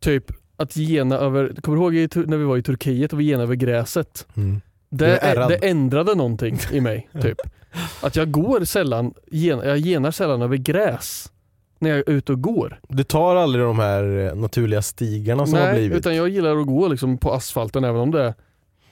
Typ 0.00 0.24
att 0.56 0.76
gena 0.76 1.16
över, 1.18 1.54
kommer 1.60 1.90
du 1.90 1.98
ihåg 1.98 2.26
när 2.28 2.36
vi 2.36 2.44
var 2.44 2.56
i 2.56 2.62
Turkiet 2.62 3.12
och 3.12 3.20
vi 3.20 3.24
genade 3.24 3.42
över 3.42 3.54
gräset? 3.54 4.26
Mm. 4.36 4.60
Det, 4.90 5.06
det 5.48 5.56
ändrade 5.68 6.14
någonting 6.14 6.58
i 6.72 6.80
mig. 6.80 7.08
typ. 7.22 7.38
Att 8.02 8.16
jag 8.16 8.30
går 8.30 8.64
sällan, 8.64 9.14
gen, 9.26 9.58
jag 9.58 9.78
genar 9.78 10.10
sällan 10.10 10.42
över 10.42 10.56
gräs 10.56 11.32
när 11.78 11.90
jag 11.90 11.98
är 11.98 12.10
ute 12.10 12.32
och 12.32 12.42
går. 12.42 12.80
Du 12.88 13.04
tar 13.04 13.36
aldrig 13.36 13.64
de 13.64 13.78
här 13.78 14.26
eh, 14.26 14.34
naturliga 14.34 14.82
stigarna 14.82 15.46
som 15.46 15.58
har 15.58 15.64
Nej, 15.64 15.74
blivit? 15.74 15.98
utan 15.98 16.16
jag 16.16 16.28
gillar 16.28 16.56
att 16.56 16.66
gå 16.66 16.88
liksom 16.88 17.18
på 17.18 17.32
asfalten 17.32 17.84
även 17.84 18.00
om 18.00 18.10
det 18.10 18.22
är 18.22 18.34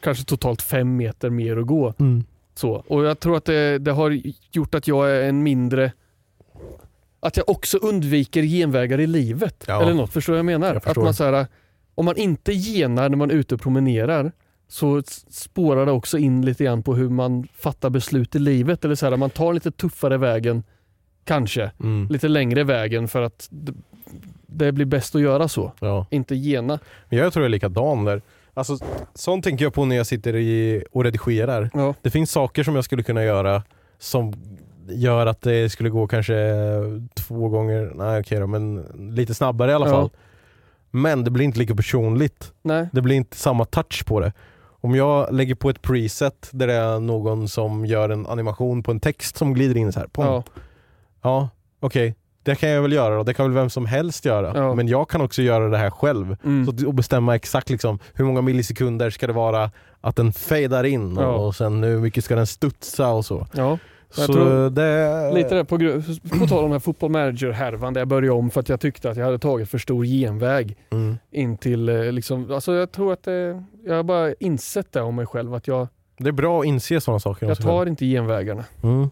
kanske 0.00 0.24
totalt 0.24 0.62
fem 0.62 0.96
meter 0.96 1.30
mer 1.30 1.56
att 1.56 1.66
gå. 1.66 1.94
Mm. 1.98 2.24
Så. 2.54 2.84
Och 2.88 3.04
jag 3.04 3.20
tror 3.20 3.36
att 3.36 3.44
det, 3.44 3.78
det 3.78 3.92
har 3.92 4.20
gjort 4.52 4.74
att 4.74 4.88
jag 4.88 5.10
är 5.10 5.22
en 5.22 5.42
mindre 5.42 5.92
att 7.20 7.36
jag 7.36 7.48
också 7.48 7.78
undviker 7.78 8.42
genvägar 8.42 9.00
i 9.00 9.06
livet. 9.06 9.64
Ja. 9.68 9.82
Eller 9.82 9.94
något, 9.94 10.12
förstår 10.12 10.32
du 10.32 10.34
vad 10.34 10.38
jag 10.38 10.60
menar? 10.60 10.74
Jag 10.74 10.88
att 10.88 10.96
man 10.96 11.14
så 11.14 11.24
här, 11.24 11.46
om 11.94 12.04
man 12.04 12.16
inte 12.16 12.52
genar 12.52 13.08
när 13.08 13.16
man 13.16 13.30
är 13.30 13.34
ute 13.34 13.54
och 13.54 13.60
promenerar 13.60 14.32
så 14.68 15.02
spårar 15.30 15.86
det 15.86 15.92
också 15.92 16.18
in 16.18 16.44
lite 16.44 16.64
grann 16.64 16.82
på 16.82 16.94
hur 16.94 17.08
man 17.08 17.48
fattar 17.54 17.90
beslut 17.90 18.34
i 18.34 18.38
livet. 18.38 18.84
Eller 18.84 18.94
så 18.94 19.06
här, 19.06 19.16
man 19.16 19.30
tar 19.30 19.52
lite 19.52 19.70
tuffare 19.70 20.18
vägen, 20.18 20.62
kanske, 21.26 21.70
Mm. 21.80 22.06
lite 22.10 22.28
längre 22.28 22.64
vägen 22.64 23.08
för 23.08 23.22
att 23.22 23.48
det, 24.46 24.72
blir 24.72 24.86
bäst 24.86 25.14
att 25.14 25.20
göra 25.20 25.48
så. 25.48 25.72
Ja. 25.80 26.06
Inte 26.10 26.34
gena. 26.34 26.78
Men 27.08 27.18
jag 27.18 27.32
tror 27.32 27.42
jag 27.42 27.48
är 27.48 27.50
likadan 27.50 28.04
där. 28.04 28.22
Alltså, 28.54 28.78
sånt 29.14 29.44
tänker 29.44 29.64
jag 29.64 29.74
på 29.74 29.84
när 29.84 29.96
jag 29.96 30.06
sitter 30.06 30.36
i, 30.36 30.84
och 30.92 31.04
redigerar. 31.04 31.70
Ja. 31.74 31.94
Det 32.02 32.10
finns 32.10 32.30
saker 32.30 32.62
som 32.64 32.74
jag 32.74 32.84
skulle 32.84 33.02
kunna 33.02 33.24
göra 33.24 33.62
som 33.98 34.34
gör 34.88 35.26
att 35.26 35.40
det 35.42 35.72
skulle 35.72 35.90
gå 35.90 36.06
kanske 36.06 36.34
två 37.14 37.48
gånger, 37.48 37.92
nej 37.94 38.20
okej 38.20 38.40
då, 38.40 38.46
men 38.46 38.82
lite 39.14 39.34
snabbare 39.34 39.70
i 39.70 39.74
alla 39.74 39.86
Ja. 39.86 39.92
fall. 39.92 40.10
Men 40.90 41.24
det 41.24 41.30
blir 41.30 41.44
inte 41.44 41.58
lika 41.58 41.74
personligt. 41.74 42.52
Nej. 42.62 42.88
Det 42.92 43.00
blir 43.02 43.16
inte 43.16 43.36
samma 43.36 43.64
touch 43.64 44.04
på 44.06 44.20
det. 44.20 44.32
Om 44.80 44.94
jag 44.94 45.34
lägger 45.34 45.54
på 45.54 45.70
ett 45.70 45.82
preset 45.82 46.48
där 46.52 46.66
det 46.66 46.74
är 46.74 47.00
någon 47.00 47.48
som 47.48 47.86
gör 47.86 48.08
en 48.08 48.26
animation 48.26 48.82
på 48.82 48.90
en 48.90 49.00
text 49.00 49.36
som 49.36 49.54
glider 49.54 49.76
in 49.76 49.92
så 49.92 50.00
här. 50.00 50.06
Pom. 50.06 50.24
Ja. 50.26 50.42
Ja, 51.22 51.48
okej. 51.80 52.14
Det 52.42 52.54
kan 52.54 52.68
jag 52.68 52.82
väl 52.82 52.92
göra 52.92 53.18
och 53.18 53.24
det 53.24 53.34
kan 53.34 53.46
väl 53.46 53.54
vem 53.54 53.70
som 53.70 53.86
helst 53.86 54.24
göra. 54.24 54.52
Ja. 54.54 54.74
Men 54.74 54.88
jag 54.88 55.08
kan 55.08 55.20
också 55.20 55.42
göra 55.42 55.68
det 55.68 55.78
här 55.78 55.90
själv. 55.90 56.36
Mm. 56.44 56.66
Så, 56.78 56.86
och 56.86 56.94
bestämma 56.94 57.34
exakt 57.34 57.70
liksom, 57.70 57.98
hur 58.14 58.24
många 58.24 58.42
millisekunder 58.42 59.10
ska 59.10 59.26
det 59.26 59.32
vara 59.32 59.70
att 60.00 60.16
den 60.16 60.32
fejdar 60.32 60.84
in 60.84 61.16
Ja. 61.20 61.26
och 61.26 61.54
sen 61.56 61.82
hur 61.82 62.00
mycket 62.00 62.24
ska 62.24 62.36
den 62.36 62.46
studsa 62.46 63.08
och 63.12 63.24
så. 63.24 63.46
Ja. 63.54 63.78
Jag 64.16 64.26
så 64.26 64.32
tror- 64.32 64.70
det... 64.70 65.32
Lite 65.34 65.54
där 65.54 65.64
på, 65.64 65.78
på 66.38 66.46
tal 66.46 66.58
om 66.58 66.64
den 66.64 66.72
här 66.72 66.78
football 66.78 67.10
manager-härvan 67.10 67.94
där 67.94 68.00
jag 68.00 68.08
började 68.08 68.30
om 68.38 68.50
för 68.50 68.60
att 68.60 68.68
jag 68.68 68.80
tyckte 68.80 69.10
att 69.10 69.16
jag 69.16 69.24
hade 69.24 69.38
tagit 69.38 69.68
för 69.70 69.78
stor 69.78 70.04
genväg 70.04 70.76
Mm. 70.90 71.16
in 71.32 71.58
till 71.58 71.88
eh, 71.88 72.12
liksom, 72.12 72.50
alltså 72.52 72.74
jag 72.74 72.92
tror 72.92 73.12
att 73.12 73.22
det, 73.22 73.64
jag 73.86 73.94
har 73.96 74.02
bara 74.02 74.32
insett 74.34 74.92
det 74.92 75.00
om 75.00 75.14
mig 75.16 75.26
själv 75.26 75.54
att 75.54 75.68
jag, 75.68 75.88
Det 76.18 76.28
är 76.28 76.32
bra 76.32 76.60
att 76.60 76.66
inse 76.66 77.00
sådana 77.00 77.20
saker. 77.20 77.46
jag 77.46 77.58
tar 77.58 77.86
inte 77.86 78.06
genvägarna. 78.06 78.64
Mm. 78.82 79.10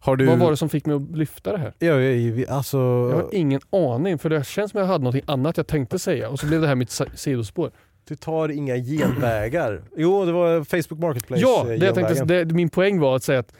Har 0.00 0.16
du... 0.16 0.26
Vad 0.26 0.38
var 0.38 0.50
det 0.50 0.56
som 0.56 0.68
fick 0.68 0.86
mig 0.86 0.96
att 0.96 1.16
lyfta 1.16 1.52
det 1.52 1.58
här? 1.58 1.72
Ja, 1.78 2.00
ja, 2.00 2.54
alltså... 2.54 2.78
Jag 2.78 3.16
har 3.16 3.28
ingen 3.32 3.60
aning 3.70 4.18
för 4.18 4.30
det 4.30 4.46
känns 4.46 4.70
som 4.70 4.80
jag 4.80 4.86
hade 4.86 5.04
något 5.04 5.16
annat 5.26 5.56
jag 5.56 5.66
tänkte 5.66 5.98
säga 5.98 6.28
och 6.28 6.40
så 6.40 6.46
blev 6.46 6.60
det 6.60 6.66
här 6.66 6.74
mitt 6.74 7.00
sidospår. 7.14 7.70
Du 8.08 8.16
tar 8.16 8.48
inga 8.48 8.76
genvägar. 8.76 9.82
Jo, 9.96 10.24
det 10.24 10.32
var 10.32 10.64
Facebook 10.64 11.00
Marketplace 11.00 11.42
Ja, 11.42 11.60
eh, 11.60 11.78
det 11.78 11.86
jag 11.86 11.94
tänkte, 11.94 12.24
det, 12.24 12.54
min 12.54 12.68
poäng 12.68 13.00
var 13.00 13.16
att 13.16 13.22
säga 13.22 13.38
att 13.38 13.52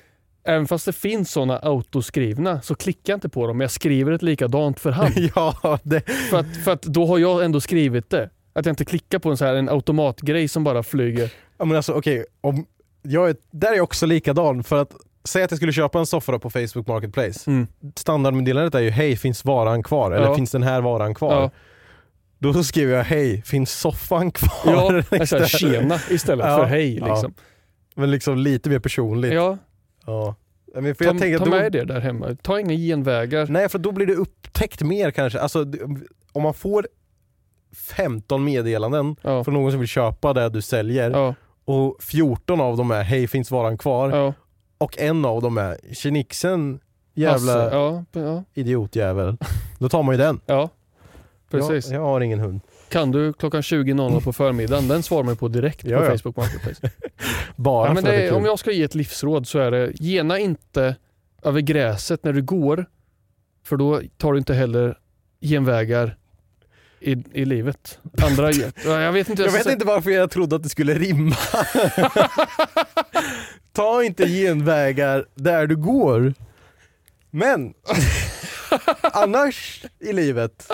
även 0.44 0.66
fast 0.66 0.86
det 0.86 0.92
finns 0.92 1.30
sådana 1.30 1.58
autoskrivna 1.58 2.62
så 2.62 2.74
klickar 2.74 3.12
jag 3.12 3.16
inte 3.16 3.28
på 3.28 3.46
dem 3.46 3.56
men 3.56 3.64
jag 3.64 3.70
skriver 3.70 4.12
ett 4.12 4.22
likadant 4.22 4.80
för 4.80 4.90
hand. 4.90 5.14
ja, 5.34 5.78
det... 5.82 6.00
För 6.30 6.38
att, 6.38 6.56
för 6.64 6.70
att 6.72 6.82
då 6.82 7.06
har 7.06 7.18
jag 7.18 7.44
ändå 7.44 7.60
skrivit 7.60 8.10
det. 8.10 8.30
Att 8.52 8.66
jag 8.66 8.72
inte 8.72 8.84
klickar 8.84 9.18
på 9.18 9.30
en, 9.30 9.36
så 9.36 9.44
här, 9.44 9.54
en 9.54 9.68
automatgrej 9.68 10.48
som 10.48 10.64
bara 10.64 10.82
flyger. 10.82 11.32
Ja, 11.58 11.64
men 11.64 11.76
alltså 11.76 11.92
okej, 11.92 12.24
om... 12.40 12.66
jag 13.02 13.30
är... 13.30 13.36
där 13.50 13.72
är 13.72 13.76
jag 13.76 13.84
också 13.84 14.06
likadan 14.06 14.64
för 14.64 14.82
att 14.82 14.92
Säg 15.24 15.42
att 15.42 15.50
jag 15.50 15.58
skulle 15.58 15.72
köpa 15.72 15.98
en 15.98 16.06
soffa 16.06 16.38
på 16.38 16.50
Facebook 16.50 16.86
Marketplace. 16.86 17.50
Mm. 17.50 17.66
Standardmeddelandet 17.96 18.74
är 18.74 18.80
ju 18.80 18.90
hej, 18.90 19.16
finns 19.16 19.44
varan 19.44 19.82
kvar? 19.82 20.12
Eller 20.12 20.26
Ja. 20.26 20.34
finns 20.34 20.50
den 20.50 20.62
här 20.62 20.80
varan 20.80 21.14
kvar? 21.14 21.42
Ja, 21.42 21.50
Då 22.38 22.64
skriver 22.64 22.96
jag 22.96 23.04
hej, 23.04 23.42
finns 23.42 23.78
soffan 23.78 24.30
kvar? 24.30 25.04
ja 25.10 25.18
alltså, 25.20 25.44
tjena 25.44 25.98
istället 26.10 26.46
Ja, 26.46 26.56
för 26.56 26.64
hej. 26.64 26.94
Liksom. 26.94 27.34
Men 27.94 28.10
liksom 28.10 28.38
lite 28.38 28.70
mer 28.70 28.78
personligt. 28.78 29.32
Ja, 29.32 29.58
Ja. 30.06 30.34
Men 30.74 30.94
för 30.94 31.04
ta, 31.04 31.10
jag 31.10 31.18
tänker 31.18 31.38
ta 31.38 31.44
då, 31.44 31.50
med 31.50 31.72
det 31.72 31.84
där 31.84 32.00
hemma. 32.00 32.36
Ta 32.42 32.60
inga 32.60 32.74
genvägar. 32.74 33.46
Nej, 33.46 33.68
för 33.68 33.78
då 33.78 33.92
blir 33.92 34.06
det 34.06 34.14
upptäckt 34.14 34.82
mer 34.82 35.10
kanske. 35.10 35.40
Alltså, 35.40 35.66
om 36.32 36.42
man 36.42 36.54
får 36.54 36.86
15 37.76 38.44
meddelanden 38.44 39.16
Ja, 39.22 39.44
från 39.44 39.54
någon 39.54 39.70
som 39.70 39.80
vill 39.80 39.88
köpa 39.88 40.32
det 40.32 40.48
du 40.48 40.62
säljer 40.62 41.10
ja, 41.10 41.34
och 41.64 42.02
14 42.02 42.60
av 42.60 42.76
dem 42.76 42.90
är 42.90 43.02
hej, 43.02 43.26
finns 43.26 43.50
varan 43.50 43.78
kvar? 43.78 44.10
ja. 44.10 44.34
Och 44.78 44.98
en 44.98 45.24
av 45.24 45.42
dem 45.42 45.58
är 45.58 45.94
tjenixen 45.94 46.80
jävla 47.14 47.74
ja, 48.12 48.44
idiotjävel. 48.54 49.36
Då 49.78 49.88
tar 49.88 50.02
man 50.02 50.14
ju 50.14 50.18
den. 50.18 50.40
ja. 50.46 50.68
Precis. 51.50 51.90
Jag, 51.90 52.00
jag 52.00 52.06
har 52.06 52.20
ingen 52.20 52.40
hund. 52.40 52.60
Kan 52.88 53.10
du 53.10 53.32
klockan 53.32 53.60
20.00 53.60 54.20
på 54.20 54.32
förmiddagen, 54.32 54.88
den 54.88 55.02
svarar 55.02 55.24
man 55.24 55.36
på 55.36 55.48
direkt 55.48 55.82
på. 55.82 55.88
Facebook 55.88 56.36
Marketplace. 56.36 56.90
Bara 57.56 57.94
men 57.94 58.02
för 58.04 58.12
det 58.12 58.18
det, 58.18 58.28
är 58.28 58.34
om 58.34 58.44
jag 58.44 58.58
ska 58.58 58.72
ge 58.72 58.82
ett 58.82 58.94
livsråd 58.94 59.46
så 59.46 59.58
är 59.58 59.70
det, 59.70 59.92
gena 60.00 60.38
inte 60.38 60.96
över 61.42 61.60
gräset 61.60 62.24
när 62.24 62.32
du 62.32 62.42
går, 62.42 62.86
för 63.64 63.76
då 63.76 64.00
tar 64.16 64.32
du 64.32 64.38
inte 64.38 64.54
heller 64.54 64.98
genvägar 65.40 66.16
i, 67.02 67.24
i 67.32 67.44
livet. 67.44 67.98
Andra, 68.22 68.52
ja, 68.84 69.00
jag 69.00 69.12
vet 69.12 69.28
inte. 69.28 69.42
Jag 69.42 69.52
ska 69.52 69.64
vet 69.64 69.72
inte 69.72 69.86
varför 69.86 70.10
jag 70.10 70.30
trodde 70.30 70.56
att 70.56 70.62
det 70.62 70.68
skulle 70.68 70.94
rimma. 70.94 71.36
Ta 73.72 74.04
inte 74.04 74.28
genvägar 74.28 75.26
där 75.34 75.66
du 75.66 75.76
går. 75.76 76.34
Men 77.30 77.74
annars 79.00 79.84
i 80.00 80.12
livet, 80.12 80.72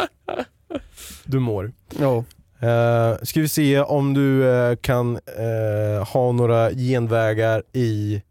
du 1.24 1.38
mår. 1.38 1.72
Ja. 1.98 2.24
Uh, 2.62 3.16
ska 3.22 3.40
vi 3.40 3.48
se 3.48 3.80
om 3.80 4.14
du 4.14 4.48
eh, 4.48 4.76
kan 4.76 5.16
eh, 5.16 6.08
ha 6.08 6.32
några 6.32 6.70
genvägar 6.70 7.62
i 7.72 8.22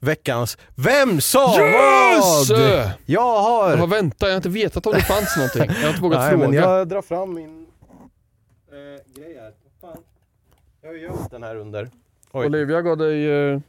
veckans 0.00 0.58
Vem 0.74 1.20
sa 1.20 1.60
Yes! 1.60 2.50
vad? 2.50 2.90
Jag 3.06 3.42
har... 3.42 3.70
Jag 3.70 3.76
har 3.76 3.86
väntat, 3.86 4.20
jag 4.20 4.28
har 4.28 4.36
inte 4.36 4.48
vetat 4.48 4.86
om 4.86 4.92
det 4.92 5.00
fanns 5.02 5.36
någonting. 5.36 5.62
Jag 5.76 5.82
har 5.82 5.88
inte 5.88 6.02
vågat 6.02 6.20
Nej, 6.20 6.30
fråga. 6.30 6.44
men 6.48 6.52
jag 6.52 6.88
drar 6.88 7.02
fram 7.02 7.34
min 7.34 7.66
eh, 8.72 9.20
grej 9.22 9.38
här. 9.40 9.52
Fan? 9.80 9.96
Jag 10.82 10.88
har 10.88 10.96
gömt 10.96 11.30
den 11.30 11.42
här 11.42 11.56
under. 11.56 11.90
Oj. 12.32 12.46
Olivia 12.46 12.82
gav 12.82 12.96
dig 12.96 13.30
eh, 13.30 13.60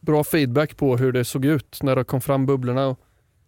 bra 0.00 0.24
feedback 0.24 0.76
på 0.76 0.96
hur 0.96 1.12
det 1.12 1.24
såg 1.24 1.44
ut 1.44 1.78
när 1.82 1.96
det 1.96 2.04
kom 2.04 2.20
fram 2.20 2.46
bubblorna 2.46 2.86
och 2.86 2.98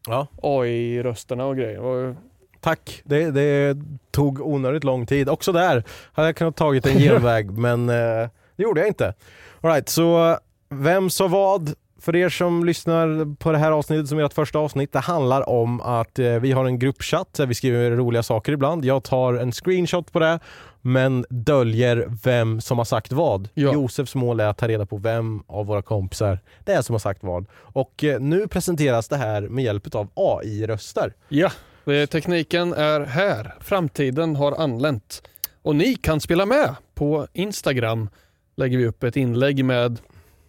Ja. 0.07 0.27
AI-rösterna 0.43 1.45
och 1.45 1.57
grejer. 1.57 1.79
Och, 1.81 2.15
Tack, 2.61 3.03
det, 3.05 3.31
det 3.31 3.77
tog 4.11 4.41
onödigt 4.41 4.85
lång 4.85 5.07
tid. 5.07 5.29
Också 5.29 5.53
där 5.53 5.85
hade 6.13 6.29
jag 6.29 6.37
kunnat 6.37 6.57
tagit 6.57 6.87
en 6.87 6.99
genväg 6.99 7.51
men 7.59 7.89
eh, 7.89 8.29
det 8.57 8.63
gjorde 8.63 8.81
jag 8.81 8.89
inte. 8.89 9.15
All 9.61 9.71
right, 9.71 9.89
så 9.89 10.39
vem 10.69 11.11
sa 11.11 11.29
vad? 11.29 11.75
För 12.09 12.17
er 12.17 12.29
som 12.29 12.65
lyssnar 12.65 13.37
på 13.37 13.53
det 13.53 13.59
här 13.59 13.73
avsnittet 13.73 14.09
som 14.09 14.19
ert 14.19 14.33
första 14.33 14.59
avsnitt, 14.59 14.93
det 14.93 14.99
handlar 14.99 15.49
om 15.49 15.81
att 15.81 16.19
eh, 16.19 16.35
vi 16.35 16.53
har 16.53 16.65
en 16.65 16.79
gruppchatt 16.79 17.35
där 17.35 17.47
vi 17.47 17.55
skriver 17.55 17.91
roliga 17.91 18.23
saker 18.23 18.53
ibland. 18.53 18.85
Jag 18.85 19.05
tar 19.05 19.35
en 19.35 19.53
screenshot 19.53 20.13
på 20.13 20.19
det 20.19 20.39
men 20.81 21.25
döljer 21.31 22.09
vem 22.25 22.61
som 22.61 22.79
har 22.79 22.85
sagt 22.85 23.13
vad. 23.13 23.49
Ja. 23.55 23.73
Josefs 23.73 24.15
mål 24.15 24.41
är 24.41 24.47
att 24.47 24.59
ta 24.59 24.69
reda 24.69 24.87
på 24.87 24.97
vem 24.97 25.43
av 25.47 25.67
våra 25.67 25.83
kompisar 25.83 26.39
det 26.65 26.73
är 26.73 26.83
som 26.83 26.95
har 26.95 26.99
sagt 26.99 27.23
vad. 27.23 27.47
Och 27.55 28.05
eh, 28.05 28.21
nu 28.21 28.49
presenteras 28.49 29.09
det 29.09 29.17
här 29.17 29.43
med 29.43 29.65
hjälp 29.65 29.95
av 29.95 30.09
AI-röster. 30.15 31.13
ja, 31.29 31.51
det, 31.85 32.07
tekniken 32.07 32.73
är 32.73 33.01
här. 33.01 33.55
Framtiden 33.61 34.37
har 34.37 34.53
anlänt. 34.53 35.23
Och 35.63 35.77
ni 35.77 35.95
kan 35.95 36.21
spela 36.21 36.47
med. 36.47 36.75
På 36.95 37.27
Instagram 37.33 38.09
lägger 38.57 38.79
vi 38.79 38.87
upp 38.87 39.03
ett 39.03 39.17
inlägg 39.17 39.65
med 39.65 40.01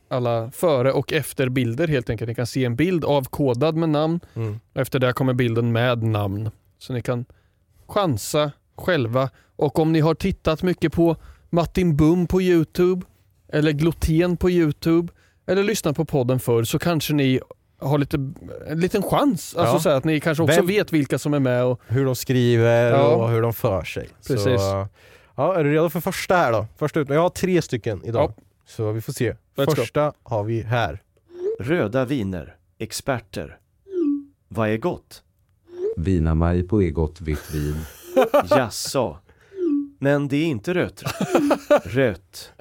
alla 0.09 0.51
före 0.51 0.91
och 0.91 1.13
efter 1.13 1.49
bilder 1.49 1.87
helt 1.87 2.09
enkelt. 2.09 2.27
Ni 2.29 2.35
kan 2.35 2.47
se 2.47 2.65
en 2.65 2.75
bild 2.75 3.05
avkodad 3.05 3.75
med 3.75 3.89
namn. 3.89 4.19
Mm. 4.35 4.59
Efter 4.73 4.99
det 4.99 5.13
kommer 5.13 5.33
bilden 5.33 5.71
med 5.71 6.03
namn. 6.03 6.49
Så 6.79 6.93
ni 6.93 7.01
kan 7.01 7.25
chansa 7.87 8.51
själva. 8.77 9.29
Och 9.55 9.79
om 9.79 9.91
ni 9.91 9.99
har 9.99 10.13
tittat 10.13 10.63
mycket 10.63 10.93
på 10.93 11.15
Martin 11.49 11.95
Bum 11.97 12.27
på 12.27 12.41
Youtube 12.41 13.05
eller 13.53 13.71
Glotén 13.71 14.37
på 14.37 14.49
Youtube 14.49 15.13
eller 15.47 15.63
lyssnat 15.63 15.95
på 15.95 16.05
podden 16.05 16.39
förr 16.39 16.63
så 16.63 16.79
kanske 16.79 17.13
ni 17.13 17.39
har 17.81 17.97
lite, 17.97 18.17
en 18.67 18.79
liten 18.79 19.03
chans. 19.03 19.55
Alltså 19.55 19.75
Ja. 19.75 19.79
så 19.79 19.89
att 19.89 20.03
ni 20.03 20.19
kanske 20.19 20.43
också 20.43 20.55
Vem- 20.55 20.67
vet 20.67 20.93
vilka 20.93 21.19
som 21.19 21.33
är 21.33 21.39
med. 21.39 21.63
Och, 21.65 21.81
hur 21.87 22.05
de 22.05 22.15
skriver 22.15 22.91
Ja. 22.91 23.07
och 23.15 23.29
hur 23.29 23.41
de 23.41 23.53
för 23.53 23.83
sig. 23.83 24.09
Precis. 24.27 24.43
Så, 24.61 24.87
ja, 25.35 25.55
är 25.59 25.63
du 25.63 25.71
redo 25.73 25.89
för 25.89 25.99
första 26.01 26.35
här 26.35 26.51
då? 26.51 26.65
Första 26.77 26.99
ut. 26.99 27.09
Jag 27.09 27.21
har 27.21 27.29
tre 27.29 27.61
stycken 27.61 28.01
idag. 28.05 28.33
Så 28.67 28.91
vi 28.91 29.01
får 29.01 29.13
se. 29.13 29.35
Let's 29.59 29.65
go. 29.65 29.75
första 29.75 30.13
har 30.23 30.43
vi 30.43 30.61
här. 30.61 31.01
Röda 31.59 32.05
viner, 32.05 32.55
experter. 32.77 33.57
Vad 34.47 34.69
är 34.69 34.77
gott? 34.77 35.23
Vina 35.97 36.35
mig 36.35 36.67
på 36.67 36.81
egot 36.81 37.21
vitt 37.21 37.51
vin. 37.53 37.75
Jaså? 38.49 39.17
Men 39.99 40.27
det 40.27 40.37
är 40.37 40.45
inte 40.45 40.73
rött. 40.73 41.03
Rött. 41.83 42.51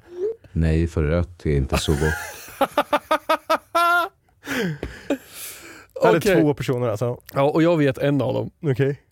Nej, 0.52 0.86
för 0.86 1.02
rött 1.02 1.46
är 1.46 1.56
inte 1.56 1.78
så 1.78 1.92
gott. 1.92 2.14
Här 6.02 6.14
är 6.14 6.18
Okej. 6.18 6.40
två 6.40 6.54
personer 6.54 6.88
alltså. 6.88 7.20
ja, 7.34 7.42
och 7.42 7.62
jag 7.62 7.76
vet 7.76 7.98
en 7.98 8.22
av 8.22 8.34
dem. 8.34 8.50
Okej. 8.62 9.02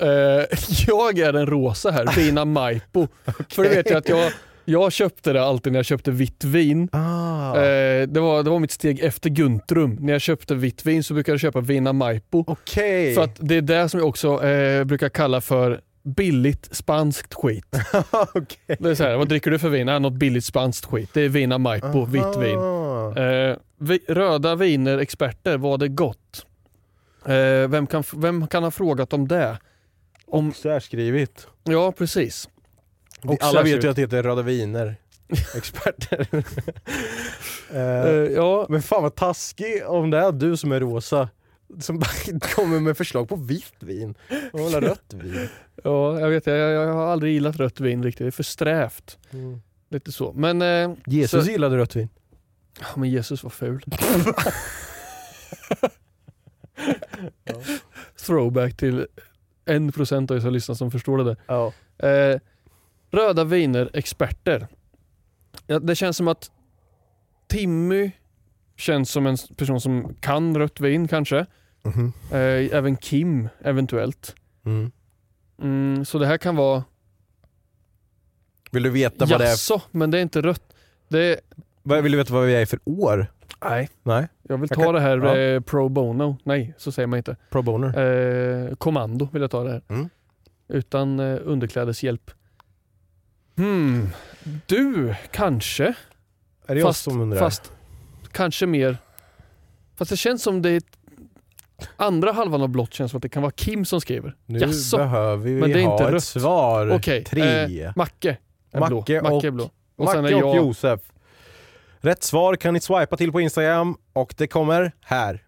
Eh, 0.00 0.08
jag 0.86 1.18
är 1.18 1.32
den 1.32 1.46
rosa 1.46 1.90
här, 1.90 2.16
Vina 2.16 2.44
Maipo. 2.44 3.08
För 3.48 3.62
det 3.62 3.68
vet 3.68 3.90
jag 3.90 3.98
att 3.98 4.08
jag, 4.08 4.32
jag 4.70 4.92
köpte 4.92 5.32
det 5.32 5.42
alltid 5.42 5.72
när 5.72 5.78
jag 5.78 5.86
köpte 5.86 6.10
vitt 6.10 6.44
vin. 6.44 6.88
Ah. 6.92 7.56
Eh, 7.56 8.08
det, 8.08 8.20
var, 8.20 8.42
det 8.42 8.50
var 8.50 8.58
mitt 8.58 8.70
steg 8.70 9.00
efter 9.00 9.30
Guntrum. 9.30 9.96
När 10.00 10.12
jag 10.12 10.22
köpte 10.22 10.54
vitt 10.54 10.86
vin 10.86 11.04
så 11.04 11.14
brukade 11.14 11.32
jag 11.32 11.40
köpa 11.40 11.60
Vina 11.60 11.92
Maipo. 11.92 12.44
Okej. 12.46 13.14
För 13.14 13.22
att 13.22 13.36
det 13.40 13.56
är 13.56 13.62
det 13.62 13.88
som 13.88 14.00
jag 14.00 14.08
också 14.08 14.44
eh, 14.44 14.84
brukar 14.84 15.08
kalla 15.08 15.40
för 15.40 15.80
billigt 16.02 16.68
spanskt 16.76 17.34
skit. 17.34 17.76
Okej. 18.10 18.76
Det 18.78 18.90
är 18.90 18.94
så 18.94 19.04
här, 19.04 19.16
vad 19.16 19.28
dricker 19.28 19.50
du 19.50 19.58
för 19.58 19.68
vin? 19.68 19.86
Något 19.86 20.12
billigt 20.12 20.44
spanskt 20.44 20.86
skit. 20.86 21.10
Det 21.12 21.20
är 21.20 21.28
Vina 21.28 21.58
Maipo, 21.58 22.04
vitt 22.04 22.36
vin. 22.38 22.58
Eh, 23.24 23.56
vi, 23.78 24.00
röda 24.08 24.54
viner, 24.54 24.98
experter, 24.98 25.58
var 25.58 25.78
det 25.78 25.88
gott? 25.88 26.46
Eh, 27.26 27.68
vem, 27.68 27.86
kan, 27.86 28.04
vem 28.16 28.46
kan 28.46 28.62
ha 28.62 28.70
frågat 28.70 29.12
om 29.12 29.28
det? 29.28 29.58
Om, 30.26 30.52
Särskrivit. 30.52 31.46
ja, 31.64 31.92
precis. 31.92 32.48
Och 33.24 33.36
Alla 33.40 33.62
vet 33.62 33.84
ju 33.84 33.88
att 33.88 33.96
det 33.96 34.02
heter 34.02 34.22
röda 34.22 34.42
viner. 34.42 34.96
Experter. 35.56 36.28
Eh, 37.74 38.32
ja, 38.34 38.66
men 38.68 38.82
fan 38.82 39.02
vad 39.02 39.14
taskig 39.14 39.82
om 39.86 40.10
det 40.10 40.18
är 40.18 40.32
du 40.32 40.56
som 40.56 40.72
är 40.72 40.80
rosa. 40.80 41.28
Som 41.80 42.00
kommer 42.40 42.80
med 42.80 42.96
förslag 42.96 43.28
på 43.28 43.36
vitt 43.36 43.74
vin. 43.80 44.14
Jag 44.52 44.64
vill 44.64 44.74
ha 44.74 44.80
rött 44.80 45.14
vin. 45.14 45.48
ja, 45.84 46.20
jag 46.20 46.28
vet. 46.28 46.46
Jag, 46.46 46.56
jag 46.56 46.94
har 46.94 47.06
aldrig 47.06 47.32
gillat 47.32 47.56
rött 47.56 47.80
vin 47.80 48.02
riktigt. 48.02 48.24
Det 48.24 48.28
är 48.28 48.30
för 48.30 48.42
strävt. 48.42 49.18
Mm. 49.30 49.60
Lite 49.90 50.12
så. 50.12 50.32
Men, 50.32 50.62
eh, 50.62 50.96
Jesus 51.06 51.44
så, 51.44 51.50
gillade 51.50 51.76
rött 51.76 51.96
vin. 51.96 52.08
ja, 52.80 52.86
men 52.96 53.10
Jesus 53.10 53.42
var 53.42 53.50
ful. 53.50 53.84
Throwback 58.26 58.76
till 58.76 59.06
en 59.64 59.92
procent 59.92 60.30
av 60.30 60.36
er 60.36 60.40
som 60.40 60.52
lyssnar 60.52 60.74
som 60.74 60.90
förstår 60.90 61.18
det 61.18 61.24
där. 61.24 61.36
Ja. 61.46 61.72
Eh, 62.08 62.40
röda 63.10 63.44
viner, 63.44 63.90
experter. 63.94 64.66
Ja, 65.66 65.78
det 65.78 65.94
känns 65.94 66.16
som 66.16 66.28
att 66.28 66.50
Timmy 67.48 68.10
känns 68.76 69.10
som 69.10 69.26
en 69.26 69.36
person 69.56 69.80
som 69.80 70.14
kan 70.20 70.56
rött 70.58 70.80
vin 70.80 71.08
kanske. 71.08 71.46
Mhm. 71.82 72.12
Eh, 72.32 72.76
även 72.76 72.96
Kim 72.96 73.48
eventuellt. 73.60 74.34
Mm. 74.64 74.90
Mm, 75.62 76.04
så 76.04 76.18
det 76.18 76.26
här 76.26 76.38
kan 76.38 76.56
vara 76.56 76.84
Vill 78.70 78.82
du 78.82 78.90
veta 78.90 79.26
vad 79.26 79.40
det 79.40 79.44
är? 79.46 79.50
jaså, 79.50 79.82
men 79.90 80.10
det 80.10 80.18
är 80.18 80.22
inte 80.22 80.40
rött. 80.42 80.72
Det 81.08 81.40
Vad- 81.82 82.02
Vill 82.02 82.12
du 82.12 82.18
veta 82.18 82.34
vad 82.34 82.46
vi 82.46 82.54
är 82.54 82.66
för 82.66 82.78
år? 82.84 83.26
nej, 83.64 83.88
Nej, 84.02 84.28
jag 84.42 84.58
vill 84.58 84.68
Jag 84.70 84.78
ta 84.78 84.84
kan- 84.84 84.94
det 84.94 85.00
här 85.00 85.16
ja. 85.18 85.36
eh, 85.36 85.60
pro 85.60 85.88
bono. 85.88 86.36
Nej, 86.44 86.74
så 86.78 86.92
säger 86.92 87.06
man 87.06 87.16
inte. 87.16 87.36
pro 87.50 87.62
boner. 87.62 88.68
Eh, 88.68 88.74
kommando 88.74 89.28
vill 89.32 89.42
jag 89.42 89.50
ta 89.50 89.64
det 89.64 89.70
här. 89.70 89.82
Mm. 89.88 90.08
Utan 90.68 91.20
eh, 91.20 91.38
underklädeshjälp. 91.44 92.30
Hmm, 93.60 94.08
du 94.66 95.14
kanske? 95.30 95.84
är 96.66 96.74
det 96.74 96.80
jag 96.80 96.88
fast, 96.88 97.02
som 97.02 97.20
undrar? 97.20 97.38
fast 97.38 97.72
kanske 98.32 98.66
mer... 98.66 98.96
Fast 99.96 100.10
det 100.10 100.16
känns 100.16 100.42
som 100.42 100.62
det 100.62 100.70
är... 100.70 100.82
Andra 101.96 102.32
halvan 102.32 102.62
av 102.62 102.68
blått 102.68 102.94
känns 102.94 103.10
som 103.10 103.18
att 103.18 103.22
det 103.22 103.28
kan 103.28 103.42
vara 103.42 103.52
Kim 103.52 103.84
som 103.84 104.00
skriver. 104.00 104.36
nu 104.46 104.58
jaså? 104.58 104.96
behöver 104.96 105.36
vi 105.36 105.52
Men 105.60 105.72
det 105.72 105.80
är 105.80 105.84
ha 105.86 105.92
inte 105.92 106.04
ett 106.04 106.10
rött. 106.12 106.24
svar. 106.24 106.90
Okej, 106.90 107.24
Tre. 107.24 107.82
eh, 107.84 107.92
Macke 107.96 108.36
är 108.72 108.80
Macke 108.80 109.20
blå. 109.20 109.34
Macke 109.34 109.46
är 109.46 109.50
blå. 109.50 109.70
Och 109.96 110.04
Macke 110.04 110.18
och 110.20 110.30
jag... 110.30 110.56
Josef. 110.56 111.00
Rätt 112.00 112.22
svar 112.22 112.56
kan 112.56 112.74
ni 112.74 112.80
swipa 112.80 113.16
till 113.16 113.32
på 113.32 113.40
Instagram 113.40 113.96
och 114.12 114.34
det 114.38 114.46
kommer 114.46 114.92
här. 115.00 115.44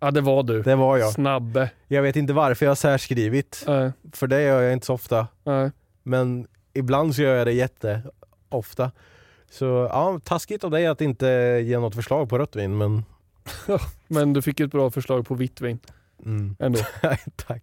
Ja, 0.00 0.10
det 0.10 0.20
var 0.20 0.42
du. 0.42 0.62
Det 0.62 0.74
var 0.76 0.96
jag. 0.96 1.12
Snabbe. 1.12 1.70
Jag 1.88 2.02
vet 2.02 2.16
inte 2.16 2.32
varför 2.32 2.66
jag 2.66 2.70
har 2.70 2.76
särskrivit, 2.76 3.64
Nej, 3.66 3.92
för 4.12 4.26
det 4.26 4.42
gör 4.42 4.62
jag 4.62 4.72
inte 4.72 4.86
så 4.86 4.94
ofta. 4.94 5.26
nej. 5.44 5.70
Men 6.02 6.46
ibland 6.74 7.14
så 7.14 7.22
gör 7.22 7.36
jag 7.36 7.46
det 7.46 7.52
jätteofta. 7.52 8.90
Så 9.50 9.64
ja, 9.92 10.20
taskigt 10.24 10.64
av 10.64 10.70
dig 10.70 10.86
att 10.86 11.00
inte 11.00 11.26
ge 11.64 11.78
något 11.78 11.94
förslag 11.94 12.28
på 12.28 12.38
rött 12.38 12.56
vin, 12.56 12.78
men 12.78 13.04
Men 14.08 14.32
du 14.32 14.42
fick 14.42 14.60
ett 14.60 14.70
bra 14.70 14.90
förslag 14.90 15.26
på 15.26 15.34
vitt 15.34 15.60
vin 15.60 15.78
mm. 16.24 16.56
ändå. 16.58 16.78
tack. 17.36 17.62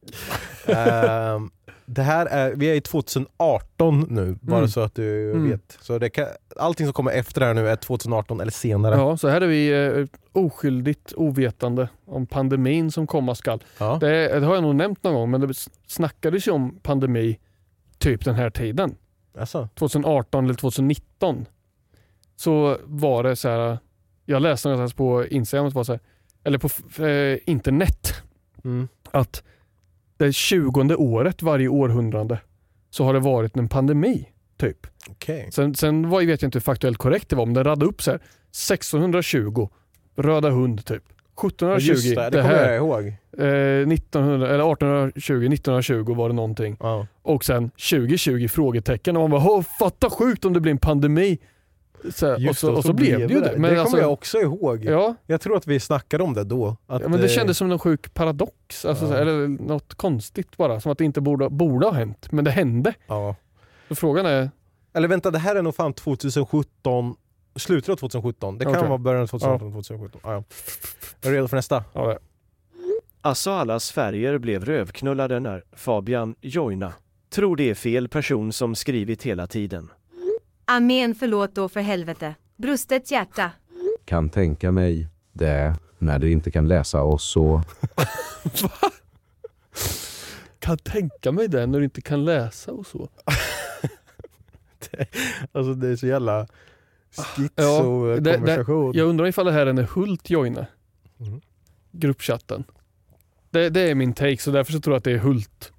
Ehm, 0.66 1.49
det 1.86 2.01
här 2.01 2.26
är, 2.26 2.56
vi 2.56 2.66
är 2.70 2.74
i 2.74 2.82
2018 2.82 4.06
nu, 4.10 4.38
bara 4.41 4.58
Mm. 4.58 4.70
så 4.70 4.80
att 4.82 4.95
du 4.95 5.32
Mm. 5.32 5.49
vet. 5.49 5.78
Så 5.82 5.97
det 5.99 6.10
kan, 6.10 6.26
allting 6.56 6.86
som 6.88 6.93
kommer 6.93 7.12
efter 7.12 7.39
det 7.41 7.45
här 7.47 7.53
nu 7.53 7.70
är 7.70 7.76
2018 7.76 8.39
eller 8.41 8.51
senare. 8.51 8.95
Ja, 8.95 9.18
så 9.18 9.28
här 9.28 9.41
är 9.41 9.47
vi 9.47 9.86
eh, 9.99 10.06
oskyldigt 10.32 11.14
ovetande 11.16 11.89
om 12.06 12.26
pandemin 12.26 12.91
som 12.91 13.08
komma 13.08 13.36
skall. 13.36 13.64
Ja. 13.78 13.97
Det, 14.01 14.39
det 14.39 14.45
har 14.45 14.53
jag 14.56 14.64
nog 14.64 14.76
nämnt 14.76 15.03
någon 15.03 15.14
gång, 15.14 15.32
men 15.32 15.41
det 15.41 15.53
snackades 15.88 16.47
ju 16.47 16.51
om 16.51 16.80
pandemi 16.84 17.39
typ 18.06 18.26
den 18.26 18.36
här 18.36 18.49
tiden. 18.49 18.95
Alltså. 19.39 19.70
2018 19.76 20.43
eller 20.45 20.53
2019 20.53 21.45
så 22.36 22.78
var 22.84 23.24
det 23.24 23.36
så 23.36 23.49
här. 23.49 23.78
Jag 24.26 24.41
läste 24.41 24.70
någonstans 24.70 24.93
på 24.93 25.26
Instagram, 25.28 25.70
var 25.70 25.84
så 25.84 25.91
här, 25.91 25.99
eller 26.43 26.58
på 26.58 26.70
eh, 27.06 27.39
internet, 27.45 28.14
Mm. 28.64 28.88
att 29.12 29.43
det 30.18 30.34
tjugonde 30.34 30.95
året 30.95 31.41
varje 31.41 31.68
århundrade 31.68 32.39
så 32.89 33.03
har 33.03 33.14
det 33.14 33.20
varit 33.20 33.58
en 33.58 33.70
pandemi. 33.70 34.30
Typ. 34.58 34.88
Okej. 35.10 35.49
Sen, 35.51 35.76
sen 35.76 36.10
var, 36.10 36.22
vet 36.26 36.41
jag 36.41 36.47
inte 36.47 36.56
hur 36.58 36.62
faktuellt 36.62 36.97
korrekt 36.97 37.30
det 37.30 37.36
var, 37.36 37.45
men 37.45 37.53
den 37.53 37.64
radade 37.64 37.86
upp 37.86 38.01
så 38.01 38.12
här 38.12 38.18
1620, 38.18 39.70
röda 40.16 40.49
hund 40.49 40.86
typ. 40.86 41.03
Ja, 41.41 41.47
1720, 41.47 41.91
Just 41.91 42.15
det, 42.15 42.21
det, 42.21 42.29
det 42.29 42.41
kommer 42.41 42.55
här. 42.55 42.67
jag 42.73 42.75
ihåg. 42.77 43.07
Eh, 43.38 43.93
1900, 43.93 44.47
eller 44.47 44.71
1820, 44.71 45.33
1920 45.53 46.13
var 46.13 46.29
det 46.29 46.36
någonting. 46.36 46.77
Ja. 46.79 47.07
Och 47.21 47.45
sen 47.45 47.69
2020 47.69 48.47
frågetecken 48.47 49.17
och 49.17 49.29
man 49.29 49.31
bara 49.31 49.51
"Åh, 49.51 49.61
fatta 49.79 50.09
sjukt 50.09 50.45
om 50.45 50.53
det 50.53 50.59
blir 50.59 50.71
en 50.71 50.77
pandemi. 50.77 51.38
Så, 52.13 52.49
och, 52.49 52.57
så, 52.57 52.73
och 52.73 52.83
så 52.83 52.93
blev 52.93 53.27
det 53.27 53.33
ju 53.33 53.41
det. 53.41 53.53
Men 53.57 53.61
det 53.61 53.79
alltså, 53.79 53.86
kommer 53.86 54.03
jag 54.03 54.13
också 54.13 54.38
ihåg. 54.38 54.86
Ja, 54.86 55.15
Jag 55.25 55.41
tror 55.41 55.57
att 55.57 55.67
vi 55.67 55.79
snackade 55.79 56.23
om 56.23 56.33
det 56.33 56.43
då. 56.43 56.77
Att, 56.88 57.01
ja, 57.01 57.09
men 57.09 57.19
det 57.19 57.25
eh, 57.25 57.31
kändes 57.31 57.57
som 57.57 57.71
en 57.71 57.79
sjuk 57.79 58.13
paradox. 58.13 58.86
Alltså, 58.86 59.05
Ja. 59.05 59.09
så 59.11 59.15
eller 59.17 59.47
något 59.47 59.93
konstigt 59.95 60.57
bara. 60.57 60.79
Som 60.79 60.91
att 60.91 60.97
det 60.97 61.05
inte 61.05 61.21
borde, 61.21 61.49
borde 61.49 61.86
ha 61.86 61.93
hänt. 61.93 62.27
Men 62.31 62.45
det 62.45 62.51
hände. 62.51 62.93
Ja. 63.07 63.36
Så 63.88 63.95
frågan 63.95 64.25
är, 64.25 64.49
Eller 64.93 65.07
vänta, 65.07 65.31
det 65.31 65.39
här 65.39 65.55
är 65.55 65.61
nog 65.61 65.75
fan 65.75 65.93
2017, 65.93 67.15
slutet 67.56 67.89
av 67.89 67.95
2017. 67.95 68.58
Det 68.58 68.66
kan 68.66 68.76
Okej. 68.76 68.88
vara 68.88 68.97
början 68.97 69.24
av 69.24 69.28
2018, 69.28 69.72
2017. 69.72 70.22
Ja. 70.24 70.34
ja. 70.34 70.43
Är 71.22 71.30
du 71.32 71.36
redo 71.36 71.47
för 71.47 71.56
nästa? 71.56 71.84
ja, 71.93 72.08
det- 72.08 72.20
Alltså 73.22 73.51
alla 73.51 73.80
Sverige 73.80 74.39
blev 74.39 74.66
rövknullade 74.66 75.39
när 75.39 75.64
Fabian 75.76 76.36
joina. 76.41 76.93
Tror 77.30 77.56
det 77.56 77.70
är 77.70 77.76
fel 77.76 78.08
person 78.10 78.53
som 78.53 78.76
skrivit 78.76 79.24
hela 79.24 79.47
tiden. 79.47 79.89
Amen 80.66 81.16
förlåt 81.16 81.56
då 81.56 81.70
för 81.70 81.82
helvete. 81.82 82.36
Brustet 82.56 83.12
hjärta. 83.12 83.51
Kan 84.06 84.30
tänka 84.30 84.72
mig 84.72 85.08
det 85.34 85.76
när 85.97 86.20
det 86.20 86.32
inte 86.32 86.51
kan 86.51 86.68
läsa 86.68 87.03
oss 87.03 87.24
så. 87.24 87.62
kan 90.60 90.78
tänka 90.78 91.32
mig 91.32 91.47
det 91.47 91.66
när 91.66 91.80
du 91.80 91.84
inte 91.86 92.01
kan 92.01 92.26
läsa 92.26 92.72
och 92.72 92.88
så. 92.88 93.10
Alltså 95.51 95.74
det 95.74 95.88
är 95.88 95.95
så 95.95 96.08
jävla 96.08 96.47
Ah, 97.18 97.24
Ja, 97.55 97.82
schizo-konversation. 97.84 98.91
Jag 98.95 99.07
undrar 99.07 99.28
ifall 99.28 99.45
det 99.45 99.51
här 99.51 99.66
är 99.68 99.74
när 99.74 99.84
Hult 99.84 100.30
joinar 100.30 100.66
Mhm. 101.18 101.41
gruppchatten. 101.91 102.63
Det, 103.49 103.70
det 103.70 103.80
är 103.82 103.95
min 103.95 104.13
take, 104.13 104.38
så 104.38 104.51
därför 104.51 104.72
så 104.74 104.80
tror 104.80 104.93
jag 104.93 104.97
att 104.97 105.03
det 105.03 105.11
är 105.11 105.18
Hult 105.18 105.72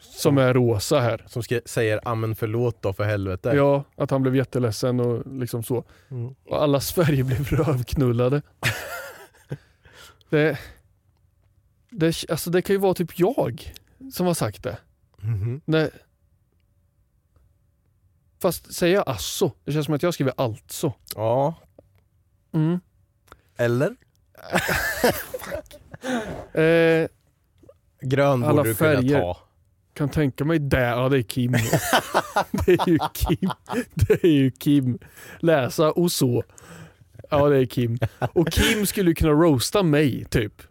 som 0.00 0.38
är 0.38 0.54
rosa 0.54 1.00
här. 1.00 1.24
Som 1.28 1.42
ska, 1.42 1.60
säger 1.64 2.00
amen 2.08 2.34
förlåt 2.36 2.82
då 2.82 2.92
för 2.92 3.04
helvete. 3.04 3.52
Ja, 3.56 3.84
att 3.96 4.10
han 4.10 4.22
blev 4.22 4.36
jätteledsen 4.36 5.00
och 5.00 5.38
liksom 5.38 5.62
så. 5.62 5.84
Mm. 6.10 6.34
Och 6.46 6.62
alla 6.62 6.80
Sverige 6.80 7.24
blev 7.24 7.44
rövknullade. 7.48 8.42
det, 10.30 10.58
det, 11.90 12.24
alltså 12.30 12.50
det 12.50 12.62
kan 12.62 12.74
ju 12.74 12.80
vara 12.80 12.94
typ 12.94 13.18
jag 13.18 13.72
som 14.12 14.26
har 14.26 14.34
sagt 14.34 14.62
det. 14.62 14.78
Mhm. 15.20 15.60
Nej. 15.64 15.90
Fast 18.42 18.74
säger 18.74 18.94
jag 18.94 19.08
alltså? 19.08 19.52
Det 19.64 19.72
känns 19.72 19.86
som 19.86 19.94
att 19.94 20.02
jag 20.02 20.14
skriver 20.14 20.34
alltså. 20.36 20.92
Ja, 21.14 21.54
Mm. 22.54 22.80
eller? 23.56 23.96
Eh, 26.54 27.08
Grön 28.00 28.44
Alla 28.44 28.52
borde 28.56 28.68
du 28.68 28.74
kunna 28.74 28.90
färger. 28.94 29.20
ta. 29.20 29.38
kan 29.94 30.08
tänka 30.08 30.44
mig 30.44 30.58
det. 30.58 30.80
Ja, 30.80 31.08
det 31.08 31.18
är 31.18 31.22
Kim. 31.22 31.52
det 32.50 32.72
är 32.72 32.88
ju 32.88 32.98
Kim. 33.14 33.50
Det 33.94 34.24
är 34.24 34.28
ju 34.30 34.50
Kim. 34.50 34.98
Läsa 35.40 35.92
och 35.92 36.12
så. 36.12 36.44
Ja, 37.30 37.48
det 37.48 37.58
är 37.58 37.64
Kim. 37.66 37.98
Och 38.32 38.50
Kim 38.52 38.86
skulle 38.86 39.14
kunna 39.14 39.32
roasta 39.32 39.82
mig, 39.82 40.24
typ. 40.24 40.62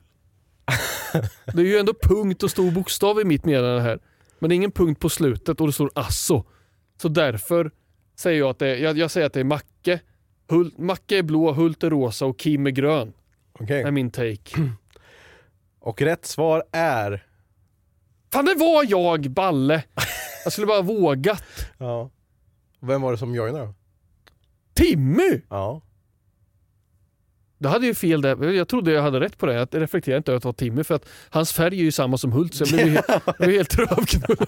Det 1.53 1.61
är 1.61 1.65
ju 1.65 1.77
ändå 1.77 1.93
punkt 2.01 2.43
och 2.43 2.51
stor 2.51 2.71
bokstav 2.71 3.19
i 3.21 3.23
mitt 3.23 3.45
meddelande 3.45 3.81
här. 3.81 3.99
Men 4.39 4.49
det 4.49 4.53
är 4.53 4.57
ingen 4.57 4.71
punkt 4.71 4.99
på 5.01 5.09
slutet 5.09 5.61
och 5.61 5.67
det 5.67 5.73
står 5.73 5.91
alltså. 5.95 6.43
Så 7.01 7.07
därför 7.07 7.71
säger 8.15 8.39
jag 8.39 8.49
att 8.49 8.59
det 8.59 8.67
är, 8.67 8.75
jag, 8.75 8.97
jag 8.97 9.11
säger 9.11 9.27
att 9.27 9.33
det 9.33 9.39
är 9.39 9.43
Macke. 9.43 9.99
Hult, 10.49 10.77
Macke 10.77 11.17
är 11.17 11.23
blå, 11.23 11.53
Hult 11.53 11.83
är 11.83 11.89
rosa 11.89 12.25
och 12.25 12.39
Kim 12.39 12.67
är 12.67 12.71
grön. 12.71 13.13
Okej. 13.53 13.81
är 13.81 13.91
min 13.91 14.11
take. 14.11 14.61
Och 15.79 16.01
rätt 16.01 16.25
svar 16.25 16.63
är... 16.71 17.25
Fan 18.33 18.45
det 18.45 18.55
var 18.55 18.85
jag, 18.89 19.31
Balle! 19.31 19.83
Jag 20.43 20.53
skulle 20.53 20.67
bara 20.67 20.81
vågat. 20.81 21.43
Ja. 21.77 22.09
Vem 22.79 23.01
var 23.01 23.11
det 23.11 23.17
som 23.17 23.35
joinade 23.35 23.65
då? 23.65 23.73
Timmy! 24.73 25.41
Ja. 25.49 25.81
Det 27.57 27.69
hade 27.69 27.85
ju 27.85 27.95
fel 27.95 28.21
där. 28.21 28.51
Jag 28.51 28.67
trodde 28.67 28.91
jag 28.91 29.01
hade 29.01 29.19
rätt 29.19 29.37
på 29.37 29.45
det. 29.45 29.53
Jag 29.53 29.67
reflekterar 29.71 30.17
inte 30.17 30.31
över 30.31 30.37
att 30.37 30.43
det 30.43 30.47
var 30.47 30.53
Timmy 30.53 30.83
för 30.83 30.95
att 30.95 31.05
hans 31.29 31.53
färg 31.53 31.79
är 31.79 31.83
ju 31.83 31.91
samma 31.91 32.17
som 32.17 32.31
Hult 32.31 32.53
så 32.53 32.63
jag 32.63 32.69
blev 32.69 32.87
ju 32.87 32.93
helt, 33.07 33.07
jag 33.25 33.35
blev 33.37 33.51
helt 33.51 33.77
rövknullad. 33.77 34.47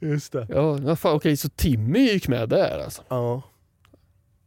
Just 0.00 0.32
det. 0.32 0.46
Ja, 0.50 0.78
ja, 0.86 0.96
fan, 0.96 1.16
okej 1.16 1.36
så 1.36 1.48
Timmy 1.48 1.98
gick 1.98 2.28
med 2.28 2.48
där 2.48 2.84
alltså. 2.84 3.02
Ja. 3.08 3.42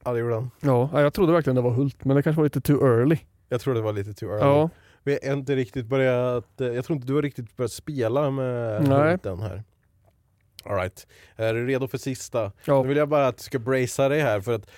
Ja 0.05 0.13
det 0.13 0.19
gjorde 0.19 0.33
han. 0.35 0.51
Ja, 0.59 0.89
ja, 0.93 1.01
jag 1.01 1.13
trodde 1.13 1.31
verkligen 1.33 1.55
det 1.55 1.61
var 1.61 1.71
Hult 1.71 2.05
men 2.05 2.15
det 2.15 2.23
kanske 2.23 2.37
var 2.37 2.43
lite 2.43 2.61
too 2.61 2.87
early. 2.87 3.17
Jag 3.49 3.61
tror 3.61 3.73
det 3.73 3.81
var 3.81 3.93
lite 3.93 4.13
too 4.13 4.29
early. 4.29 4.45
Ja, 4.45 4.69
Vi 5.03 5.19
har 5.23 5.33
inte 5.33 5.55
riktigt 5.55 5.85
börjat, 5.85 6.61
eh, 6.61 6.67
jag 6.67 6.85
tror 6.85 6.95
inte 6.95 7.07
du 7.07 7.13
har 7.15 7.21
riktigt 7.21 7.57
börjat 7.57 7.71
spela 7.71 8.29
med 8.31 8.87
Nej. 8.89 9.17
den 9.23 9.39
här. 9.41 9.63
Alright, 10.65 11.07
är 11.35 11.53
du 11.53 11.67
redo 11.67 11.87
för 11.87 11.97
sista? 11.97 12.51
ja. 12.65 12.81
Nu 12.81 12.87
vill 12.87 12.97
jag 12.97 13.09
bara 13.09 13.27
att 13.27 13.37
du 13.37 13.43
ska 13.43 13.59
bracea 13.59 14.09
dig 14.09 14.21
här 14.21 14.41
för 14.41 14.53
att 14.55 14.69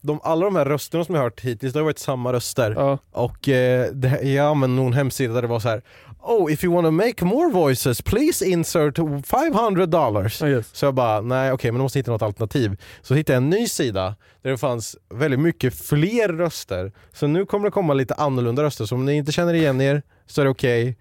de, 0.00 0.20
alla 0.22 0.44
de 0.44 0.56
här 0.56 0.64
rösterna 0.64 1.04
som 1.04 1.14
jag 1.14 1.22
har 1.22 1.26
hört 1.26 1.40
hittills, 1.40 1.72
det 1.72 1.78
har 1.78 1.84
varit 1.84 1.98
samma 1.98 2.32
röster. 2.32 2.74
ja. 2.76 2.98
Och 3.12 3.48
eh, 3.48 3.92
det, 3.92 4.22
jag 4.22 4.46
använde 4.46 4.82
någon 4.82 4.92
hemsida 4.92 5.34
där 5.34 5.42
det 5.42 5.48
var 5.48 5.60
så 5.60 5.68
här. 5.68 5.82
Oh, 6.22 6.52
if 6.52 6.64
you 6.64 6.74
want 6.74 6.86
to 6.86 6.90
make 6.90 7.24
more 7.24 7.50
voices, 7.52 8.02
please 8.02 8.46
insert 8.46 8.98
500 9.26 9.86
dollars. 9.86 10.40
ja 10.40 10.48
yes. 10.48 10.66
Så 10.72 10.84
jag 10.84 10.94
bara, 10.94 11.20
nej 11.20 11.52
okej 11.52 11.72
men 11.72 11.78
då 11.78 11.82
måste 11.82 11.98
jag 11.98 12.02
hitta 12.02 12.10
något 12.12 12.22
alternativ. 12.22 12.76
Så 13.02 13.14
hittade 13.14 13.34
jag 13.36 13.42
en 13.42 13.50
ny 13.50 13.68
sida 13.68 14.16
där 14.42 14.50
det 14.50 14.58
fanns 14.58 14.96
väldigt 15.14 15.40
mycket 15.40 15.74
fler 15.74 16.28
röster. 16.28 16.92
Så 17.12 17.26
nu 17.26 17.46
kommer 17.46 17.64
det 17.64 17.70
komma 17.70 17.94
lite 17.94 18.14
annorlunda 18.14 18.62
röster, 18.62 18.84
så 18.86 18.94
om 18.94 19.04
ni 19.04 19.14
inte 19.14 19.32
känner 19.32 19.54
igen 19.54 19.80
er 19.80 20.02
så 20.26 20.40
är 20.40 20.44
det 20.44 20.50
okej. 20.50 20.96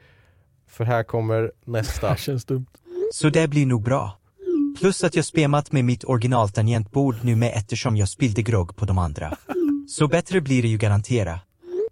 För 0.70 0.84
här 0.86 1.03
kommer 1.03 1.41
Det 1.65 1.72
nästa. 1.72 2.07
här 2.09 2.15
känns 2.15 2.45
dumt. 2.45 2.65
Så 3.13 3.30
det 3.30 3.47
blir 3.47 3.65
nog 3.65 3.84
bra. 3.84 4.18
Plus 4.80 5.03
att 5.03 5.15
jag 5.15 5.26
spemat 5.26 5.72
med 5.72 5.86
mitt 5.86 6.03
originaltangentbord 6.03 7.15
nu 7.22 7.36
med 7.36 7.51
eftersom 7.55 7.97
jag 7.97 8.09
spillde 8.09 8.41
grogg 8.41 8.76
på 8.76 8.86
de 8.86 8.97
andra. 8.97 9.38
Så 9.88 10.07
bättre 10.07 10.41
blir 10.41 10.61
det 10.61 10.68
ju 10.68 10.78
garantera. 10.78 11.39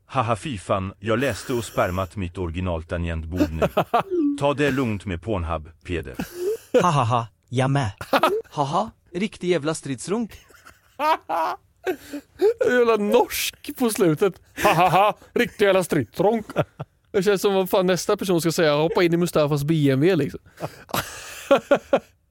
Haha 0.05 0.35
fy 0.35 0.57
fan, 0.57 0.93
jag 0.99 1.19
läste 1.19 1.53
och 1.53 1.65
spermat 1.65 2.15
mitt 2.15 2.37
originaltangentbord 2.37 3.51
nu. 3.51 3.67
Ta 4.39 4.53
det 4.53 4.71
lugnt 4.71 5.05
med 5.05 5.21
Pornhub, 5.21 5.69
Peder. 5.85 6.15
Hahaha, 6.81 7.27
jag 7.49 7.69
med. 7.69 7.91
Haha, 8.51 8.91
riktig 9.13 9.47
jävla 9.49 9.73
stridsrunk. 9.73 10.31
Jävla 12.69 12.95
norsk 12.95 13.75
på 13.77 13.89
slutet. 13.89 14.41
Hahaha, 14.63 15.13
riktig 15.33 15.65
jävla 15.65 15.83
strittronk. 15.83 16.45
Det 17.11 17.23
känns 17.23 17.41
som 17.41 17.53
vad 17.53 17.69
fan 17.69 17.85
nästa 17.87 18.17
person 18.17 18.41
ska 18.41 18.51
säga, 18.51 18.75
hoppa 18.75 19.03
in 19.03 19.13
i 19.13 19.17
Mustafas 19.17 19.63
BMW 19.63 20.15
liksom. 20.15 20.39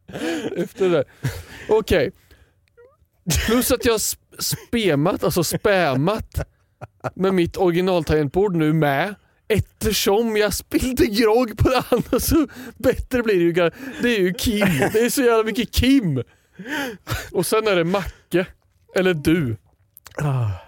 Efter 0.56 0.90
det. 0.90 1.04
Okej. 1.68 2.10
Plus 3.46 3.70
att 3.70 3.84
jag 3.84 3.96
sp- 3.96 4.16
spemat, 4.38 5.24
alltså 5.24 5.44
spämat 5.44 6.40
med 7.14 7.34
mitt 7.34 7.56
originaltangentbord 7.56 8.56
nu 8.56 8.72
med. 8.72 9.14
Eftersom 9.48 10.36
jag 10.36 10.54
spillde 10.54 11.06
grogg 11.06 11.58
på 11.58 11.68
det 11.68 11.84
andra 11.90 12.20
så 12.20 12.46
bättre 12.76 13.22
blir 13.22 13.34
det 13.34 13.42
ju. 13.42 13.70
Det 14.02 14.16
är 14.16 14.20
ju 14.20 14.34
Kim. 14.34 14.66
Det 14.92 15.00
är 15.00 15.10
så 15.10 15.22
jävla 15.22 15.44
mycket 15.44 15.70
Kim. 15.72 16.22
Och 17.32 17.46
sen 17.46 17.68
är 17.68 17.76
det 17.76 17.84
Macke. 17.84 18.46
Eller 18.96 19.14
du. 19.14 19.56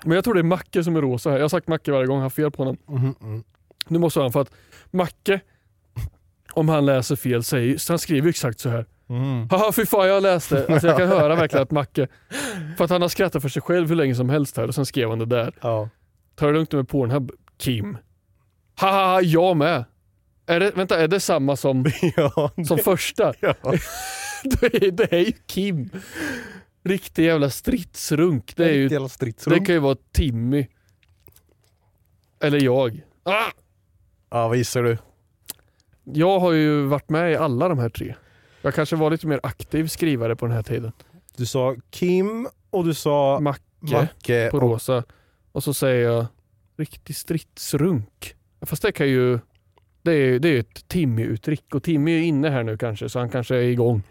Men 0.05 0.15
jag 0.15 0.25
tror 0.25 0.35
det 0.35 0.41
är 0.41 0.45
Macke 0.45 0.85
som 0.85 0.97
är 0.97 1.01
rosa 1.01 1.31
här. 1.31 1.37
Jag 1.37 1.45
har 1.45 1.49
sagt 1.49 1.69
Macke 1.69 1.93
varje 1.93 2.07
gång, 2.07 2.17
jag 2.17 2.25
har 2.25 2.31
fel 2.31 2.51
på 2.51 2.63
honom. 2.65 2.77
Mhm, 2.89 3.15
mm. 3.23 3.45
Nu 3.89 3.99
måste 3.99 4.21
han 4.21 4.33
för 4.33 4.41
att 4.41 4.51
Macke, 4.91 5.41
om 6.53 6.69
han 6.69 6.87
läser 6.87 7.17
fel, 7.17 7.45
säger, 7.45 7.79
så 7.79 7.93
han 7.93 7.99
skriver 7.99 8.29
exakt 8.31 8.61
så 8.61 8.69
här. 8.69 8.87
Mm. 9.09 9.49
Haha 9.51 9.73
fy 9.73 9.87
fan 9.87 10.09
jag 10.09 10.23
läste. 10.23 10.67
Alltså 10.69 10.87
jag 10.87 10.99
kan 10.99 11.09
höra 11.09 11.35
verkligen 11.35 11.63
att 11.63 11.71
Macke, 11.71 12.09
för 12.77 12.85
att 12.85 12.91
han 12.91 13.03
har 13.03 13.09
skrattat 13.09 13.43
för 13.43 13.49
sig 13.49 13.63
själv 13.63 13.89
hur 13.89 13.97
länge 13.97 14.15
som 14.15 14.29
helst 14.29 14.57
här 14.57 14.69
och 14.69 14.75
sen 14.75 14.87
skrev 14.87 15.09
han 15.09 15.19
det 15.19 15.27
där. 15.27 15.53
Ja. 15.61 15.89
Ta 16.37 16.47
det 16.47 16.53
lugnt 16.53 16.73
nu 16.73 16.79
med 16.79 16.89
Pornhub, 16.89 17.31
Kim. 17.59 17.99
Haha, 18.75 19.21
jag 19.23 19.57
med. 19.57 19.85
Är 20.47 20.61
det, 20.61 20.71
vänta, 20.77 20.99
är 21.01 21.09
det 21.09 21.21
samma 21.21 21.57
som, 21.57 21.85
ja. 22.17 22.51
som 22.67 22.79
första? 22.79 23.35
ja. 23.41 23.55
det, 24.45 24.75
är, 24.87 24.91
det 24.91 25.13
är 25.13 25.19
ju 25.19 25.33
Kim. 25.47 25.91
Riktig 26.85 27.25
jävla 27.25 27.51
stridsrunk. 27.51 28.57
Det, 28.57 28.65
är 28.65 28.73
ju, 28.75 28.83
Jävla 28.83 29.01
det 29.01 29.09
stridsrunk. 29.09 29.67
kan 29.67 29.75
ju 29.75 29.79
vara 29.81 29.97
Timmy. 30.13 30.67
Eller 32.43 32.63
jag. 32.65 33.01
Ah! 33.23 33.51
Ja, 34.31 34.49
vad 34.49 34.57
gissar 34.57 34.83
du? 34.83 34.99
Jag 36.05 36.39
har 36.41 36.53
ju 36.53 36.83
varit 36.83 37.09
med 37.09 37.33
i 37.33 37.37
alla 37.37 37.69
de 37.69 37.79
här 37.79 37.89
tre. 37.89 38.15
Jag 38.63 38.75
kanske 38.75 38.97
var 38.97 39.11
lite 39.11 39.27
mer 39.27 39.41
aktiv 39.43 39.89
skrivare 39.89 40.37
på 40.37 40.47
den 40.47 40.55
här 40.55 40.63
tiden. 40.63 40.93
Du 41.37 41.47
sa 41.47 41.77
Kim 41.91 42.49
och 42.71 42.85
du 42.85 42.95
sa 42.95 43.41
Macke 43.41 43.63
Macke. 43.81 44.49
på 44.51 44.57
och- 44.57 44.63
rosa. 44.63 45.05
Och 45.57 45.65
så 45.65 45.75
säger 45.75 46.05
jag 46.11 46.27
riktig 46.77 47.17
stridsrunk. 47.17 48.35
Fast 48.67 48.83
det 48.83 48.93
kan 48.93 49.09
ju... 49.09 49.39
Det 50.03 50.13
är, 50.13 50.39
det 50.39 50.49
är 50.49 50.61
ett 50.61 50.89
Timmy-uttryck 50.89 51.75
och 51.75 51.83
Timmy 51.83 52.19
är 52.19 52.23
inne 52.23 52.49
här 52.51 52.63
nu 52.63 52.77
kanske 52.79 53.09
så 53.09 53.19
han 53.19 53.29
kanske 53.31 53.57
är 53.57 53.61
igång. 53.63 54.03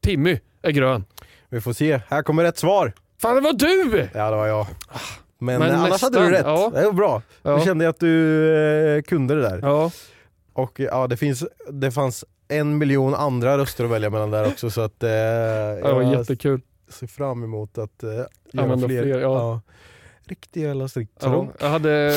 Timmy 0.00 0.38
är 0.62 0.70
grön. 0.70 1.04
Vi 1.48 1.60
får 1.60 1.72
se. 1.72 2.00
Här 2.08 2.22
kommer 2.22 2.42
rätt 2.42 2.58
svar. 2.58 2.92
Fan 3.22 3.34
det 3.34 3.40
var 3.40 3.52
du! 3.52 4.08
Ja, 4.14 4.30
det 4.30 4.36
var 4.36 4.46
jag. 4.46 4.66
Men, 5.38 5.60
Men 5.60 5.70
annars 5.74 5.90
nästan, 5.90 6.14
hade 6.14 6.26
du 6.26 6.32
rätt. 6.32 6.42
ja. 6.46 6.70
Det 6.74 6.84
var 6.84 6.92
bra. 6.92 7.22
Ja. 7.42 7.50
Jag 7.50 7.62
kände 7.64 7.88
att 7.88 8.00
du 8.00 8.54
eh, 8.96 9.02
kunde 9.02 9.34
det 9.34 9.42
där. 9.42 9.58
Ja. 9.62 9.90
Och 10.52 10.80
ja, 10.80 11.06
det, 11.06 11.16
finns, 11.16 11.44
det 11.70 11.90
fanns 11.92 12.24
en 12.48 12.78
miljon 12.78 13.14
andra 13.14 13.58
röster 13.58 13.84
att 13.84 13.90
välja 13.90 14.10
mellan 14.10 14.30
där 14.30 14.46
också 14.46 14.70
så 14.70 14.80
att 14.80 15.02
eh, 15.02 15.08
Det 15.08 15.80
var 15.82 16.02
jag 16.02 16.12
jättekul. 16.12 16.60
ser 16.88 17.06
fram 17.06 17.44
emot 17.44 17.78
att 17.78 18.02
eh, 18.02 18.10
göra 18.52 18.78
fler. 18.78 18.88
fler, 18.88 19.20
ja. 19.20 19.60
Riktig 20.26 20.62
jävla 20.62 20.84
Ja, 20.84 20.88
stridsronk. 20.88 21.50
jag 21.60 21.68
hade, 21.68 22.14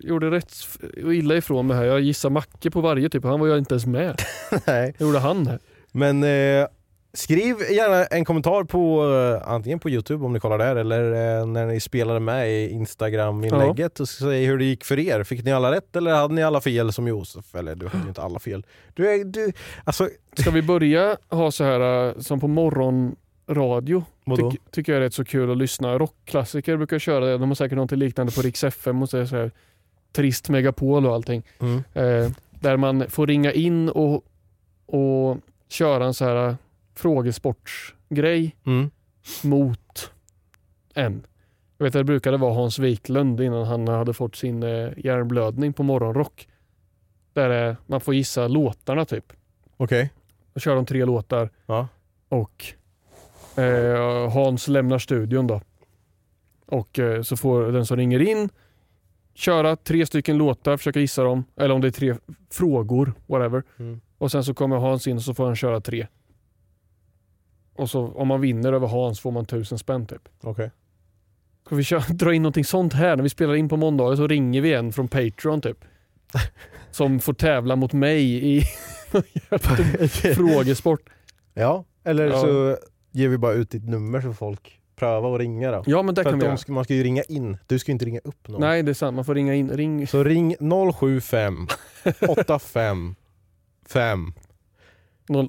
gjorde 0.00 0.30
rätt 0.30 0.52
illa 0.96 1.36
ifrån 1.36 1.66
mig 1.66 1.76
här. 1.76 1.84
Jag 1.84 2.00
gissade 2.00 2.32
Macke 2.34 2.70
på 2.70 2.80
varje 2.80 3.08
typ. 3.08 3.24
Han 3.24 3.40
var 3.40 3.46
ju 3.46 3.58
inte 3.58 3.74
ens 3.74 3.86
med. 3.86 4.22
Nej. 4.66 4.94
Det 4.98 5.04
gjorde 5.04 5.18
han 5.18 5.46
här. 5.46 5.58
Men 5.92 6.22
eh, 6.22 6.66
skriv 7.12 7.56
gärna 7.70 8.04
en 8.04 8.24
kommentar 8.24 8.64
på 8.64 9.04
eh, 9.42 9.52
antingen 9.52 9.78
på 9.78 9.90
Youtube 9.90 10.24
om 10.24 10.32
ni 10.32 10.40
kollar 10.40 10.58
där 10.58 10.76
eller 10.76 11.04
eh, 11.40 11.46
när 11.46 11.66
ni 11.66 11.80
spelade 11.80 12.20
med 12.20 12.50
i 12.50 12.68
Instagram-inlägget 12.70 14.00
och 14.00 14.08
säg 14.08 14.44
hur 14.44 14.58
det 14.58 14.64
gick 14.64 14.84
för 14.84 14.98
er. 14.98 15.24
Fick 15.24 15.44
ni 15.44 15.52
alla 15.52 15.72
rätt 15.72 15.96
eller 15.96 16.14
hade 16.14 16.34
ni 16.34 16.42
alla 16.42 16.60
fel 16.60 16.92
som 16.92 17.08
Josef? 17.08 17.54
Eller 17.54 17.74
du 17.74 17.86
hade 17.88 18.02
ju 18.04 18.08
inte 18.08 18.22
alla 18.22 18.38
fel. 18.38 18.66
Du 18.94 19.24
du, 19.24 19.52
alltså, 19.84 20.08
Ska 20.36 20.50
vi 20.50 20.62
börja 20.62 21.16
ha 21.28 21.50
så 21.50 21.64
här 21.64 22.08
äh, 22.08 22.18
som 22.18 22.40
på 22.40 22.48
vadå? 24.24 24.50
Tyck, 24.50 24.60
tycker 24.70 24.92
jag 24.92 24.96
är 24.96 25.00
rätt 25.04 25.14
så 25.14 25.24
kul 25.24 25.50
att 25.50 25.56
lyssna. 25.56 25.98
Rockklassiker 25.98 26.76
brukar 26.76 26.98
köra 26.98 27.24
det. 27.24 27.38
De 27.38 27.50
har 27.50 27.54
säkert 27.54 27.76
något 27.76 27.90
liknande 27.92 28.32
på 28.32 28.42
Rix 28.42 28.64
FM 28.64 29.02
och 29.02 29.08
så 29.10 29.26
så 29.26 29.36
här 29.36 29.50
trist 30.12 30.48
megapol 30.48 31.06
och 31.06 31.14
allting. 31.14 31.42
Mm. 31.58 31.76
Eh, 31.94 32.30
där 32.50 32.76
man 32.76 33.04
får 33.10 33.26
ringa 33.26 33.52
in 33.52 33.88
och, 33.88 34.24
och 34.86 35.38
köra 35.68 36.04
en 36.04 36.14
så 36.14 36.24
här 36.24 36.48
äh, 36.48 36.54
frågesportsgrej 36.94 38.56
Mm. 38.66 38.90
mot 39.44 40.10
en. 40.94 41.26
Jag 41.78 41.84
vet 41.84 41.94
att 41.94 42.00
det 42.00 42.04
brukade 42.04 42.36
vara 42.36 42.54
Hans 42.54 42.78
Wiklund 42.78 43.40
innan 43.40 43.66
han 43.66 43.88
hade 43.88 44.14
fått 44.14 44.36
sin 44.36 44.62
eh, 44.62 44.88
hjärnblödning 44.96 45.72
på 45.72 45.82
morgonrock. 45.82 46.48
Där 47.32 47.68
eh, 47.68 47.76
man 47.86 48.00
får 48.00 48.14
gissa 48.14 48.48
låtarna 48.48 49.04
typ. 49.04 49.32
Okej. 49.76 50.10
Då 50.54 50.60
kör 50.60 50.74
de 50.76 50.86
tre 50.86 51.04
låtar 51.04 51.50
Ja. 51.66 51.88
och 52.28 52.64
eh, 53.56 54.30
Hans 54.32 54.68
lämnar 54.68 54.98
studion 54.98 55.46
då. 55.46 55.60
Och 56.66 56.98
eh, 56.98 57.22
så 57.22 57.36
får 57.36 57.72
den 57.72 57.86
som 57.86 57.96
ringer 57.96 58.20
in 58.20 58.48
köra 59.34 59.76
tre 59.76 60.06
stycken 60.06 60.38
låtar, 60.38 60.76
försöka 60.76 61.00
gissa 61.00 61.22
dem. 61.24 61.44
Eller 61.56 61.74
om 61.74 61.80
det 61.80 61.86
är 61.88 61.92
tre 61.92 62.14
frågor, 62.50 63.12
whatever. 63.26 63.62
Mm. 63.78 64.00
Och 64.18 64.30
sen 64.30 64.44
så 64.44 64.54
kommer 64.54 64.76
Hans 64.76 65.06
in 65.06 65.16
och 65.16 65.22
så 65.22 65.34
får 65.34 65.46
han 65.46 65.56
köra 65.56 65.80
tre. 65.80 66.06
Och 67.76 67.90
så 67.90 68.06
om 68.08 68.28
man 68.28 68.40
vinner 68.40 68.72
över 68.72 68.86
Hans 68.86 69.20
får 69.20 69.30
man 69.30 69.44
tusen 69.46 69.78
spänn 69.78 70.06
typ. 70.06 70.28
Okej. 70.42 70.70
Ska 71.66 71.76
vi 71.76 71.84
köra, 71.84 72.00
dra 72.14 72.34
in 72.34 72.42
någonting 72.42 72.64
sånt 72.64 72.92
här? 72.92 73.16
När 73.16 73.22
vi 73.22 73.28
spelar 73.28 73.54
in 73.54 73.68
på 73.68 73.76
måndagar 73.76 74.16
så 74.16 74.26
ringer 74.26 74.60
vi 74.60 74.74
en 74.74 74.92
från 74.92 75.08
Patreon 75.08 75.60
typ. 75.60 75.84
Som 76.90 77.20
får 77.20 77.32
tävla 77.32 77.76
mot 77.76 77.92
mig 77.92 78.56
i 78.56 78.62
frågesport. 80.34 81.00
Ja, 81.54 81.84
eller 82.04 82.26
Ja. 82.26 82.40
så 82.40 82.76
ger 83.10 83.28
vi 83.28 83.38
bara 83.38 83.52
ut 83.52 83.70
ditt 83.70 83.88
nummer 83.88 84.20
så 84.20 84.32
folk 84.32 84.80
prövar 84.96 85.34
att 85.34 85.40
ringa 85.40 85.70
då. 85.70 85.82
Ja 85.86 86.02
men 86.02 86.14
det 86.14 86.22
För 86.22 86.30
kan 86.30 86.38
vi 86.38 86.44
de 86.44 86.46
göra. 86.46 86.56
ska, 86.56 86.72
man 86.72 86.84
ska 86.84 86.94
ju 86.94 87.02
ringa 87.02 87.22
in, 87.22 87.56
du 87.66 87.78
ska 87.78 87.90
ju 87.90 87.92
inte 87.92 88.04
ringa 88.04 88.20
upp 88.24 88.48
någon. 88.48 88.60
Nej 88.60 88.82
det 88.82 88.90
är 88.92 88.94
sant, 88.94 89.14
man 89.14 89.24
får 89.24 89.34
ringa 89.34 89.54
in. 89.54 89.70
Ring 89.70 90.06
Så 90.06 90.24
ring 90.24 90.56
075 90.94 91.66
85 92.28 93.14
5 93.88 94.32
Noll, 95.28 95.48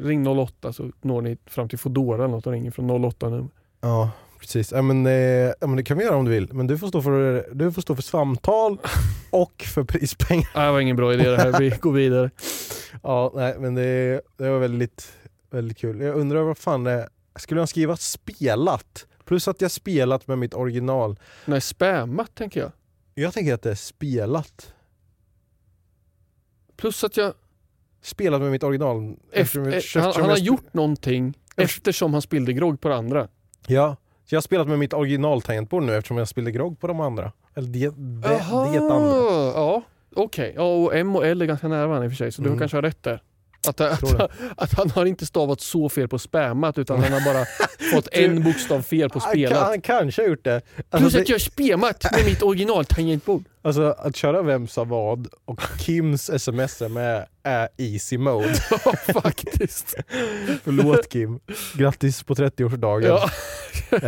ring 0.00 0.26
08 0.26 0.72
så 0.72 0.90
når 1.00 1.22
ni 1.22 1.36
fram 1.46 1.68
till 1.68 1.78
Foodora 1.78 2.24
eller 2.24 2.34
något 2.34 2.46
och 2.46 2.52
ringer 2.52 2.70
från 2.70 3.04
08 3.04 3.28
nu. 3.28 3.48
Ja, 3.80 4.10
precis. 4.40 4.72
Ja, 4.72 4.82
men, 4.82 5.06
eh, 5.06 5.12
ja, 5.12 5.54
men 5.66 5.76
det 5.76 5.82
kan 5.82 5.98
vi 5.98 6.04
göra 6.04 6.16
om 6.16 6.24
du 6.24 6.30
vill. 6.30 6.48
Men 6.52 6.66
du 6.66 6.78
får 6.78 6.88
stå 6.88 7.02
för, 7.02 7.46
du 7.54 7.72
får 7.72 7.82
stå 7.82 7.94
för 7.94 8.02
samtal 8.02 8.78
och 9.30 9.62
för 9.74 9.84
prispengar. 9.84 10.48
Nej, 10.54 10.66
det 10.66 10.72
var 10.72 10.80
ingen 10.80 10.96
bra 10.96 11.14
idé 11.14 11.30
det 11.30 11.36
här, 11.36 11.58
vi 11.58 11.70
går 11.80 11.92
vidare. 11.92 12.30
Ja, 13.02 13.32
nej, 13.34 13.54
men 13.58 13.74
det, 13.74 14.20
det 14.36 14.50
var 14.50 14.58
väldigt, 14.58 15.12
väldigt 15.52 15.78
kul. 15.78 16.00
Jag 16.00 16.16
undrar 16.16 16.42
vad 16.42 16.58
fan 16.58 16.84
det 16.84 17.08
Skulle 17.36 17.60
jag 17.60 17.68
skriva 17.68 17.96
spelat? 17.96 19.06
Plus 19.24 19.48
att 19.48 19.60
jag 19.60 19.70
spelat 19.70 20.26
med 20.26 20.38
mitt 20.38 20.54
original. 20.54 21.18
Nej, 21.44 21.60
spammat 21.60 22.34
tänker 22.34 22.60
jag. 22.60 22.70
Jag 23.14 23.32
tänker 23.32 23.54
att 23.54 23.62
det 23.62 23.70
är 23.70 23.74
spelat. 23.74 24.74
Plus 26.76 27.04
att 27.04 27.16
jag, 27.16 27.32
Spelat 28.02 28.40
med 28.40 28.50
mitt 28.50 28.62
original. 28.62 29.16
eftersom- 29.32 29.66
efter, 29.72 30.00
han, 30.00 30.12
han 30.12 30.22
jag 30.24 30.30
har 30.30 30.36
gjort 30.36 30.74
någonting 30.74 31.34
eftersom 31.56 32.12
han 32.12 32.22
spillde 32.22 32.52
grogg 32.52 32.80
på 32.80 32.88
det 32.88 32.94
andra. 32.96 33.28
Ja, 33.66 33.96
så 34.24 34.34
jag 34.34 34.36
har 34.36 34.42
spelat 34.42 34.68
med 34.68 34.78
mitt 34.78 34.92
original-tangentbord 34.92 35.82
nu 35.82 35.96
eftersom 35.96 36.16
jag 36.16 36.28
spelade 36.28 36.50
grogg 36.52 36.80
på 36.80 36.86
de 36.86 37.00
andra. 37.00 37.32
Eller 37.54 37.68
det, 37.68 37.88
det, 37.88 38.28
det 38.28 38.40
andra. 38.78 39.16
Ja, 39.54 39.82
okej. 40.16 40.52
Ja, 40.56 40.62
och 40.76 40.94
M 40.96 41.16
och 41.16 41.26
L 41.26 41.42
är 41.42 41.46
ganska 41.46 41.68
nära 41.68 41.86
varandra 41.86 42.04
i 42.04 42.08
och 42.08 42.12
för 42.12 42.16
sig, 42.16 42.32
så 42.32 42.42
Mm. 42.42 42.52
du 42.52 42.58
kanske 42.58 42.76
har 42.76 42.82
rätt 42.82 43.02
där. 43.02 43.22
Att, 43.68 43.80
att, 43.80 44.30
att, 44.56 44.72
han 44.72 44.90
har 44.90 45.06
inte 45.06 45.26
stavat 45.26 45.60
så 45.60 45.88
fel 45.88 46.08
på 46.08 46.18
spammat 46.18 46.78
utan 46.78 47.02
han 47.02 47.12
har 47.12 47.34
bara 47.34 47.44
fått 47.92 48.08
en 48.12 48.42
bokstav 48.42 48.82
fel 48.82 49.10
på 49.10 49.20
spelat. 49.20 49.58
han 49.58 49.80
kanske 49.80 50.22
har 50.22 50.28
gjort 50.28 50.44
det. 50.44 50.60
Plus 50.60 50.86
Alltså, 50.90 51.18
att 51.18 51.26
det 51.26 51.32
jag 51.32 51.34
har 51.34 51.38
spammat 51.38 52.04
med 52.12 52.24
mitt 52.24 52.42
original-tangentbord. 52.42 53.44
alltså 53.62 53.94
att 53.98 54.16
köra 54.16 54.42
Vem 54.42 54.68
sa 54.68 54.84
vad 54.84 55.28
och 55.44 55.60
Kims 55.78 56.30
sms 56.30 56.80
med 56.80 57.26
är 57.42 57.68
easy 57.78 58.18
mode. 58.18 58.54
Ja, 58.84 58.92
faktiskt. 59.22 59.94
Förlåt 60.64 61.08
Kim. 61.08 61.40
Grattis 61.74 62.22
på 62.22 62.34
30-årsdagen. 62.34 63.06
Ja. 63.06 63.30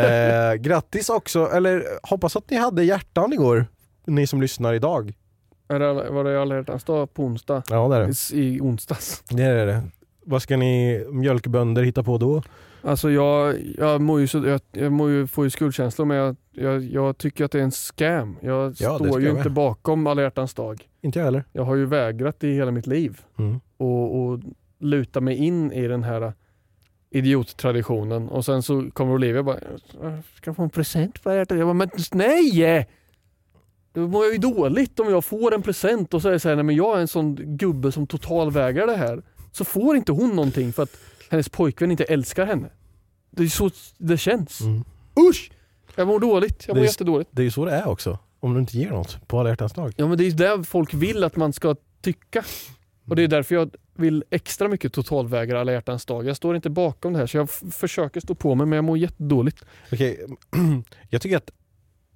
Eh, 0.00 0.54
grattis 0.54 1.08
också, 1.08 1.50
eller 1.52 1.84
hoppas 2.02 2.36
att 2.36 2.50
ni 2.50 2.56
hade 2.56 2.84
hjärtan 2.84 3.32
igår. 3.32 3.66
Ni 4.06 4.26
som 4.26 4.40
lyssnar 4.42 4.74
idag. 4.74 5.14
Är 5.68 6.10
var 6.10 6.24
det 6.24 6.42
alla 6.42 6.54
hjärtans 6.56 6.84
dag 6.84 7.14
på 7.14 7.22
onsdag? 7.24 7.62
Ja 7.70 7.88
det 7.88 7.96
är 7.96 8.00
det. 8.06 8.36
I 8.36 8.60
onsdags. 8.60 9.22
Det 9.30 9.42
är 9.42 9.66
det. 9.66 9.82
Vad 10.26 10.42
ska 10.42 10.56
ni 10.56 11.04
mjölkbönder 11.10 11.82
hitta 11.82 12.02
på 12.02 12.18
då? 12.18 12.42
Alltså 12.82 13.10
jag, 13.10 13.54
jag, 13.78 14.00
mår 14.00 14.20
ju 14.20 14.26
så, 14.26 14.38
jag, 14.46 14.60
jag 14.72 14.92
mår 14.92 15.10
ju, 15.10 15.26
får 15.26 15.44
ju 15.44 15.50
skuldkänslor 15.50 16.06
men 16.06 16.16
jag, 16.16 16.36
jag, 16.52 16.82
jag 16.82 17.18
tycker 17.18 17.44
att 17.44 17.50
det 17.52 17.58
är 17.58 17.62
en 17.62 17.70
scam. 17.70 18.36
Jag 18.40 18.74
Ja, 18.78 18.94
står 18.98 19.20
ju 19.20 19.30
inte 19.30 19.50
bakom 19.50 20.06
alla 20.06 20.22
hjärtans 20.22 20.54
dag. 20.54 20.88
Inte 21.00 21.18
jag 21.18 21.24
heller. 21.24 21.44
Jag 21.52 21.62
har 21.64 21.74
ju 21.74 21.86
vägrat 21.86 22.44
i 22.44 22.52
hela 22.52 22.70
mitt 22.70 22.86
liv 22.86 23.20
Mm. 23.38 23.60
och, 23.76 24.22
och 24.24 24.40
luta 24.78 25.20
mig 25.20 25.36
in 25.36 25.72
i 25.72 25.88
den 25.88 26.02
här 26.04 26.32
idiottraditionen 27.10 28.28
och 28.28 28.44
sen 28.44 28.62
så 28.62 28.90
kommer 28.92 29.12
Olivia 29.12 29.38
och 29.38 29.44
bara 29.44 29.58
"Jag 30.02 30.22
ska 30.36 30.54
få 30.54 30.62
en 30.62 30.70
present 30.70 31.22
på 31.22 31.32
hjärtat. 31.34 31.58
Jag 31.58 31.66
bara, 31.66 31.74
men 31.74 31.90
nej! 32.12 32.88
Då 33.94 34.00
mår 34.08 34.24
jag 34.24 34.32
ju 34.32 34.38
dåligt 34.38 35.00
om 35.00 35.10
jag 35.10 35.24
får 35.24 35.54
en 35.54 35.62
present 35.62 36.14
och 36.14 36.22
så 36.22 36.28
är 36.28 36.32
det 36.32 36.40
så 36.40 36.48
här, 36.48 36.56
nej 36.56 36.64
men 36.64 36.76
jag 36.76 36.96
är 36.96 37.00
en 37.00 37.08
sån 37.08 37.56
gubbe 37.56 37.92
som 37.92 38.06
totalvägrar 38.06 38.86
det 38.86 38.96
här. 38.96 39.22
Så 39.52 39.64
får 39.64 39.96
inte 39.96 40.12
hon 40.12 40.36
någonting 40.36 40.72
för 40.72 40.82
att 40.82 40.96
hennes 41.30 41.48
pojkvän 41.48 41.90
inte 41.90 42.04
älskar 42.04 42.46
henne. 42.46 42.68
Det 43.30 43.42
är 43.42 43.46
så 43.48 43.70
det 43.98 44.16
känns. 44.18 44.60
Mm. 44.60 44.84
Usch! 45.30 45.50
Jag 45.96 46.08
mår 46.08 46.20
dåligt. 46.20 46.64
Jag 46.66 46.76
Det 46.76 46.80
mår 46.80 46.84
är- 46.84 46.88
jättedåligt. 46.88 47.30
Det 47.32 47.42
är 47.42 47.44
ju 47.44 47.50
så 47.50 47.64
det 47.64 47.72
är 47.72 47.88
också. 47.88 48.18
Om 48.40 48.54
du 48.54 48.60
inte 48.60 48.78
ger 48.78 48.90
något 48.90 49.28
på 49.28 49.40
alla 49.40 49.48
hjärtans 49.48 49.72
dag. 49.72 49.92
Ja 49.96 50.06
men 50.08 50.18
det 50.18 50.24
är 50.24 50.28
ju 50.28 50.30
det 50.58 50.64
folk 50.64 50.94
vill 50.94 51.24
att 51.24 51.36
man 51.36 51.52
ska 51.52 51.76
tycka. 52.02 52.44
Och 53.08 53.16
det 53.16 53.22
är 53.22 53.28
därför 53.28 53.54
jag 53.54 53.70
vill 53.96 54.24
extra 54.30 54.68
mycket 54.68 54.92
totalvägra 54.92 55.60
alla 55.60 55.72
hjärtans 55.72 56.06
dag. 56.06 56.26
Jag 56.26 56.36
står 56.36 56.56
inte 56.56 56.70
bakom 56.70 57.12
det 57.12 57.18
här 57.18 57.26
så 57.26 57.36
jag 57.36 57.50
försöker 57.50 58.20
stå 58.20 58.34
på 58.34 58.54
mig 58.54 58.66
men 58.66 58.76
jag 58.76 58.84
mår 58.84 58.98
jättedåligt. 58.98 59.64
Okej, 59.92 60.26
jag 61.10 61.22
tycker 61.22 61.36
att 61.36 61.50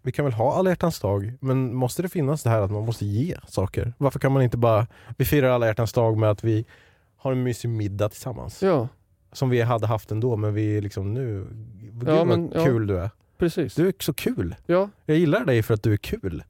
vi 0.03 0.13
kan 0.13 0.25
väl 0.25 0.35
ha 0.35 0.55
alla 0.55 0.71
hjärtans 0.71 1.01
dag, 1.01 1.33
men 1.41 1.75
måste 1.75 2.03
det 2.03 2.09
finnas 2.09 2.43
det 2.43 2.51
här 2.51 2.61
att 2.61 2.71
man 2.71 2.85
måste 2.85 3.07
ge 3.07 3.37
saker? 3.49 3.93
Varför 3.99 4.19
kan 4.19 4.33
man 4.33 4.43
inte 4.43 4.57
bara, 4.57 4.87
vi 5.17 5.25
firar 5.25 5.51
alla 5.51 5.67
hjärtans 5.67 5.93
dag 5.93 6.19
med 6.19 6.31
att 6.31 6.45
vi 6.45 6.65
har 7.17 7.33
en 7.33 7.43
mysig 7.43 7.69
middag 7.71 8.09
tillsammans. 8.09 8.63
Ja, 8.63 8.89
Som 9.33 9.51
vi 9.51 9.61
hade 9.61 9.87
haft 9.87 10.11
ändå, 10.11 10.37
men 10.37 10.55
vi 10.55 10.81
liksom 10.81 11.15
nu, 11.15 11.47
gud 11.81 12.09
Ja, 12.09 12.15
vad 12.17 12.27
men, 12.27 12.53
ja. 12.55 12.65
kul 12.65 12.87
du 12.87 12.99
är. 12.99 13.11
precis. 13.39 13.75
Du 13.75 13.89
är 13.89 13.95
så 14.01 14.13
kul. 14.15 14.55
Ja, 14.67 14.89
Jag 15.07 15.17
gillar 15.17 15.45
dig 15.45 15.63
för 15.63 15.75
att 15.75 15.83
du 15.83 15.93
är 15.93 15.97
kul. 15.97 16.43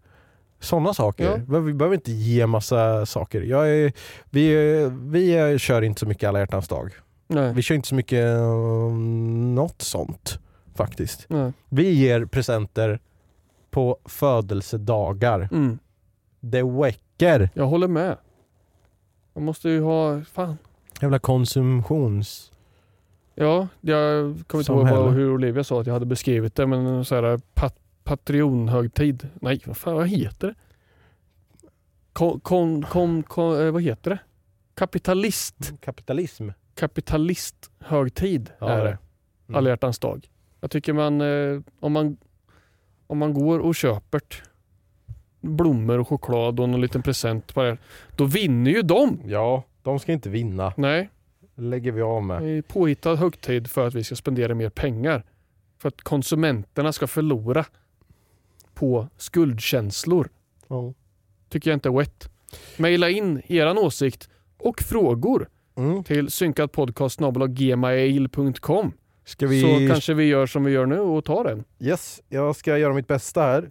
Sådana 0.61 0.95
saker. 0.95 1.45
Ja. 1.49 1.59
Vi 1.61 1.73
behöver 1.75 1.95
inte 1.95 2.13
ge 2.13 2.47
massa 2.47 3.07
saker. 3.07 3.43
Jag 3.43 3.71
är, 3.71 3.93
vi, 4.31 4.55
vi 5.03 5.59
kör 5.59 5.83
inte 5.83 6.01
så 6.01 6.07
mycket 6.07 6.29
alla 6.29 6.39
hjärtans 6.39 6.69
dag. 6.69 6.93
nej. 7.27 7.53
Vi 7.55 7.63
kör 7.63 7.75
inte 7.75 7.89
så 7.89 7.95
mycket 7.95 8.25
um, 8.39 9.55
något 9.55 9.83
sånt 9.83 10.39
faktiskt. 10.75 11.27
nej. 11.29 11.53
Vi 11.69 11.91
ger 11.91 12.25
presenter 12.25 13.01
på 13.79 13.99
födelsedagar. 14.05 15.49
Mm. 15.53 15.79
Det 16.41 16.63
väcker. 16.63 17.51
Jag 17.55 17.67
håller 17.67 17.89
med. 17.89 18.17
Man 19.35 19.45
måste 19.45 19.69
ju 19.69 19.81
ha, 19.81 20.23
fan. 20.23 20.59
Jävla 21.01 21.19
konsumtions... 21.19 22.53
Ja, 23.35 23.69
jag 23.81 24.35
kommer 24.47 24.63
inte 24.63 24.73
ihåg 24.73 24.89
vad, 24.89 25.13
hur 25.13 25.35
Olivia 25.35 25.65
sa 25.65 25.81
att 25.81 25.87
jag 25.87 25.95
hade 25.95 26.07
beskrivit 26.07 26.55
det 26.55 26.67
men 26.67 27.05
så 27.05 27.15
här 27.15 27.41
pat, 27.55 27.77
Patreon-högtid. 28.05 29.29
Nej, 29.35 29.63
vad 29.67 29.77
fan 29.77 29.95
vad 29.95 30.09
heter 30.09 30.47
det? 30.49 30.55
Kon, 32.13 32.41
kon, 32.41 32.83
kon, 32.83 33.23
kon, 33.23 33.67
eh, 33.67 33.71
vad 33.73 33.83
heter 33.83 34.11
det? 34.11 34.19
Kapitalist. 34.75 35.73
Kapitalism. 35.81 36.49
Kapitalist 36.75 37.71
högtid 37.79 38.51
Ja, 38.59 38.69
är 38.71 38.79
det. 38.79 38.85
det. 38.85 38.99
Mm. 39.49 39.59
Alla 39.59 39.71
hjärtans 39.71 39.99
dag. 39.99 40.29
Jag 40.61 40.71
tycker 40.71 40.93
man, 40.93 41.21
eh, 41.21 41.61
om 41.81 41.93
man, 41.93 42.17
om 43.09 43.19
man 43.19 43.35
går 43.35 43.59
och 43.59 43.75
köper 43.75 44.21
blommor 45.41 45.99
och 45.99 46.09
choklad 46.09 46.61
och 46.61 46.65
en 46.69 46.81
liten 46.81 47.03
present 47.03 47.55
på 47.55 47.63
det, 47.63 47.79
då 48.17 48.25
vinner 48.25 48.71
ju 48.71 48.83
de. 48.83 49.21
Ja, 49.25 49.63
de 49.83 49.99
ska 49.99 50.13
inte 50.13 50.31
vinna. 50.31 50.73
Nej, 50.77 51.11
lägger 51.55 51.93
vi 51.93 52.03
av 52.03 52.23
med. 52.23 52.43
det 52.43 52.49
är 52.49 52.63
påhittad 52.63 53.17
högtid 53.17 53.71
för 53.71 53.87
att 53.87 53.95
vi 53.95 54.05
ska 54.05 54.17
spendera 54.17 54.55
mer 54.55 54.71
pengar. 54.71 55.25
För 55.79 55.89
att 55.89 56.03
konsumenterna 56.03 56.93
ska 56.93 57.07
förlora 57.07 57.65
på 58.75 59.09
skuldkänslor. 59.17 60.29
Ja. 60.69 60.95
Tycker 61.49 61.71
jag 61.71 61.77
inte 61.77 61.89
är 61.89 61.93
wet. 61.99 62.31
Maila 62.79 63.11
in 63.11 63.43
eran 63.47 63.79
åsikt 63.79 64.29
och 64.59 64.81
frågor 64.81 65.49
Mm. 65.77 66.05
till 66.05 66.31
synkatpodcast.gmail.com 66.31 68.93
Ska 69.29 69.47
vi... 69.47 69.61
så 69.61 69.93
kanske 69.93 70.15
vi 70.15 70.25
gör 70.25 70.47
som 70.47 70.65
vi 70.65 70.73
gör 70.73 70.87
nu 70.87 70.99
och 71.01 71.25
tar 71.25 71.45
den. 71.45 71.65
Yes, 71.81 72.21
jag 72.29 72.57
ska 72.57 72.79
göra 72.79 72.95
mitt 72.95 73.07
bästa 73.07 73.43
här. 73.43 73.71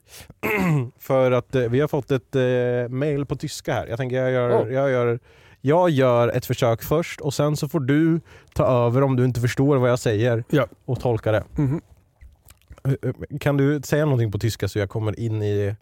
För 1.00 1.32
att 1.32 1.56
eh, 1.56 1.62
vi 1.62 1.80
har 1.80 1.88
fått 1.88 2.12
ett 2.12 2.36
eh, 2.36 2.90
mail 2.90 3.26
på 3.26 3.36
tyska 3.36 3.74
här. 3.74 3.88
Jag 3.88 3.98
tänker 3.98 4.16
jag 4.16 4.32
gör, 4.32 4.50
Ja. 4.50 4.68
jag, 4.70 4.92
gör, 4.92 5.20
jag 5.62 5.90
gör 5.90 6.28
ett 6.28 6.46
försök 6.46 6.84
först 6.84 7.22
och 7.22 7.34
sen 7.34 7.58
så 7.58 7.68
får 7.70 7.80
du 7.80 8.20
ta 8.54 8.66
över 8.86 9.04
om 9.04 9.16
du 9.16 9.26
inte 9.26 9.40
förstår 9.42 9.78
vad 9.78 9.90
jag 9.90 10.00
säger 10.00 10.44
Ja. 10.50 10.68
och 10.86 11.00
tolka 11.00 11.32
det. 11.32 11.44
Eh, 11.58 12.92
eh, 13.02 13.38
Kan 13.40 13.58
du 13.58 13.82
säga 13.82 14.06
någonting 14.06 14.32
på 14.32 14.40
tyska 14.40 14.68
så 14.68 14.80
jag 14.80 14.90
kommer 14.90 15.20
in 15.20 15.44
i 15.44 15.76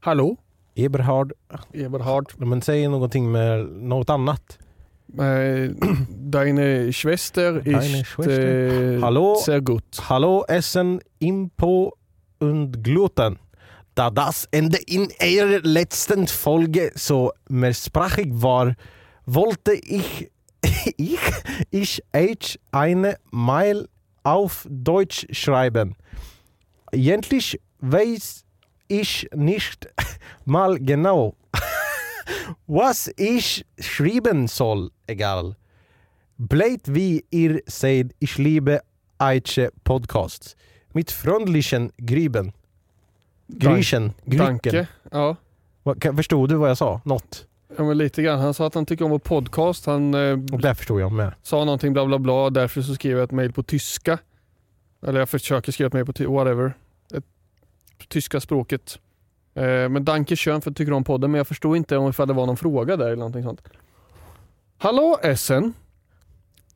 Hallå? 0.00 0.36
Eberhard? 0.74 1.32
Eberhard. 1.72 2.32
Men 2.36 2.62
säg 2.62 2.88
någonting 2.88 3.32
med 3.32 3.66
något 3.68 4.10
annat. 4.10 4.58
Eh, 5.18 5.70
deine 6.08 6.92
Schwester 6.92 7.60
Deine 7.60 8.00
ist 8.00 8.06
Schwester. 8.06 8.96
eh, 8.96 9.00
Hallå? 9.00 9.36
sehr 9.36 9.60
gut. 9.60 9.84
Hallo 10.08 10.44
Essen 10.48 11.00
Impo 11.18 11.94
und 12.40 12.82
Gluten. 12.82 13.38
Da 13.94 14.08
das 14.10 14.48
Ende 14.50 14.78
in 14.86 15.10
er 15.18 15.60
letzten 15.62 16.26
Folge 16.26 16.92
so 16.94 17.30
mehrsprachig 17.50 18.28
war, 18.32 18.74
wollte 19.26 19.74
ich, 19.74 20.30
ich, 20.96 21.18
ich 21.70 22.02
euch 22.16 22.58
eine 22.70 23.16
Mail 23.30 23.86
auf 24.22 24.66
Deutsch 24.70 25.26
schreiben. 25.30 25.94
Eigentlich 26.90 27.60
weiß 27.80 28.44
ich 28.88 29.28
nicht 29.34 29.88
mal 30.46 30.78
genau, 30.78 31.34
was 32.66 33.08
ich 33.16 33.64
schreiben 33.78 34.48
soll. 34.48 34.90
Egal. 35.06 35.54
Bleibt 36.36 36.94
wie 36.94 37.22
ihr 37.30 37.60
seid, 37.66 38.12
ich 38.18 38.38
liebe 38.38 38.80
Eiche 39.18 39.70
Podcast. 39.84 40.56
Mit 40.92 41.10
freundlichen 41.10 41.92
Grieben. 41.96 42.52
Griechen. 43.48 44.14
Grycken. 44.26 44.46
Danke. 44.46 44.88
Ja. 45.12 45.36
Förstod 46.16 46.48
du 46.48 46.54
vad 46.56 46.70
jag 46.70 46.78
sa? 46.78 47.00
Något? 47.04 47.46
ja, 47.76 47.84
men 47.84 47.98
lite 47.98 48.22
grann. 48.22 48.40
Han 48.40 48.54
sa 48.54 48.66
att 48.66 48.74
han 48.74 48.86
tycker 48.86 49.04
om 49.04 49.10
vår 49.10 49.18
podcast. 49.18 49.86
Han 49.86 50.14
eh, 50.14 50.32
Och 50.52 50.60
det 50.60 50.74
förstod 50.74 51.00
jag 51.00 51.12
med. 51.12 51.34
sa 51.42 51.64
någonting 51.64 51.92
bla 51.92 52.06
bla 52.06 52.18
bla. 52.18 52.50
Därför 52.50 52.82
så 52.82 52.94
skrev 52.94 53.16
jag 53.16 53.24
ett 53.24 53.30
mejl 53.30 53.52
på 53.52 53.62
tyska. 53.62 54.18
Eller 55.06 55.18
jag 55.18 55.28
försöker 55.28 55.72
skriva 55.72 55.86
ett 55.86 55.92
mejl 55.92 56.06
på 56.06 56.32
whatever. 56.32 56.74
Ett, 57.14 57.24
tyska 58.08 58.40
språket. 58.40 58.98
Eh, 59.54 59.88
men 59.88 60.04
danke 60.04 60.36
schön 60.36 60.60
för 60.60 60.70
att 60.70 60.76
du 60.76 60.84
tycker 60.84 60.92
om 60.92 61.04
podden. 61.04 61.30
Men 61.30 61.38
jag 61.38 61.46
förstod 61.46 61.76
inte 61.76 61.96
om 61.96 62.12
det 62.16 62.32
var 62.32 62.46
någon 62.46 62.56
fråga 62.56 62.96
där 62.96 63.06
eller 63.06 63.16
någonting 63.16 63.42
sånt. 63.42 63.62
Hallå 64.78 65.18
Essen. 65.22 65.74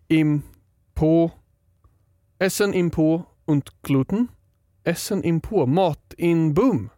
Im 0.08 0.42
på 0.94 1.30
Essen 2.38 2.74
im 2.74 2.90
på 2.90 3.22
und 3.44 3.70
gluten. 3.82 4.28
Essen 4.84 5.24
im 5.24 5.40
på. 5.40 5.66
Mat 5.66 6.14
in 6.18 6.54
boom. 6.54 6.90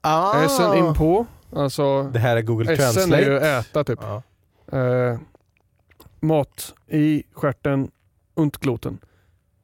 Ah! 0.00 0.44
Essen 0.44 0.74
in 0.74 0.94
på. 0.94 1.26
Alltså 1.52 2.02
Det 2.02 2.18
här 2.18 2.36
är 2.36 2.42
Google 2.42 2.72
Essen 2.72 2.92
Translate. 2.94 3.24
är 3.24 3.30
ju 3.30 3.38
äta 3.38 3.84
typ. 3.84 3.98
Ja. 4.02 4.22
Eh, 4.78 5.18
mat 6.20 6.74
i 6.86 7.22
stjärten 7.32 7.90
und 8.34 8.56
gluten. 8.60 8.98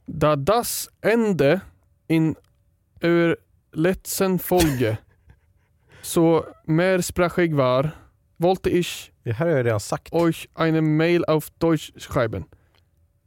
Da 0.06 0.36
das 0.36 0.88
Ende 1.00 1.60
in 2.08 2.34
ur 3.00 3.36
letzten 3.72 4.38
Folge 4.38 4.98
så 6.04 6.44
mer 6.66 7.00
sprachig 7.00 7.54
war, 7.54 7.90
wollte 8.38 8.70
ich 8.70 9.12
Det 9.24 9.32
här 9.32 9.46
har 9.46 9.56
jag 9.56 9.66
redan 9.66 9.80
sagt. 9.80 10.12
euch 10.12 10.48
eine 10.54 10.80
Mail 10.80 11.24
auf 11.28 11.50
Deutsch 11.50 11.92
schreiben. 11.98 12.44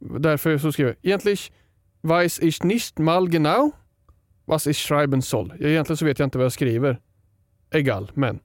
Därför 0.00 0.58
så 0.58 0.72
skriver 0.72 0.90
jag, 0.90 0.96
egentligen 1.02 1.38
weiß 2.02 2.38
ich 2.42 2.64
nicht 2.64 2.98
mal 2.98 3.28
genau 3.28 3.72
was 4.46 4.66
ich 4.66 4.78
schreiben 4.78 5.22
soll. 5.22 5.52
Egentligen 5.60 5.96
så 5.96 6.04
vet 6.04 6.18
jag 6.18 6.26
inte 6.26 6.38
vad 6.38 6.44
jag 6.44 6.52
skriver. 6.52 6.98
Egal, 7.70 8.10
men. 8.14 8.40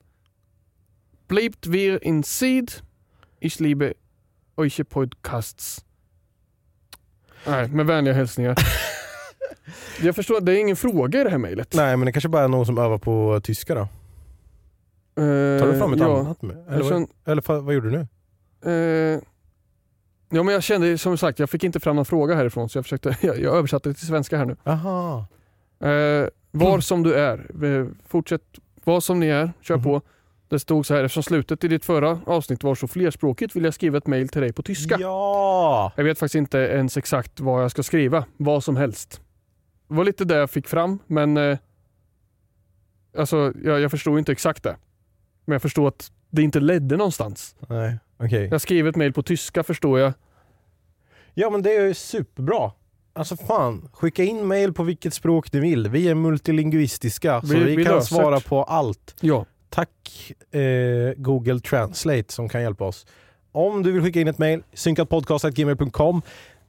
Bleibt 1.28 1.66
wir 1.66 2.04
in 2.04 2.22
Sid. 2.22 2.72
Ich 3.40 3.60
liebe 3.60 3.94
euch 4.56 4.88
podcasts. 4.88 5.84
Nej, 7.46 7.68
med 7.68 7.86
vänliga 7.86 8.14
hälsningar. 8.14 8.56
jag 10.02 10.14
förstår, 10.14 10.40
det 10.40 10.52
är 10.52 10.60
ingen 10.60 10.76
fråga 10.76 11.20
i 11.20 11.24
det 11.24 11.30
här 11.30 11.38
mejlet. 11.38 11.74
Nej 11.74 11.96
men 11.96 12.06
det 12.06 12.12
kanske 12.12 12.28
bara 12.28 12.44
är 12.44 12.48
någon 12.48 12.66
som 12.66 12.78
övar 12.78 12.98
på 12.98 13.40
tyska 13.42 13.74
då. 13.74 13.88
Eh, 15.16 15.60
Tar 15.60 15.72
du 15.72 15.78
fram 15.78 15.92
ett 15.92 16.00
ja. 16.00 16.20
annat 16.20 16.42
med? 16.42 16.56
Eller, 16.68 16.88
känner- 16.88 17.08
eller 17.24 17.60
vad 17.60 17.74
gjorde 17.74 17.90
du 17.90 17.96
nu? 17.98 18.06
Eh, 18.72 19.20
ja, 20.30 20.42
men 20.42 20.54
jag 20.54 20.62
kände 20.62 20.98
som 20.98 21.18
sagt, 21.18 21.38
jag 21.38 21.50
fick 21.50 21.64
inte 21.64 21.80
fram 21.80 21.96
någon 21.96 22.04
fråga 22.04 22.34
härifrån 22.34 22.68
så 22.68 22.78
jag 22.78 22.84
försökte, 22.84 23.16
jag, 23.26 23.38
jag 23.40 23.56
översatte 23.56 23.88
det 23.88 23.94
till 23.94 24.06
svenska 24.06 24.38
här 24.38 24.44
nu. 24.44 24.56
Aha. 24.64 25.26
Eh, 25.80 26.28
var 26.50 26.80
som 26.80 27.02
du 27.02 27.14
är, 27.14 27.90
fortsätt 28.08 28.42
vad 28.84 29.04
som 29.04 29.20
ni 29.20 29.26
är, 29.28 29.52
kör 29.60 29.74
Mhm. 29.76 29.84
på. 29.84 30.02
Det 30.48 30.58
stod 30.58 30.86
så 30.86 30.94
här, 30.94 31.04
eftersom 31.04 31.22
slutet 31.22 31.64
i 31.64 31.68
ditt 31.68 31.84
förra 31.84 32.20
avsnitt 32.26 32.62
var 32.64 32.74
så 32.74 32.88
flerspråkigt 32.88 33.56
vill 33.56 33.64
jag 33.64 33.74
skriva 33.74 33.98
ett 33.98 34.06
mail 34.06 34.28
till 34.28 34.40
dig 34.40 34.52
på 34.52 34.62
tyska. 34.62 34.96
Ja! 35.00 35.92
Jag 35.96 36.04
vet 36.04 36.18
faktiskt 36.18 36.34
inte 36.34 36.58
ens 36.58 36.96
exakt 36.96 37.40
vad 37.40 37.62
jag 37.62 37.70
ska 37.70 37.82
skriva, 37.82 38.24
vad 38.36 38.64
som 38.64 38.76
helst. 38.76 39.20
Det 39.88 39.94
var 39.94 40.04
lite 40.04 40.24
det 40.24 40.36
jag 40.36 40.50
fick 40.50 40.68
fram, 40.68 40.98
men 41.06 41.36
eh, 41.36 41.58
alltså, 43.18 43.52
jag, 43.64 43.80
jag 43.80 43.90
förstod 43.90 44.18
inte 44.18 44.32
exakt 44.32 44.62
det. 44.62 44.76
Men 45.44 45.52
jag 45.54 45.62
förstår 45.62 45.88
att 45.88 46.12
det 46.30 46.42
inte 46.42 46.60
ledde 46.60 46.96
någonstans. 46.96 47.54
Nej, 47.68 47.98
okej. 48.16 48.48
Jag 48.50 48.60
skrev 48.60 48.88
ett 48.88 48.96
mail 48.96 49.12
på 49.12 49.22
tyska 49.22 49.62
förstår 49.62 49.98
jag. 50.00 50.12
Ja 51.34 51.50
men 51.50 51.62
det 51.62 51.76
är 51.76 51.86
ju 51.86 51.94
superbra. 51.94 52.70
Alltså 53.12 53.36
fan, 53.36 53.88
skicka 53.92 54.22
in 54.24 54.46
mail 54.46 54.72
på 54.72 54.82
vilket 54.82 55.14
språk 55.14 55.52
ni 55.52 55.60
vill. 55.60 55.88
Vi 55.88 56.08
är 56.08 56.14
multilingvistiska 56.14 57.40
så 57.40 57.46
Vi- 57.46 57.64
vi, 57.64 57.76
vi 57.76 57.84
kan 57.84 57.94
löser 57.94 58.14
svara 58.16 58.34
det. 58.38 58.44
på 58.48 58.62
allt. 58.62 59.14
Ja, 59.20 59.46
Tack 59.70 60.32
eh, 60.50 60.60
Google 61.16 61.60
Translate 61.60 62.32
som 62.32 62.48
kan 62.48 62.62
hjälpa 62.62 62.84
oss. 62.84 63.06
Om 63.52 63.82
du 63.82 63.92
vill 63.92 64.02
skicka 64.02 64.20
in 64.20 64.28
ett 64.28 64.38
mail, 64.38 64.62
synkatpodcast.gmail.com. 64.72 66.22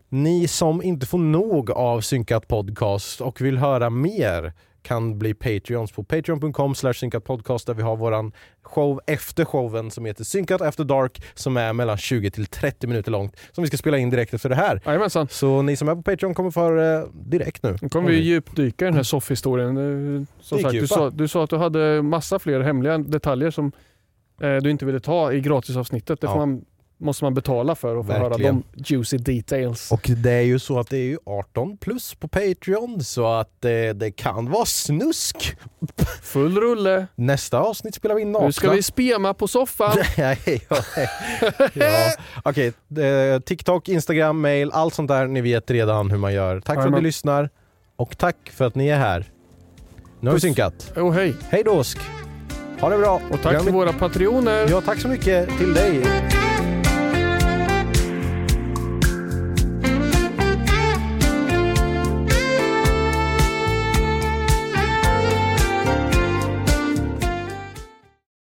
Ni 0.09 0.47
som 0.47 0.83
inte 0.83 1.05
får 1.05 1.17
nog 1.17 1.71
av 1.71 2.01
Synkat 2.01 2.47
Podcast 2.47 3.21
och 3.21 3.41
vill 3.41 3.57
höra 3.57 3.89
mer 3.89 4.53
kan 4.85 5.19
bli 5.19 5.33
Patreons 5.33 5.91
på 5.91 6.03
patreon.com 6.03 6.75
synkatpodcast 6.75 7.67
där 7.67 7.73
vi 7.73 7.81
har 7.81 7.95
våran 7.97 8.31
show 8.63 8.99
efter 9.07 9.45
showen 9.45 9.91
som 9.91 10.05
heter 10.05 10.23
Synkat 10.23 10.61
After 10.61 10.83
Dark 10.83 11.23
som 11.33 11.57
är 11.57 11.73
mellan 11.73 11.97
20 11.97 12.31
till 12.31 12.45
30 12.45 12.87
minuter 12.87 13.11
långt 13.11 13.35
som 13.51 13.61
vi 13.63 13.67
ska 13.67 13.77
spela 13.77 13.97
in 13.97 14.09
direkt 14.09 14.33
efter 14.33 14.49
det 14.49 14.55
här. 14.55 14.81
jajamensan. 14.85 15.27
Så 15.31 15.61
ni 15.61 15.75
som 15.75 15.89
är 15.89 15.95
på 15.95 16.01
Patreon 16.01 16.33
kommer 16.33 16.51
få 16.51 16.59
höra 16.59 16.81
det 16.81 17.07
direkt 17.13 17.63
nu. 17.63 17.75
Nu 17.81 17.89
kommer 17.89 18.09
vi 18.09 18.19
djupdyka 18.19 18.85
i 18.85 18.87
den 18.87 18.95
här 18.95 19.03
soffhistorien. 19.03 19.77
Eh, 20.17 20.23
Som 20.41 20.57
Gick 20.57 20.67
sagt, 20.67 20.79
du, 20.79 20.87
sa, 20.87 21.09
du 21.09 21.27
sa 21.27 21.43
att 21.43 21.49
du 21.49 21.57
hade 21.57 22.01
massa 22.01 22.39
fler 22.39 22.59
hemliga 22.59 22.97
detaljer 22.97 23.51
som 23.51 23.71
eh, 24.41 24.55
du 24.55 24.69
inte 24.71 24.85
ville 24.85 24.99
ta 24.99 25.33
i 25.33 25.39
gratisavsnittet. 25.41 26.21
Det 26.21 26.27
får 26.27 26.35
Ja. 26.35 26.45
man, 26.45 26.65
måste 26.97 27.23
man 27.23 27.33
betala 27.33 27.75
för 27.75 27.99
att 27.99 28.05
få 28.05 28.13
höra 28.13 28.37
de 28.37 28.63
juicy 28.75 29.17
details. 29.17 29.91
Och 29.91 30.09
det 30.17 30.31
är 30.31 30.41
ju 30.41 30.59
så 30.59 30.79
att 30.79 30.89
det 30.89 30.97
är 30.97 31.03
ju 31.03 31.17
18 31.25 31.77
plus 31.77 32.15
på 32.15 32.27
Patreon 32.27 33.03
så 33.03 33.27
att 33.27 33.65
eh, 33.65 33.71
det 33.95 34.11
kan 34.15 34.51
vara 34.51 34.65
snusk. 34.65 35.57
Full 36.21 36.57
rulle. 36.57 37.07
Nästa 37.15 37.59
avsnitt 37.59 37.95
spelar 37.95 38.15
vi 38.15 38.21
in 38.21 38.31
nakna. 38.31 38.45
Nu 38.45 38.51
ska 38.51 38.71
vi 38.71 38.81
spema 38.83 39.33
på 39.33 39.47
soffan. 39.47 39.97
Ja, 40.17 40.35
ja. 41.73 42.11
Okej, 42.43 42.73
eh, 42.97 43.39
TikTok, 43.39 43.89
Instagram, 43.89 44.41
mail, 44.41 44.71
allt 44.71 44.93
sånt 44.93 45.07
där. 45.07 45.27
Ni 45.27 45.41
vet 45.41 45.71
redan 45.71 46.11
hur 46.11 46.17
man 46.17 46.33
gör. 46.33 46.59
Tack 46.59 46.75
för 46.75 46.87
att 46.87 46.93
ni 46.93 47.01
lyssnar 47.01 47.49
och 47.95 48.17
tack 48.17 48.37
för 48.53 48.65
att 48.65 48.75
ni 48.75 48.87
är 48.87 48.97
här. 48.97 49.25
Nu 50.19 50.29
har 50.29 50.35
vi 50.35 50.41
synkat. 50.41 50.93
Och 50.95 51.13
hej. 51.13 51.33
Hej 51.49 51.63
då 51.63 51.71
Osk! 51.71 51.97
Ha 52.81 52.89
det 52.89 52.97
bra! 52.97 53.21
Och 53.31 53.41
tack 53.41 53.51
Glöm 53.51 53.63
till 53.63 53.73
våra 53.73 53.93
patrioner. 53.93 54.67
Ja, 54.69 54.81
tack 54.81 54.99
så 54.99 55.07
mycket 55.07 55.57
till 55.57 55.73
dig. 55.73 56.01